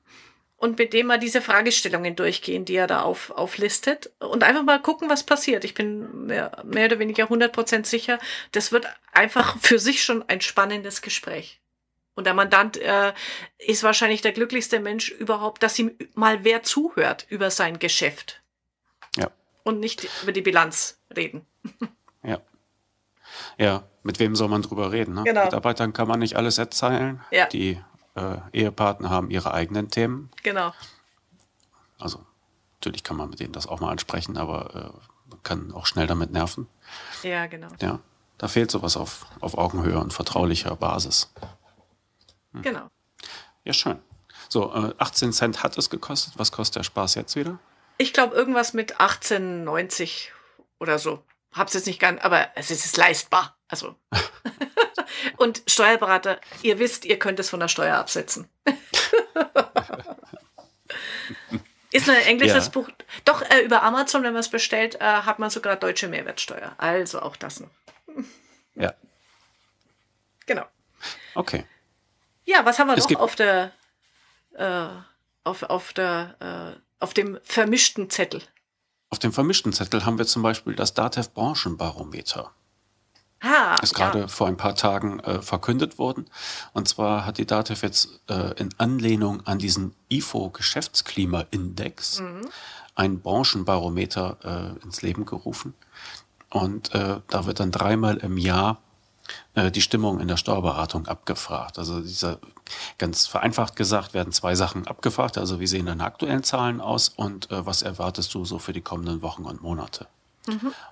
und 0.64 0.78
mit 0.80 0.94
dem 0.94 1.08
mal 1.08 1.20
diese 1.20 1.42
Fragestellungen 1.42 2.16
durchgehen, 2.16 2.64
die 2.64 2.76
er 2.76 2.88
da 2.88 3.02
auf, 3.02 3.32
auflistet 3.32 4.12
und 4.20 4.44
einfach 4.44 4.64
mal 4.64 4.82
gucken, 4.82 5.10
was 5.10 5.26
passiert. 5.26 5.66
Ich 5.66 5.74
bin 5.74 6.28
mehr, 6.28 6.64
mehr 6.64 6.86
oder 6.86 7.00
weniger 7.00 7.26
100% 7.26 7.86
sicher, 7.86 8.18
das 8.54 8.72
wird 8.72 8.88
einfach 9.12 9.58
für 9.60 9.78
sich 9.78 10.02
schon 10.02 10.24
ein 10.30 10.40
spannendes 10.40 11.02
Gespräch. 11.02 11.60
Und 12.16 12.28
der 12.28 12.34
Mandant 12.34 12.78
äh, 12.78 13.12
ist 13.58 13.84
wahrscheinlich 13.84 14.22
der 14.22 14.32
glücklichste 14.32 14.80
Mensch 14.80 15.10
überhaupt, 15.10 15.64
dass 15.64 15.78
ihm 15.78 15.98
mal 16.14 16.46
wer 16.46 16.64
zuhört 16.64 17.26
über 17.28 17.52
sein 17.52 17.78
Geschäft. 17.78 18.42
Ja. 19.18 19.32
Und 19.64 19.82
nicht 19.82 20.08
über 20.22 20.32
die 20.32 20.42
Bilanz 20.42 20.98
reden. 21.16 21.46
Ja. 22.26 22.40
Ja, 23.58 23.84
mit 24.04 24.20
wem 24.20 24.34
soll 24.34 24.48
man 24.48 24.62
drüber 24.62 24.94
reden? 24.94 25.16
Ne? 25.16 25.24
Genau. 25.26 25.44
Mitarbeitern 25.44 25.92
kann 25.92 26.08
man 26.08 26.20
nicht 26.20 26.38
alles 26.38 26.58
erzählen. 26.58 27.22
Ja. 27.32 27.48
Die 27.48 27.82
äh, 28.16 28.38
Ehepartner 28.52 29.10
haben 29.10 29.30
ihre 29.30 29.54
eigenen 29.54 29.90
Themen. 29.90 30.30
Genau. 30.44 30.74
Also 32.00 32.26
natürlich 32.76 33.04
kann 33.04 33.18
man 33.18 33.30
mit 33.30 33.40
denen 33.40 33.54
das 33.54 33.68
auch 33.68 33.80
mal 33.80 33.92
ansprechen, 33.92 34.38
aber 34.38 34.76
äh, 34.76 35.30
man 35.30 35.44
kann 35.44 35.72
auch 35.72 35.86
schnell 35.86 36.08
damit 36.08 36.32
nerven. 36.32 36.68
Ja, 37.24 37.48
genau. 37.48 37.70
Ja, 37.82 38.00
da 38.38 38.48
fehlt 38.48 38.72
sowas 38.72 38.98
auf, 38.98 39.26
auf 39.40 39.58
Augenhöhe 39.58 39.98
und 40.00 40.14
vertraulicher 40.14 40.76
Basis. 40.76 41.32
Hm. 42.54 42.62
Genau. 42.62 42.88
Ja, 43.64 43.74
schön. 43.74 44.00
So, 44.50 44.74
äh, 44.74 44.94
18 44.98 45.34
Cent 45.34 45.64
hat 45.64 45.78
es 45.78 45.90
gekostet. 45.90 46.34
Was 46.38 46.52
kostet 46.52 46.78
der 46.78 46.84
Spaß 46.84 47.16
jetzt 47.16 47.36
wieder? 47.36 47.58
Ich 47.98 48.14
glaube, 48.14 48.36
irgendwas 48.36 48.74
mit 48.74 49.00
18,90 49.00 50.30
oder 50.80 51.00
so. 51.00 51.24
Hab's 51.54 51.74
jetzt 51.74 51.88
nicht 51.88 52.00
ganz, 52.00 52.22
aber 52.22 52.50
es 52.56 52.70
ist 52.70 52.98
leistbar. 52.98 53.56
Also. 53.68 53.96
Und 55.38 55.64
Steuerberater, 55.68 56.40
ihr 56.62 56.80
wisst, 56.80 57.06
ihr 57.06 57.20
könnt 57.20 57.40
es 57.40 57.50
von 57.50 57.60
der 57.60 57.68
Steuer 57.68 57.98
absetzen. 57.98 58.50
Ist 61.92 62.10
ein 62.10 62.24
englisches 62.24 62.66
ja. 62.66 62.72
Buch. 62.72 62.90
Doch, 63.24 63.44
äh, 63.44 63.60
über 63.62 63.84
Amazon, 63.84 64.24
wenn 64.24 64.34
man 64.34 64.40
es 64.40 64.50
bestellt, 64.50 64.96
äh, 64.96 65.04
hat 65.04 65.38
man 65.38 65.52
sogar 65.52 65.76
deutsche 65.76 66.08
Mehrwertsteuer. 66.08 66.74
Also 66.78 67.22
auch 67.22 67.36
das 67.36 67.60
noch. 67.60 67.70
Ja. 68.74 68.94
Genau. 70.48 70.66
Okay. 71.36 71.66
Ja, 72.46 72.66
was 72.66 72.80
haben 72.80 72.88
wir 72.88 72.98
Es 72.98 73.08
noch 73.08 73.20
auf 73.20 73.36
der, 73.36 73.72
äh, 74.54 74.88
auf, 75.44 75.64
auf 75.64 75.94
der, 75.94 76.76
äh, 76.80 76.82
auf 77.00 77.14
dem 77.14 77.40
vermischten 77.44 78.10
Zettel? 78.10 78.42
Auf 79.10 79.20
dem 79.20 79.32
vermischten 79.32 79.72
Zettel 79.72 80.06
haben 80.06 80.18
wir 80.18 80.26
zum 80.26 80.42
Beispiel 80.42 80.76
das 80.76 80.96
DATEV 80.96 81.32
Branchenbarometer. 81.34 82.52
Ah, 83.44 83.78
Ist 83.82 83.94
gerade 83.94 84.30
vor 84.30 84.48
ein 84.48 84.56
paar 84.56 84.76
Tagen 84.76 85.20
äh, 85.20 85.42
verkündet 85.42 86.00
worden. 86.00 86.28
Und 86.72 86.88
zwar 86.88 87.26
hat 87.26 87.38
die 87.38 87.46
DATEV 87.46 87.84
jetzt 87.84 88.22
äh, 88.30 88.54
in 88.58 88.70
Anlehnung 88.78 89.46
an 89.46 89.60
diesen 89.60 89.94
IFO-Geschäftsklimaindex 90.10 92.24
ein 92.96 93.20
Branchenbarometer 93.20 94.78
äh, 94.80 94.84
ins 94.84 95.02
Leben 95.02 95.26
gerufen. 95.26 95.74
Und 96.50 96.96
äh, 96.96 97.20
da 97.28 97.46
wird 97.46 97.60
dann 97.60 97.72
dreimal 97.72 98.16
im 98.18 98.38
Jahr 98.38 98.78
äh, 99.56 99.72
die 99.72 99.82
Stimmung 99.82 100.22
in 100.22 100.28
der 100.28 100.38
Steuerberatung 100.38 101.08
abgefragt. 101.08 101.80
Also 101.80 102.00
dieser, 102.00 102.38
ganz 102.98 103.28
vereinfacht 103.28 103.76
gesagt, 103.76 104.14
werden 104.14 104.32
zwei 104.32 104.56
Sachen 104.56 104.88
abgefragt. 104.88 105.38
Also 105.38 105.60
wie 105.60 105.68
sehen 105.68 105.88
deine 105.88 106.06
aktuellen 106.06 106.44
Zahlen 106.44 106.80
aus 106.80 107.10
und 107.10 107.52
äh, 107.52 107.66
was 107.66 107.82
erwartest 107.82 108.34
du 108.36 108.46
so 108.46 108.58
für 108.60 108.72
die 108.72 108.82
kommenden 108.82 109.22
Wochen 109.22 109.44
und 109.44 109.62
Monate? 109.62 110.08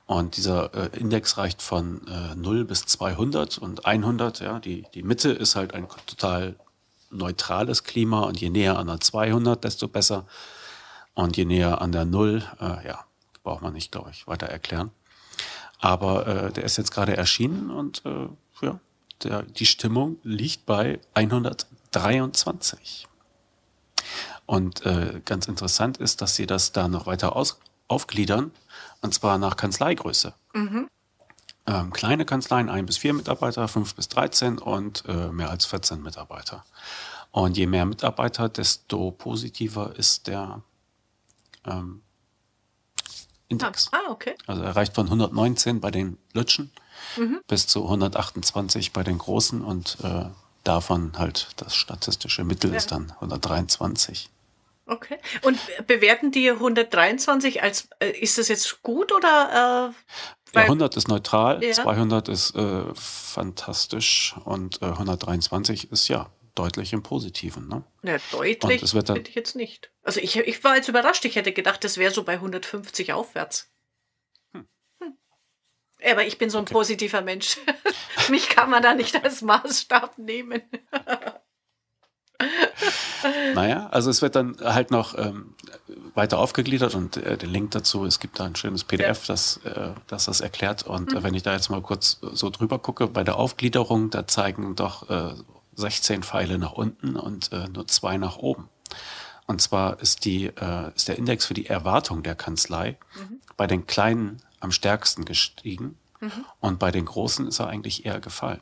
Und 0.06 0.38
dieser 0.38 0.74
äh, 0.74 0.98
Index 0.98 1.38
reicht 1.38 1.62
von 1.62 2.08
äh, 2.08 2.36
0 2.36 2.66
bis 2.66 2.86
200 2.86 3.58
und 3.58 3.86
100. 3.86 4.40
Ja, 4.40 4.60
die, 4.60 4.86
die 4.94 5.04
Mitte 5.04 5.30
ist 5.32 5.56
halt 5.56 5.74
ein 5.74 5.88
total 6.06 6.56
neutrales 7.10 7.84
Klima 7.84 8.22
und 8.22 8.40
je 8.40 8.50
näher 8.50 8.80
an 8.80 8.88
der 8.88 9.00
200, 9.00 9.64
desto 9.64 9.88
besser. 9.88 10.26
Und 11.14 11.36
je 11.36 11.46
näher 11.46 11.82
an 11.82 11.92
der 11.92 12.06
0, 12.06 12.44
äh, 12.60 12.88
ja, 12.88 13.06
braucht 13.44 13.62
man 13.62 13.74
nicht, 13.74 13.92
glaube 13.92 14.12
ich, 14.12 14.28
weiter 14.28 14.48
erklären. 14.48 14.92
Aber 15.80 16.28
äh, 16.28 16.52
der 16.52 16.64
ist 16.64 16.78
jetzt 16.78 16.92
gerade 16.92 17.18
erschienen 17.18 17.72
und 17.72 18.04
äh, 18.06 18.30
ja, 18.62 18.80
der, 19.24 19.44
die 19.44 19.66
Stimmung 19.66 20.18
liegt 20.24 20.66
bei 20.66 21.00
123. 21.14 23.08
Und 24.46 24.86
äh, 24.86 25.22
ganz 25.26 25.48
interessant 25.48 25.98
ist, 25.98 26.22
dass 26.22 26.36
sie 26.36 26.46
das 26.46 26.72
da 26.72 26.88
noch 26.88 27.08
weiter 27.08 27.36
aus, 27.36 27.60
aufgliedern, 27.88 28.52
und 29.02 29.14
zwar 29.14 29.38
nach 29.38 29.56
Kanzleigröße. 29.58 30.34
Ähm, 31.68 31.94
kleine 31.94 32.26
Kanzleien, 32.26 32.70
ein 32.70 32.86
bis 32.86 32.98
vier 32.98 33.14
Mitarbeiter, 33.14 33.68
fünf 33.68 33.96
bis 33.96 34.08
13 34.10 34.58
und 34.58 35.04
äh, 35.08 35.28
mehr 35.32 35.50
als 35.50 35.66
14 35.66 36.02
Mitarbeiter. 36.02 36.66
Und 37.32 37.56
je 37.58 37.68
mehr 37.68 37.86
Mitarbeiter, 37.86 38.50
desto 38.50 39.12
positiver 39.12 39.96
ist 39.96 40.28
der 40.28 40.62
ähm, 41.66 42.02
Index. 43.48 43.90
Ah, 43.92 44.10
okay. 44.10 44.36
Also 44.48 44.64
er 44.64 44.76
reicht 44.76 44.96
von 44.96 45.06
119 45.06 45.80
bei 45.82 45.92
den 45.92 46.18
Lütschen 46.34 46.72
Mhm. 47.18 47.42
bis 47.48 47.66
zu 47.68 47.84
128 47.84 48.94
bei 48.94 49.02
den 49.04 49.18
Großen 49.18 49.62
und 49.64 49.98
äh, 50.04 50.26
davon 50.64 51.18
halt 51.18 51.50
das 51.58 51.74
statistische 51.76 52.44
Mittel 52.44 52.72
Ja. 52.72 52.78
ist 52.78 52.92
dann 52.92 53.12
123. 53.20 54.30
Okay. 54.92 55.20
Und 55.44 55.58
bewerten 55.88 56.32
die 56.32 56.52
123 56.52 57.64
als, 57.64 57.88
äh, 58.00 58.10
ist 58.12 58.38
das 58.38 58.50
jetzt 58.50 58.82
gut 58.84 59.14
oder? 59.14 59.94
Äh, 59.94 59.94
Ja, 59.94 59.94
weil- 60.54 60.64
100 60.66 60.98
ist 60.98 61.08
neutral, 61.08 61.64
Ja. 61.64 61.72
200 61.72 62.28
ist 62.28 62.54
äh, 62.58 62.84
fantastisch 62.94 64.36
und 64.44 64.82
äh, 64.82 64.86
123 64.88 65.92
ist 65.94 66.10
ja 66.10 66.30
deutlich 66.56 66.92
im 66.92 67.04
Positiven. 67.04 67.70
Ne? 67.70 67.84
Ja, 68.04 68.18
deutlich 68.32 68.82
dann- 68.92 69.06
finde 69.16 69.30
ich 69.30 69.36
jetzt 69.36 69.56
nicht. 69.56 69.92
Also 70.04 70.20
ich, 70.20 70.36
ich 70.36 70.62
war 70.66 70.76
jetzt 70.76 70.90
überrascht. 70.90 71.24
Ich 71.24 71.38
hätte 71.38 71.54
gedacht, 71.54 71.84
das 71.86 71.98
wäre 71.98 72.12
so 72.14 72.24
bei 72.24 72.34
150 72.34 73.14
aufwärts. 73.14 73.72
Hm. 74.54 74.68
Aber 76.04 76.26
ich 76.26 76.38
bin 76.38 76.50
so 76.50 76.58
ein 76.58 76.64
Okay. 76.66 76.74
positiver 76.74 77.22
Mensch. 77.22 77.58
Mich 78.30 78.50
kann 78.50 78.70
man 78.70 78.84
da 78.84 78.94
nicht 78.94 79.24
als 79.24 79.42
Maßstab 79.42 80.18
nehmen. 80.18 80.62
Naja, 83.54 83.88
also 83.92 84.10
es 84.10 84.22
wird 84.22 84.36
dann 84.36 84.58
halt 84.62 84.92
noch 84.92 85.18
ähm, 85.18 85.54
weiter 86.16 86.40
aufgegliedert 86.40 86.96
und 86.96 87.18
äh, 87.18 87.38
den 87.38 87.52
Link 87.52 87.72
dazu, 87.72 88.06
es 88.06 88.20
gibt 88.20 88.40
da 88.40 88.46
ein 88.46 88.56
schönes 88.56 88.84
PDF, 88.84 89.26
das, 89.28 89.58
äh, 89.58 89.92
das 90.08 90.26
das 90.26 90.42
erklärt. 90.42 90.84
Und 90.84 91.14
äh, 91.14 91.24
wenn 91.24 91.34
ich 91.34 91.44
da 91.44 91.54
jetzt 91.54 91.70
mal 91.70 91.82
kurz 91.82 92.20
so 92.22 92.50
drüber 92.50 92.80
gucke, 92.80 93.08
bei 93.08 93.24
der 93.24 93.36
Aufgliederung, 93.36 94.10
da 94.10 94.28
zeigen 94.28 94.76
doch 94.76 95.10
äh, 95.10 95.36
16 95.76 96.24
Pfeile 96.24 96.58
nach 96.58 96.74
unten 96.74 97.16
und 97.16 97.52
äh, 97.52 97.68
nur 97.68 97.88
zwei 97.88 98.18
nach 98.18 98.38
oben. 98.38 98.70
Und 99.48 99.62
zwar 99.62 100.00
ist, 100.00 100.26
die, 100.26 100.46
äh, 100.46 100.96
ist 100.96 101.08
der 101.08 101.18
Index 101.18 101.46
für 101.46 101.54
die 101.54 101.68
Erwartung 101.68 102.24
der 102.24 102.36
Kanzlei 102.36 102.98
bei 103.58 103.68
den 103.68 103.86
Kleinen 103.86 104.42
am 104.60 104.72
stärksten 104.72 105.26
gestiegen 105.26 105.98
und 106.60 106.80
bei 106.80 106.92
den 106.92 107.06
Großen 107.06 107.48
ist 107.48 107.60
er 107.60 107.68
eigentlich 107.68 108.06
eher 108.06 108.20
gefallen. 108.20 108.62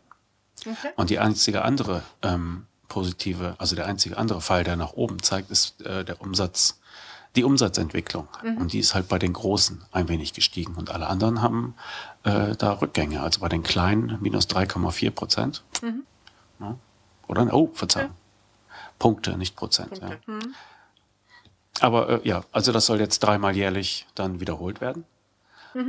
Okay. 0.62 0.92
Und 0.96 1.10
die 1.10 1.20
einzige 1.20 1.64
andere 1.64 2.04
ähm, 2.22 2.66
positive, 2.90 3.56
also 3.58 3.76
der 3.76 3.86
einzige 3.86 4.18
andere 4.18 4.42
Fall, 4.42 4.64
der 4.64 4.76
nach 4.76 4.94
oben 4.94 5.22
zeigt, 5.24 5.50
ist 5.52 5.82
äh, 5.86 6.04
der 6.04 6.20
Umsatz, 6.22 6.80
die 7.36 7.44
Umsatzentwicklung. 7.44 8.28
Und 8.60 8.74
die 8.74 8.80
ist 8.80 8.96
halt 8.96 9.08
bei 9.08 9.20
den 9.20 9.34
Großen 9.34 9.84
ein 9.92 10.10
wenig 10.10 10.34
gestiegen. 10.34 10.76
Und 10.76 10.90
alle 10.90 11.08
anderen 11.08 11.42
haben 11.42 11.76
äh, 12.24 12.56
da 12.56 12.74
Rückgänge. 12.74 13.22
Also 13.22 13.40
bei 13.42 13.50
den 13.50 13.64
Kleinen 13.64 14.18
minus 14.20 14.48
3,4 14.48 15.12
Prozent. 15.12 15.64
Ja. 16.60 16.76
Oder, 17.28 17.54
oh, 17.54 17.70
Verzeihung. 17.74 18.12
Punkte, 18.98 19.38
nicht 19.38 19.56
Prozent. 19.56 20.00
Ja. 20.00 20.10
Hm. 20.26 20.56
Aber 21.82 22.10
äh, 22.10 22.28
ja, 22.28 22.44
also 22.52 22.72
das 22.72 22.88
soll 22.88 23.00
jetzt 23.00 23.20
dreimal 23.20 23.56
jährlich 23.56 24.08
dann 24.16 24.40
wiederholt 24.42 24.82
werden. 24.82 25.06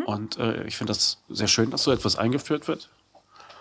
Und 0.04 0.36
äh, 0.38 0.64
ich 0.64 0.76
finde 0.76 0.92
das 0.92 1.18
sehr 1.30 1.48
schön, 1.48 1.70
dass 1.70 1.84
so 1.84 1.90
etwas 1.90 2.16
eingeführt 2.16 2.68
wird. 2.68 2.90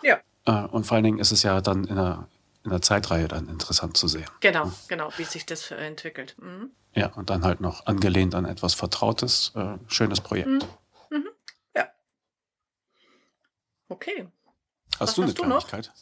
Ja, 0.03 0.19
Äh, 0.45 0.65
und 0.67 0.85
vor 0.85 0.95
allen 0.95 1.03
Dingen 1.03 1.19
ist 1.19 1.31
es 1.31 1.43
ja 1.43 1.61
dann 1.61 1.85
in 1.85 1.95
der, 1.95 2.27
in 2.63 2.71
der 2.71 2.81
Zeitreihe 2.81 3.27
dann 3.27 3.47
interessant 3.47 3.97
zu 3.97 4.07
sehen. 4.07 4.29
genau, 4.41 4.71
genau, 4.87 5.11
wie 5.17 5.23
sich 5.23 5.45
das 5.45 5.71
entwickelt. 5.71 6.35
Mhm. 6.39 6.71
Ja, 6.93 7.07
und 7.13 7.29
dann 7.29 7.43
halt 7.43 7.61
noch 7.61 7.85
angelehnt 7.85 8.35
an 8.35 8.45
etwas 8.45 8.73
Vertrautes, 8.73 9.53
äh, 9.55 9.77
schönes 9.87 10.21
Projekt. 10.21 10.67
Ja. 11.75 11.87
Okay. 13.87 14.27
Hast 14.99 15.09
Was 15.09 15.15
du 15.15 15.21
eine 15.21 15.29
hast 15.29 15.39
du 15.39 15.45
noch? 15.45 15.67
Kleinigkeit? 15.67 15.95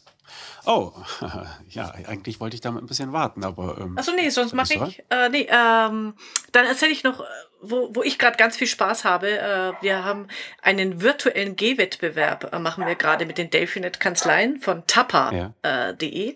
Oh, 0.66 0.92
ja, 1.70 1.90
eigentlich 1.90 2.40
wollte 2.40 2.54
ich 2.54 2.60
damit 2.60 2.82
ein 2.82 2.86
bisschen 2.86 3.12
warten, 3.12 3.44
aber. 3.44 3.78
Ähm, 3.78 3.96
Achso, 3.96 4.12
nee, 4.12 4.28
sonst 4.28 4.52
mache 4.52 4.74
ich. 4.74 5.04
Äh, 5.08 5.28
nee, 5.30 5.48
ähm, 5.50 6.14
dann 6.52 6.66
erzähle 6.66 6.92
ich 6.92 7.04
noch, 7.04 7.20
äh, 7.20 7.24
wo, 7.60 7.94
wo 7.94 8.02
ich 8.02 8.18
gerade 8.18 8.36
ganz 8.36 8.56
viel 8.56 8.66
Spaß 8.66 9.04
habe. 9.04 9.30
Äh, 9.30 9.72
wir 9.80 10.04
haben 10.04 10.28
einen 10.60 11.00
virtuellen 11.00 11.56
G-Wettbewerb, 11.56 12.52
äh, 12.52 12.58
machen 12.58 12.86
wir 12.86 12.94
gerade 12.96 13.24
mit 13.24 13.38
den 13.38 13.50
Delphinet-Kanzleien 13.50 14.60
von 14.60 14.86
tappa.de. 14.86 15.38
Ja. 15.38 15.54
Äh, 15.62 16.34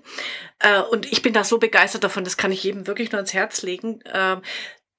äh, 0.61 0.81
und 0.83 1.11
ich 1.13 1.23
bin 1.23 1.33
da 1.33 1.45
so 1.45 1.59
begeistert 1.59 2.05
davon, 2.05 2.25
das 2.25 2.37
kann 2.37 2.53
ich 2.53 2.65
jedem 2.65 2.87
wirklich 2.87 3.13
nur 3.13 3.19
ans 3.19 3.35
Herz 3.35 3.63
legen. 3.63 4.01
Ähm, 4.13 4.43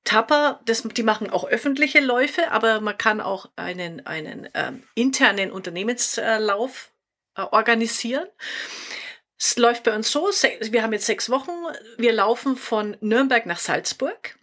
Tapper, 0.03 0.59
das, 0.65 0.83
die 0.83 1.03
machen 1.03 1.29
auch 1.29 1.45
öffentliche 1.45 2.01
Läufe, 2.01 2.51
aber 2.51 2.81
man 2.81 2.97
kann 2.97 3.21
auch 3.21 3.49
einen, 3.55 4.05
einen 4.05 4.49
ähm, 4.53 4.83
internen 4.95 5.49
Unternehmenslauf 5.49 6.92
äh, 7.35 7.41
organisieren. 7.41 8.27
Es 9.37 9.57
läuft 9.57 9.83
bei 9.83 9.93
uns 9.93 10.09
so, 10.09 10.29
wir 10.29 10.83
haben 10.83 10.93
jetzt 10.93 11.05
sechs 11.05 11.29
Wochen, 11.29 11.51
wir 11.97 12.13
laufen 12.13 12.55
von 12.55 12.95
Nürnberg 13.01 13.45
nach 13.45 13.59
Salzburg. 13.59 14.35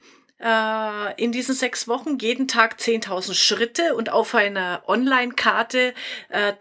Äh, 0.42 1.22
in 1.22 1.32
diesen 1.32 1.54
sechs 1.54 1.86
Wochen 1.86 2.16
jeden 2.18 2.48
Tag 2.48 2.76
10.000 2.78 3.34
Schritte 3.34 3.94
und 3.94 4.10
auf 4.10 4.34
einer 4.34 4.82
Online-Karte 4.86 5.92
äh, 6.30 6.52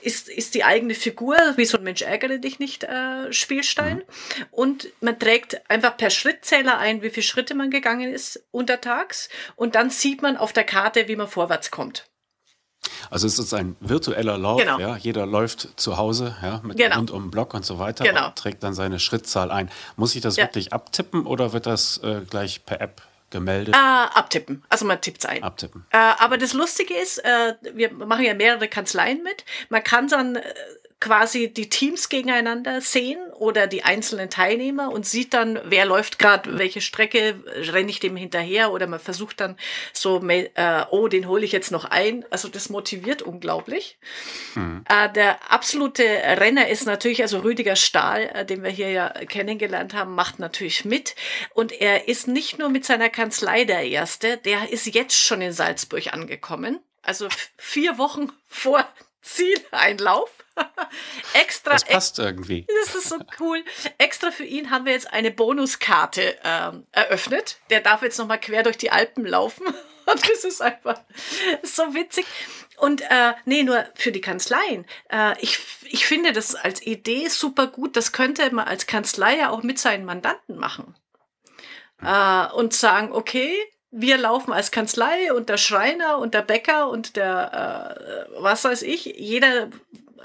ist, 0.00 0.28
ist 0.28 0.54
die 0.54 0.64
eigene 0.64 0.94
Figur, 0.94 1.36
wie 1.56 1.64
so 1.64 1.78
ein 1.78 1.84
Mensch 1.84 2.02
ärgere 2.02 2.38
dich 2.38 2.58
nicht 2.58 2.82
äh, 2.82 3.32
Spielstein. 3.32 4.02
Und 4.50 4.88
man 5.00 5.20
trägt 5.20 5.70
einfach 5.70 5.96
per 5.96 6.10
Schrittzähler 6.10 6.78
ein, 6.78 7.02
wie 7.02 7.10
viele 7.10 7.22
Schritte 7.22 7.54
man 7.54 7.70
gegangen 7.70 8.12
ist 8.12 8.44
untertags. 8.50 9.28
Und 9.54 9.76
dann 9.76 9.90
sieht 9.90 10.20
man 10.20 10.36
auf 10.36 10.52
der 10.52 10.64
Karte, 10.64 11.06
wie 11.06 11.16
man 11.16 11.28
vorwärts 11.28 11.70
kommt. 11.70 12.11
Also 13.10 13.26
es 13.26 13.38
ist 13.38 13.52
ein 13.54 13.76
virtueller 13.80 14.38
Lauf, 14.38 14.60
Genau. 14.60 14.78
ja. 14.78 14.96
Jeder 14.96 15.26
läuft 15.26 15.68
zu 15.76 15.96
Hause, 15.96 16.36
ja, 16.42 16.60
mit 16.64 16.76
Genau. 16.78 16.96
rund 16.96 17.10
um 17.10 17.24
den 17.24 17.30
Block 17.30 17.54
und 17.54 17.64
so 17.64 17.78
weiter 17.78 18.04
Genau. 18.04 18.26
und 18.28 18.36
trägt 18.36 18.62
dann 18.62 18.74
seine 18.74 18.98
Schrittzahl 18.98 19.50
ein. 19.50 19.70
Muss 19.96 20.14
ich 20.14 20.20
das 20.22 20.36
Ja. 20.36 20.44
wirklich 20.44 20.72
abtippen 20.72 21.26
oder 21.26 21.52
wird 21.52 21.66
das 21.66 21.98
äh, 21.98 22.22
gleich 22.28 22.64
per 22.64 22.80
App 22.80 23.02
gemeldet? 23.30 23.74
Äh, 23.74 23.78
abtippen. 23.78 24.62
Also 24.68 24.84
man 24.84 25.00
tippt 25.00 25.18
es 25.24 25.26
ein. 25.26 25.42
Abtippen. 25.42 25.84
Äh, 25.90 25.96
aber 26.18 26.38
das 26.38 26.52
Lustige 26.52 26.94
ist, 26.94 27.18
äh, 27.24 27.54
wir 27.74 27.92
machen 27.92 28.24
ja 28.24 28.34
mehrere 28.34 28.68
Kanzleien 28.68 29.22
mit. 29.22 29.44
Man 29.68 29.82
kann 29.84 30.08
dann 30.08 30.36
äh, 30.36 30.42
quasi 31.02 31.52
die 31.52 31.68
Teams 31.68 32.08
gegeneinander 32.08 32.80
sehen 32.80 33.18
oder 33.32 33.66
die 33.66 33.82
einzelnen 33.82 34.30
Teilnehmer 34.30 34.92
und 34.92 35.04
sieht 35.04 35.34
dann, 35.34 35.60
wer 35.64 35.84
läuft 35.84 36.20
gerade 36.20 36.60
welche 36.60 36.80
Strecke, 36.80 37.42
renne 37.72 37.90
ich 37.90 37.98
dem 37.98 38.14
hinterher 38.14 38.70
oder 38.70 38.86
man 38.86 39.00
versucht 39.00 39.40
dann 39.40 39.56
so, 39.92 40.22
äh, 40.28 40.84
oh, 40.90 41.08
den 41.08 41.26
hole 41.26 41.44
ich 41.44 41.50
jetzt 41.50 41.72
noch 41.72 41.86
ein. 41.86 42.24
Also 42.30 42.46
das 42.46 42.68
motiviert 42.68 43.20
unglaublich. 43.20 43.98
Äh, 44.88 45.12
der 45.12 45.50
absolute 45.50 46.04
Renner 46.04 46.68
ist 46.68 46.86
natürlich, 46.86 47.20
also 47.20 47.40
Rüdiger 47.40 47.74
Stahl, 47.74 48.30
äh, 48.32 48.44
den 48.46 48.62
wir 48.62 48.70
hier 48.70 48.90
ja 48.90 49.08
kennengelernt 49.08 49.94
haben, 49.94 50.14
macht 50.14 50.38
natürlich 50.38 50.84
mit. 50.84 51.16
Und 51.52 51.72
er 51.72 52.06
ist 52.06 52.28
nicht 52.28 52.60
nur 52.60 52.68
mit 52.68 52.84
seiner 52.84 53.08
Kanzlei 53.08 53.64
der 53.64 53.82
Erste, 53.82 54.36
der 54.36 54.70
ist 54.70 54.86
jetzt 54.86 55.18
schon 55.18 55.42
in 55.42 55.52
Salzburg 55.52 56.12
angekommen. 56.12 56.78
Also 57.02 57.26
vier 57.56 57.98
Wochen 57.98 58.30
vor 58.46 58.86
Zieleinlauf. 59.20 60.30
Extra. 61.34 61.72
Das 61.72 61.84
passt 61.84 62.18
irgendwie. 62.18 62.66
Das 62.84 62.94
ist 62.94 63.08
so 63.08 63.18
cool. 63.40 63.64
Extra 63.98 64.30
für 64.30 64.44
ihn 64.44 64.70
haben 64.70 64.84
wir 64.84 64.92
jetzt 64.92 65.12
eine 65.12 65.30
Bonuskarte 65.30 66.36
ähm, 66.44 66.86
eröffnet. 66.92 67.58
Der 67.70 67.80
darf 67.80 68.02
jetzt 68.02 68.18
nochmal 68.18 68.40
quer 68.40 68.62
durch 68.62 68.76
die 68.76 68.90
Alpen 68.90 69.24
laufen. 69.24 69.66
Und 70.06 70.28
das 70.28 70.44
ist 70.44 70.60
einfach 70.60 71.00
so 71.62 71.94
witzig. 71.94 72.26
Und 72.76 73.02
äh, 73.02 73.34
nee, 73.44 73.62
nur 73.62 73.86
für 73.94 74.10
die 74.10 74.20
Kanzleien. 74.20 74.84
Äh, 75.10 75.40
ich, 75.40 75.58
ich 75.84 76.06
finde 76.06 76.32
das 76.32 76.56
als 76.56 76.82
Idee 76.84 77.28
super 77.28 77.68
gut. 77.68 77.96
Das 77.96 78.12
könnte 78.12 78.52
man 78.52 78.66
als 78.66 78.86
Kanzlei 78.86 79.36
ja 79.38 79.50
auch 79.50 79.62
mit 79.62 79.78
seinen 79.78 80.04
Mandanten 80.04 80.56
machen. 80.56 80.96
Äh, 82.02 82.46
und 82.52 82.74
sagen, 82.74 83.12
okay, 83.12 83.56
wir 83.92 84.16
laufen 84.16 84.52
als 84.52 84.70
Kanzlei 84.70 85.32
und 85.32 85.50
der 85.50 85.58
Schreiner 85.58 86.18
und 86.18 86.34
der 86.34 86.42
Bäcker 86.42 86.88
und 86.88 87.14
der, 87.16 88.26
äh, 88.28 88.42
was 88.42 88.64
weiß 88.64 88.82
ich, 88.82 89.04
jeder 89.04 89.68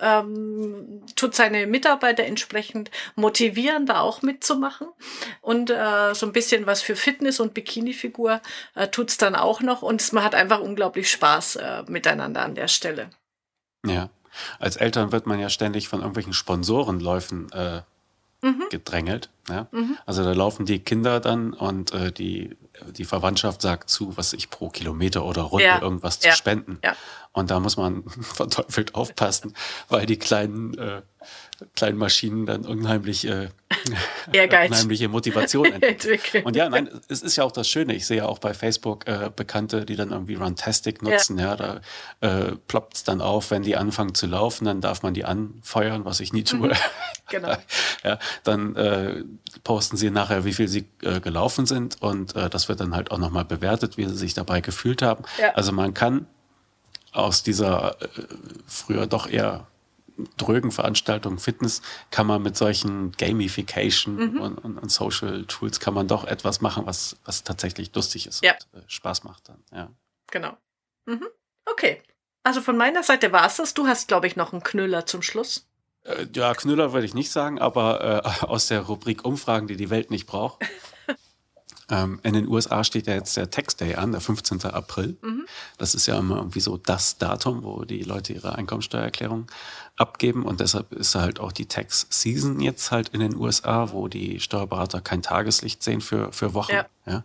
ähm, 0.01 1.03
tut 1.15 1.35
seine 1.35 1.67
Mitarbeiter 1.67 2.23
entsprechend 2.23 2.91
motivieren, 3.15 3.85
da 3.85 4.01
auch 4.01 4.21
mitzumachen. 4.21 4.87
Und 5.41 5.69
äh, 5.69 6.13
so 6.13 6.25
ein 6.25 6.33
bisschen 6.33 6.65
was 6.65 6.81
für 6.81 6.95
Fitness 6.95 7.39
und 7.39 7.53
Bikini-Figur 7.53 8.41
äh, 8.75 8.87
tut's 8.87 9.17
dann 9.17 9.35
auch 9.35 9.61
noch. 9.61 9.81
Und 9.81 10.13
man 10.13 10.23
hat 10.23 10.35
einfach 10.35 10.59
unglaublich 10.59 11.09
Spaß 11.11 11.57
äh, 11.57 11.83
miteinander 11.87 12.41
an 12.41 12.55
der 12.55 12.67
Stelle. 12.67 13.09
Ja. 13.85 14.09
Als 14.59 14.75
Eltern 14.75 15.11
wird 15.11 15.25
man 15.25 15.39
ja 15.39 15.49
ständig 15.49 15.87
von 15.87 15.99
irgendwelchen 15.99 16.33
Sponsorenläufen 16.33 17.51
äh, 17.53 17.81
mhm. 18.41 18.65
gedrängelt. 18.69 19.29
Ja? 19.49 19.67
Mhm. 19.71 19.97
Also 20.05 20.23
da 20.23 20.33
laufen 20.33 20.65
die 20.65 20.79
Kinder 20.79 21.19
dann 21.19 21.53
und 21.53 21.91
äh, 21.93 22.11
die, 22.11 22.55
die 22.91 23.05
Verwandtschaft 23.05 23.61
sagt 23.61 23.89
zu, 23.89 24.15
was 24.17 24.33
ich 24.33 24.49
pro 24.49 24.69
Kilometer 24.69 25.25
oder 25.25 25.43
Runde 25.43 25.65
ja. 25.65 25.81
irgendwas 25.81 26.19
zu 26.19 26.27
ja. 26.27 26.35
spenden. 26.35 26.79
Und 27.37 27.51
da 27.51 27.59
muss 27.59 27.77
man 27.77 28.03
verteufelt 28.21 28.95
aufpassen, 28.95 29.53
weil 29.89 30.07
die 30.07 30.17
kleinen 30.17 30.75
äh, 30.77 31.01
kleinen 31.75 31.97
Maschinen 31.97 32.45
dann 32.45 32.65
unheimlich 32.65 33.27
äh, 33.27 33.49
unheimliche 34.27 35.09
Motivation 35.09 35.65
entwickeln. 35.81 36.43
Und 36.45 36.55
ja, 36.55 36.69
nein, 36.69 36.89
es 37.09 37.21
ist 37.21 37.35
ja 37.35 37.43
auch 37.43 37.51
das 37.51 37.67
Schöne. 37.67 37.95
Ich 37.95 38.05
sehe 38.05 38.17
ja 38.17 38.25
auch 38.25 38.39
bei 38.39 38.53
Facebook 38.53 39.07
äh, 39.07 39.31
Bekannte, 39.35 39.85
die 39.85 39.95
dann 39.95 40.11
irgendwie 40.11 40.35
Runtastic 40.35 41.01
nutzen. 41.01 41.37
Ja, 41.37 41.55
ja 41.55 41.55
da 41.55 41.81
äh, 42.21 42.55
ploppt 42.67 42.97
es 42.97 43.03
dann 43.03 43.21
auf, 43.21 43.51
wenn 43.51 43.63
die 43.63 43.75
anfangen 43.75 44.13
zu 44.13 44.27
laufen, 44.27 44.65
dann 44.65 44.81
darf 44.81 45.03
man 45.03 45.13
die 45.13 45.25
anfeuern, 45.25 46.05
was 46.05 46.19
ich 46.19 46.33
nie 46.33 46.43
tue. 46.43 46.69
Mhm. 46.69 46.73
Genau. 47.29 47.57
ja, 48.03 48.19
dann 48.43 48.75
äh, 48.75 49.23
posten 49.63 49.97
sie 49.97 50.09
nachher, 50.11 50.45
wie 50.45 50.53
viel 50.53 50.67
sie 50.67 50.85
äh, 51.01 51.19
gelaufen 51.19 51.65
sind 51.65 52.01
und 52.01 52.35
äh, 52.35 52.49
das 52.49 52.69
wird 52.69 52.79
dann 52.79 52.95
halt 52.95 53.11
auch 53.11 53.17
nochmal 53.17 53.43
bewertet, 53.43 53.97
wie 53.97 54.05
sie 54.05 54.15
sich 54.15 54.33
dabei 54.33 54.61
gefühlt 54.61 55.01
haben. 55.01 55.23
Ja. 55.37 55.53
Also 55.53 55.73
man 55.73 55.93
kann 55.93 56.25
aus 57.17 57.43
dieser 57.43 58.01
äh, 58.01 58.07
früher 58.67 59.07
doch 59.07 59.27
eher 59.27 59.67
drögen 60.37 60.71
Veranstaltungen, 60.71 61.37
Fitness, 61.37 61.81
kann 62.09 62.27
man 62.27 62.41
mit 62.41 62.57
solchen 62.57 63.11
Gamification 63.11 64.15
mhm. 64.15 64.41
und, 64.41 64.57
und, 64.57 64.77
und, 64.79 64.91
Social 64.91 65.45
Tools 65.45 65.79
kann 65.79 65.93
man 65.93 66.07
doch 66.07 66.25
etwas 66.25 66.59
machen, 66.61 66.85
was, 66.85 67.17
was 67.25 67.43
tatsächlich 67.43 67.93
lustig 67.93 68.25
ist 68.25 68.43
ja. 68.43 68.53
und 68.73 68.81
äh, 68.81 68.83
Spaß 68.87 69.23
macht 69.23 69.49
dann. 69.49 69.63
Ja. 69.71 69.89
Genau. 70.31 70.57
Mhm. 71.05 71.27
Okay. 71.65 72.01
Also 72.43 72.61
von 72.61 72.77
meiner 72.77 73.03
Seite 73.03 73.31
war 73.31 73.45
es 73.45 73.57
das. 73.57 73.73
Du 73.73 73.87
hast, 73.87 74.07
glaube 74.07 74.27
ich, 74.27 74.35
noch 74.35 74.53
einen 74.53 74.63
Knüller 74.63 75.05
zum 75.05 75.21
Schluss. 75.21 75.67
Äh, 76.03 76.27
ja, 76.33 76.53
Knüller 76.53 76.93
würde 76.93 77.05
ich 77.05 77.13
nicht 77.13 77.31
sagen, 77.31 77.59
aber 77.59 78.23
äh, 78.23 78.45
aus 78.45 78.67
der 78.67 78.81
Rubrik 78.81 79.25
Umfragen, 79.25 79.67
die 79.67 79.77
die 79.77 79.89
Welt 79.89 80.11
nicht 80.11 80.25
braucht. 80.25 80.63
Ähm, 81.89 82.19
in 82.23 82.33
den 82.33 82.47
USA 82.47 82.83
steht 82.83 83.07
ja 83.07 83.13
jetzt 83.13 83.37
der 83.37 83.49
Tax 83.49 83.77
Day 83.77 83.95
an, 83.95 84.11
der 84.11 84.19
15. 84.19 84.65
April. 84.65 85.17
Mhm. 85.21 85.45
Das 85.77 85.95
ist 85.95 86.05
ja 86.05 86.17
immer 86.17 86.37
irgendwie 86.37 86.59
so 86.59 86.77
das 86.77 87.17
Datum, 87.17 87.63
wo 87.63 87.85
die 87.85 88.03
Leute 88.03 88.33
ihre 88.33 88.55
Einkommensteuererklärung 88.55 89.47
abgeben. 89.95 90.43
Und 90.43 90.59
deshalb 90.59 90.91
ist 90.91 91.15
halt 91.15 91.39
auch 91.39 91.51
die 91.51 91.65
Tax 91.65 92.07
Season 92.09 92.59
jetzt 92.59 92.91
halt 92.91 93.09
in 93.09 93.21
den 93.21 93.35
USA, 93.35 93.91
wo 93.91 94.09
die 94.09 94.39
Steuerberater 94.39 94.99
kein 94.99 95.21
Tageslicht 95.21 95.81
sehen 95.81 96.01
für, 96.01 96.33
für 96.33 96.53
Wochen, 96.53 96.73
ja. 96.73 96.85
ja 97.05 97.23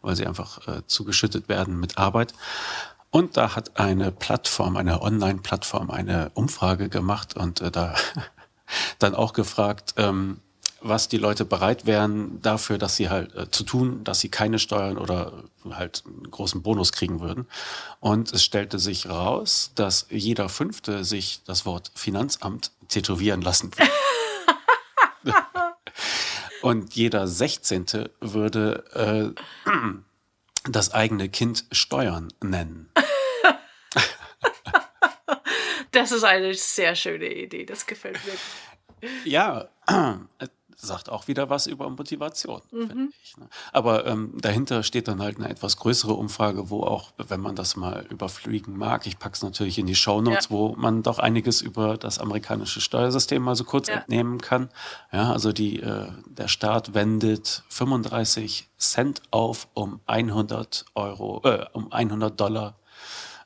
weil 0.00 0.16
sie 0.16 0.26
einfach 0.26 0.66
äh, 0.66 0.82
zugeschüttet 0.86 1.48
werden 1.48 1.78
mit 1.78 1.98
Arbeit. 1.98 2.32
Und 3.10 3.36
da 3.36 3.56
hat 3.56 3.78
eine 3.78 4.12
Plattform, 4.12 4.76
eine 4.76 5.02
Online-Plattform, 5.02 5.90
eine 5.90 6.30
Umfrage 6.34 6.88
gemacht 6.88 7.36
und 7.36 7.60
äh, 7.60 7.70
da 7.70 7.94
dann 8.98 9.14
auch 9.14 9.32
gefragt, 9.32 9.94
ähm, 9.96 10.40
was 10.80 11.08
die 11.08 11.16
Leute 11.16 11.44
bereit 11.44 11.86
wären 11.86 12.40
dafür, 12.42 12.78
dass 12.78 12.96
sie 12.96 13.08
halt 13.08 13.34
äh, 13.34 13.50
zu 13.50 13.64
tun, 13.64 14.04
dass 14.04 14.20
sie 14.20 14.28
keine 14.28 14.58
Steuern 14.58 14.98
oder 14.98 15.44
halt 15.70 16.04
einen 16.06 16.30
großen 16.30 16.62
Bonus 16.62 16.92
kriegen 16.92 17.20
würden. 17.20 17.46
Und 18.00 18.32
es 18.32 18.44
stellte 18.44 18.78
sich 18.78 19.08
raus, 19.08 19.72
dass 19.74 20.06
jeder 20.10 20.48
Fünfte 20.48 21.04
sich 21.04 21.42
das 21.44 21.66
Wort 21.66 21.90
Finanzamt 21.94 22.72
tätowieren 22.88 23.42
lassen 23.42 23.72
würde. 23.76 23.90
Und 26.62 26.94
jeder 26.94 27.28
Sechzehnte 27.28 28.10
würde 28.20 29.34
äh, 29.64 29.70
das 30.64 30.92
eigene 30.92 31.28
Kind 31.28 31.64
Steuern 31.72 32.32
nennen. 32.42 32.90
Das 35.90 36.12
ist 36.12 36.22
eine 36.22 36.52
sehr 36.54 36.94
schöne 36.94 37.32
Idee, 37.32 37.64
das 37.64 37.86
gefällt 37.86 38.20
mir. 38.26 39.10
Ja, 39.24 39.68
sagt 40.86 41.10
auch 41.10 41.26
wieder 41.26 41.50
was 41.50 41.66
über 41.66 41.90
Motivation, 41.90 42.62
mhm. 42.70 42.86
finde 42.86 43.12
ich. 43.22 43.36
Ne? 43.36 43.48
Aber 43.72 44.06
ähm, 44.06 44.32
dahinter 44.40 44.82
steht 44.82 45.08
dann 45.08 45.20
halt 45.20 45.38
eine 45.38 45.48
etwas 45.48 45.76
größere 45.76 46.12
Umfrage, 46.12 46.70
wo 46.70 46.82
auch, 46.84 47.12
wenn 47.16 47.40
man 47.40 47.56
das 47.56 47.76
mal 47.76 48.06
überfliegen 48.10 48.76
mag, 48.76 49.06
ich 49.06 49.18
packe 49.18 49.34
es 49.34 49.42
natürlich 49.42 49.78
in 49.78 49.86
die 49.86 49.96
Shownotes, 49.96 50.46
ja. 50.46 50.50
wo 50.50 50.74
man 50.76 51.02
doch 51.02 51.18
einiges 51.18 51.60
über 51.60 51.96
das 51.96 52.18
amerikanische 52.18 52.80
Steuersystem 52.80 53.42
mal 53.42 53.56
so 53.56 53.64
kurz 53.64 53.88
ja. 53.88 53.96
entnehmen 53.96 54.40
kann. 54.40 54.68
Ja, 55.12 55.32
also 55.32 55.52
die, 55.52 55.80
äh, 55.80 56.12
der 56.26 56.48
Staat 56.48 56.94
wendet 56.94 57.64
35 57.68 58.68
Cent 58.78 59.22
auf, 59.30 59.66
um 59.74 60.00
100 60.06 60.84
Euro, 60.94 61.42
äh, 61.44 61.66
um 61.72 61.92
100 61.92 62.38
Dollar 62.38 62.76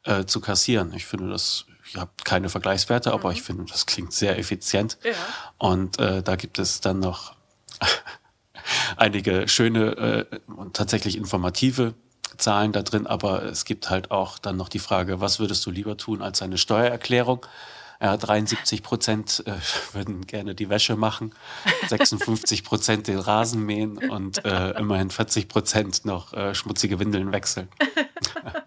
äh, 0.05 0.27
zu 0.27 0.41
kassieren. 0.41 0.93
Ich 0.95 1.07
finde 1.07 1.31
das 1.31 1.65
ich 1.93 2.01
habe 2.01 2.11
keine 2.25 2.49
Vergleichswerte, 2.49 3.11
mhm. 3.11 3.15
aber 3.15 3.33
ich 3.33 3.43
finde, 3.43 3.65
das 3.71 3.87
klingt 3.87 4.13
sehr 4.13 4.39
effizient. 4.39 4.99
Ja. 5.05 5.13
Und 5.59 5.99
äh, 5.99 6.23
da 6.23 6.37
gibt 6.37 6.59
es 6.59 6.81
dann 6.81 7.01
noch 7.01 7.35
einige 8.97 9.49
schöne 9.49 10.29
äh, 10.31 10.53
und 10.53 10.75
tatsächlich 10.75 11.17
informative 11.17 11.95
Zahlen 12.39 12.73
da 12.73 12.83
drin, 12.83 13.07
aber 13.07 13.43
es 13.45 13.65
gibt 13.65 13.91
halt 13.91 14.11
auch 14.11 14.39
dann 14.39 14.57
noch 14.57 14.69
die 14.69 14.79
Frage, 14.79 15.21
was 15.21 15.39
würdest 15.39 15.67
du 15.67 15.71
lieber 15.71 15.97
tun 15.97 16.23
als 16.23 16.41
eine 16.41 16.57
Steuererklärung? 16.59 17.45
Ja, 18.01 18.17
73 18.17 18.83
Prozent 18.83 19.45
äh, 19.47 19.53
würden 19.93 20.27
gerne 20.27 20.55
die 20.55 20.71
Wäsche 20.71 20.97
machen, 20.97 21.35
56 21.89 22.65
Prozent 22.65 23.07
den 23.07 23.19
Rasen 23.19 23.65
mähen 23.65 23.99
und 23.99 24.45
äh, 24.45 24.71
immerhin 24.71 25.11
40 25.11 25.49
Prozent 25.49 26.05
noch 26.07 26.33
äh, 26.33 26.55
schmutzige 26.55 26.99
Windeln 26.99 27.33
wechseln. 27.33 27.69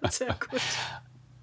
Sehr 0.09 0.27
gut. 0.27 0.61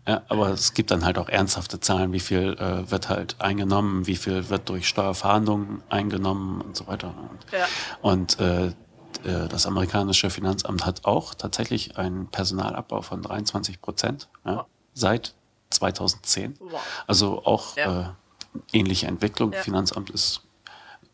Ja, 0.07 0.23
aber 0.29 0.51
es 0.51 0.75
gibt 0.75 0.91
dann 0.91 1.05
halt 1.05 1.17
auch 1.17 1.29
ernsthafte 1.29 1.79
Zahlen, 1.79 2.13
wie 2.13 2.21
viel 2.21 2.55
äh, 2.59 2.91
wird 2.91 3.09
halt 3.09 3.37
eingenommen, 3.41 4.07
wie 4.07 4.17
viel 4.17 4.49
wird 4.51 4.69
durch 4.69 4.89
Steuerverhandlungen 4.89 5.83
eingenommen 5.89 6.61
und 6.61 6.77
so 6.77 6.89
weiter. 6.89 7.15
Und, 7.31 7.53
ja. 7.53 7.67
und 8.01 8.41
äh, 8.41 8.67
äh 8.67 9.49
das 9.49 9.67
amerikanische 9.67 10.29
Finanzamt 10.31 10.85
hat 10.87 11.05
auch 11.05 11.35
tatsächlich 11.35 11.99
einen 11.99 12.27
Personalabbau 12.27 13.03
von 13.03 13.23
23 13.23 13.81
Prozent 13.81 14.29
ja, 14.45 14.57
wow. 14.57 14.67
seit 14.93 15.35
2010. 15.71 16.57
Wow. 16.59 16.81
Also 17.07 17.45
auch 17.45 17.77
ja. 17.77 18.17
äh, 18.55 18.77
ähnliche 18.77 19.07
Entwicklung. 19.07 19.53
Finanzamt 19.53 20.11
ist 20.11 20.43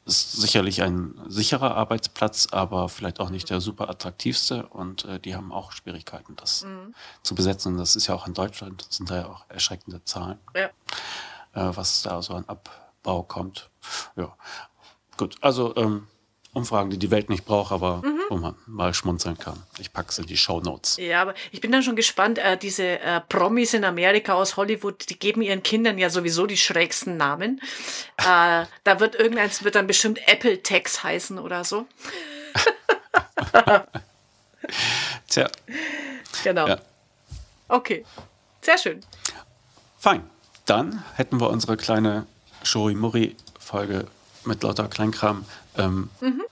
ist 0.09 0.33
sicherlich 0.33 0.83
ein 0.83 1.21
sicherer 1.29 1.77
Arbeitsplatz, 1.77 2.49
aber 2.51 2.89
vielleicht 2.89 3.21
auch 3.21 3.31
nicht 3.31 3.51
der 3.51 3.61
super 3.61 3.89
attraktivste. 3.89 4.67
Und 4.67 5.05
äh, 5.05 5.21
die 5.21 5.37
haben 5.37 5.53
auch 5.53 5.73
Schwierigkeiten, 5.73 6.35
das 6.37 6.65
mhm. 6.65 6.95
zu 7.23 7.35
besetzen. 7.35 7.73
Und 7.73 7.79
das 7.79 7.95
ist 7.95 8.07
ja 8.07 8.15
auch 8.15 8.27
in 8.27 8.35
Deutschland, 8.35 8.85
das 8.89 8.97
sind 8.97 9.11
da 9.11 9.17
ja 9.17 9.27
auch 9.27 9.45
erschreckende 9.49 10.03
Zahlen, 10.05 10.39
ja. 10.57 10.67
äh, 11.53 11.77
was 11.77 12.03
da 12.03 12.23
so 12.23 12.35
an 12.35 12.45
Abbau 12.47 13.23
kommt. 13.23 13.71
Ja, 14.17 14.35
gut. 15.17 15.37
Also 15.43 15.77
ähm, 15.77 16.09
Umfragen, 16.59 16.91
die 16.91 16.99
die 16.99 17.11
Welt 17.11 17.31
nicht 17.31 17.45
braucht, 17.45 17.73
aber 17.73 18.03
mhm. 18.05 18.21
wo 18.29 18.37
man 18.37 18.55
mal 18.67 18.93
schmunzeln 18.93 19.39
kann. 19.39 19.63
Ich 19.79 19.93
packe 19.93 20.11
es 20.11 20.19
in 20.19 20.27
die 20.27 20.37
Show 20.37 20.61
Notes. 20.61 20.97
Ja, 20.99 21.23
aber 21.23 21.35
ich 21.51 21.61
bin 21.61 21.73
dann 21.73 21.83
schon 21.83 21.97
gespannt. 21.97 22.39
Äh, 22.39 22.57
diese 22.59 23.01
äh, 23.01 23.21
Promis 23.29 23.75
in 23.75 23.85
Amerika 23.85 24.35
aus 24.35 24.57
Hollywood, 24.57 25.09
die 25.09 25.19
geben 25.19 25.43
ihren 25.43 25.63
Kindern 25.63 25.99
ja 25.99 26.11
sowieso 26.11 26.47
die 26.47 26.57
schrägsten 26.57 27.17
Namen. 27.17 27.61
äh, 28.19 28.65
da 28.85 29.01
wird 29.01 29.15
irgendeins 29.15 29.65
wird 29.65 29.75
dann 29.75 29.87
bestimmt 29.87 30.21
Apple 30.27 30.63
Tex 30.63 31.03
heißen 31.03 31.39
oder 31.39 31.65
so. 31.65 31.87
Tja. 35.29 35.49
Genau. 36.45 36.67
Ja. 36.69 36.79
Okay. 37.69 38.05
Sehr 38.61 38.79
schön. 38.79 39.01
Fein. 39.99 40.29
Dann 40.67 41.03
hätten 41.15 41.41
wir 41.41 41.49
unsere 41.49 41.79
kleine 41.79 42.27
Shorimori-Folge 42.63 44.07
mit 44.45 44.63
lauter 44.63 44.89
Kleinkram 44.89 45.45
ähm, 45.79 46.11
mhm. 46.20 46.43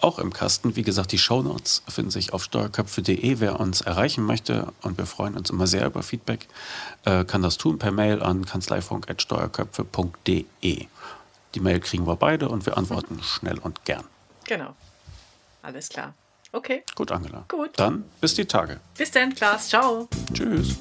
auch 0.00 0.18
im 0.18 0.32
Kasten. 0.32 0.76
Wie 0.76 0.82
gesagt, 0.82 1.12
die 1.12 1.18
Shownotes 1.18 1.82
finden 1.88 2.10
sich 2.10 2.32
auf 2.32 2.42
steuerköpfe.de. 2.44 3.40
Wer 3.40 3.60
uns 3.60 3.80
erreichen 3.80 4.24
möchte, 4.24 4.72
und 4.82 4.98
wir 4.98 5.06
freuen 5.06 5.36
uns 5.36 5.50
immer 5.50 5.66
sehr 5.66 5.86
über 5.86 6.02
Feedback, 6.02 6.46
äh, 7.04 7.24
kann 7.24 7.42
das 7.42 7.58
tun 7.58 7.78
per 7.78 7.90
Mail 7.90 8.22
an 8.22 8.44
kanzleifunk.steuerköpfe.de. 8.44 10.86
Die 11.54 11.60
Mail 11.60 11.80
kriegen 11.80 12.06
wir 12.06 12.16
beide 12.16 12.48
und 12.48 12.66
wir 12.66 12.76
antworten 12.76 13.16
mhm. 13.16 13.22
schnell 13.22 13.58
und 13.58 13.84
gern. 13.84 14.04
Genau. 14.44 14.74
Alles 15.62 15.88
klar. 15.88 16.14
Okay. 16.52 16.82
Gut, 16.94 17.12
Angela. 17.12 17.44
Gut. 17.48 17.70
Dann 17.76 18.04
bis 18.20 18.34
die 18.34 18.46
Tage. 18.46 18.80
Bis 18.96 19.10
dann, 19.10 19.34
Klaas. 19.34 19.68
Ciao. 19.68 20.08
Tschüss. 20.32 20.76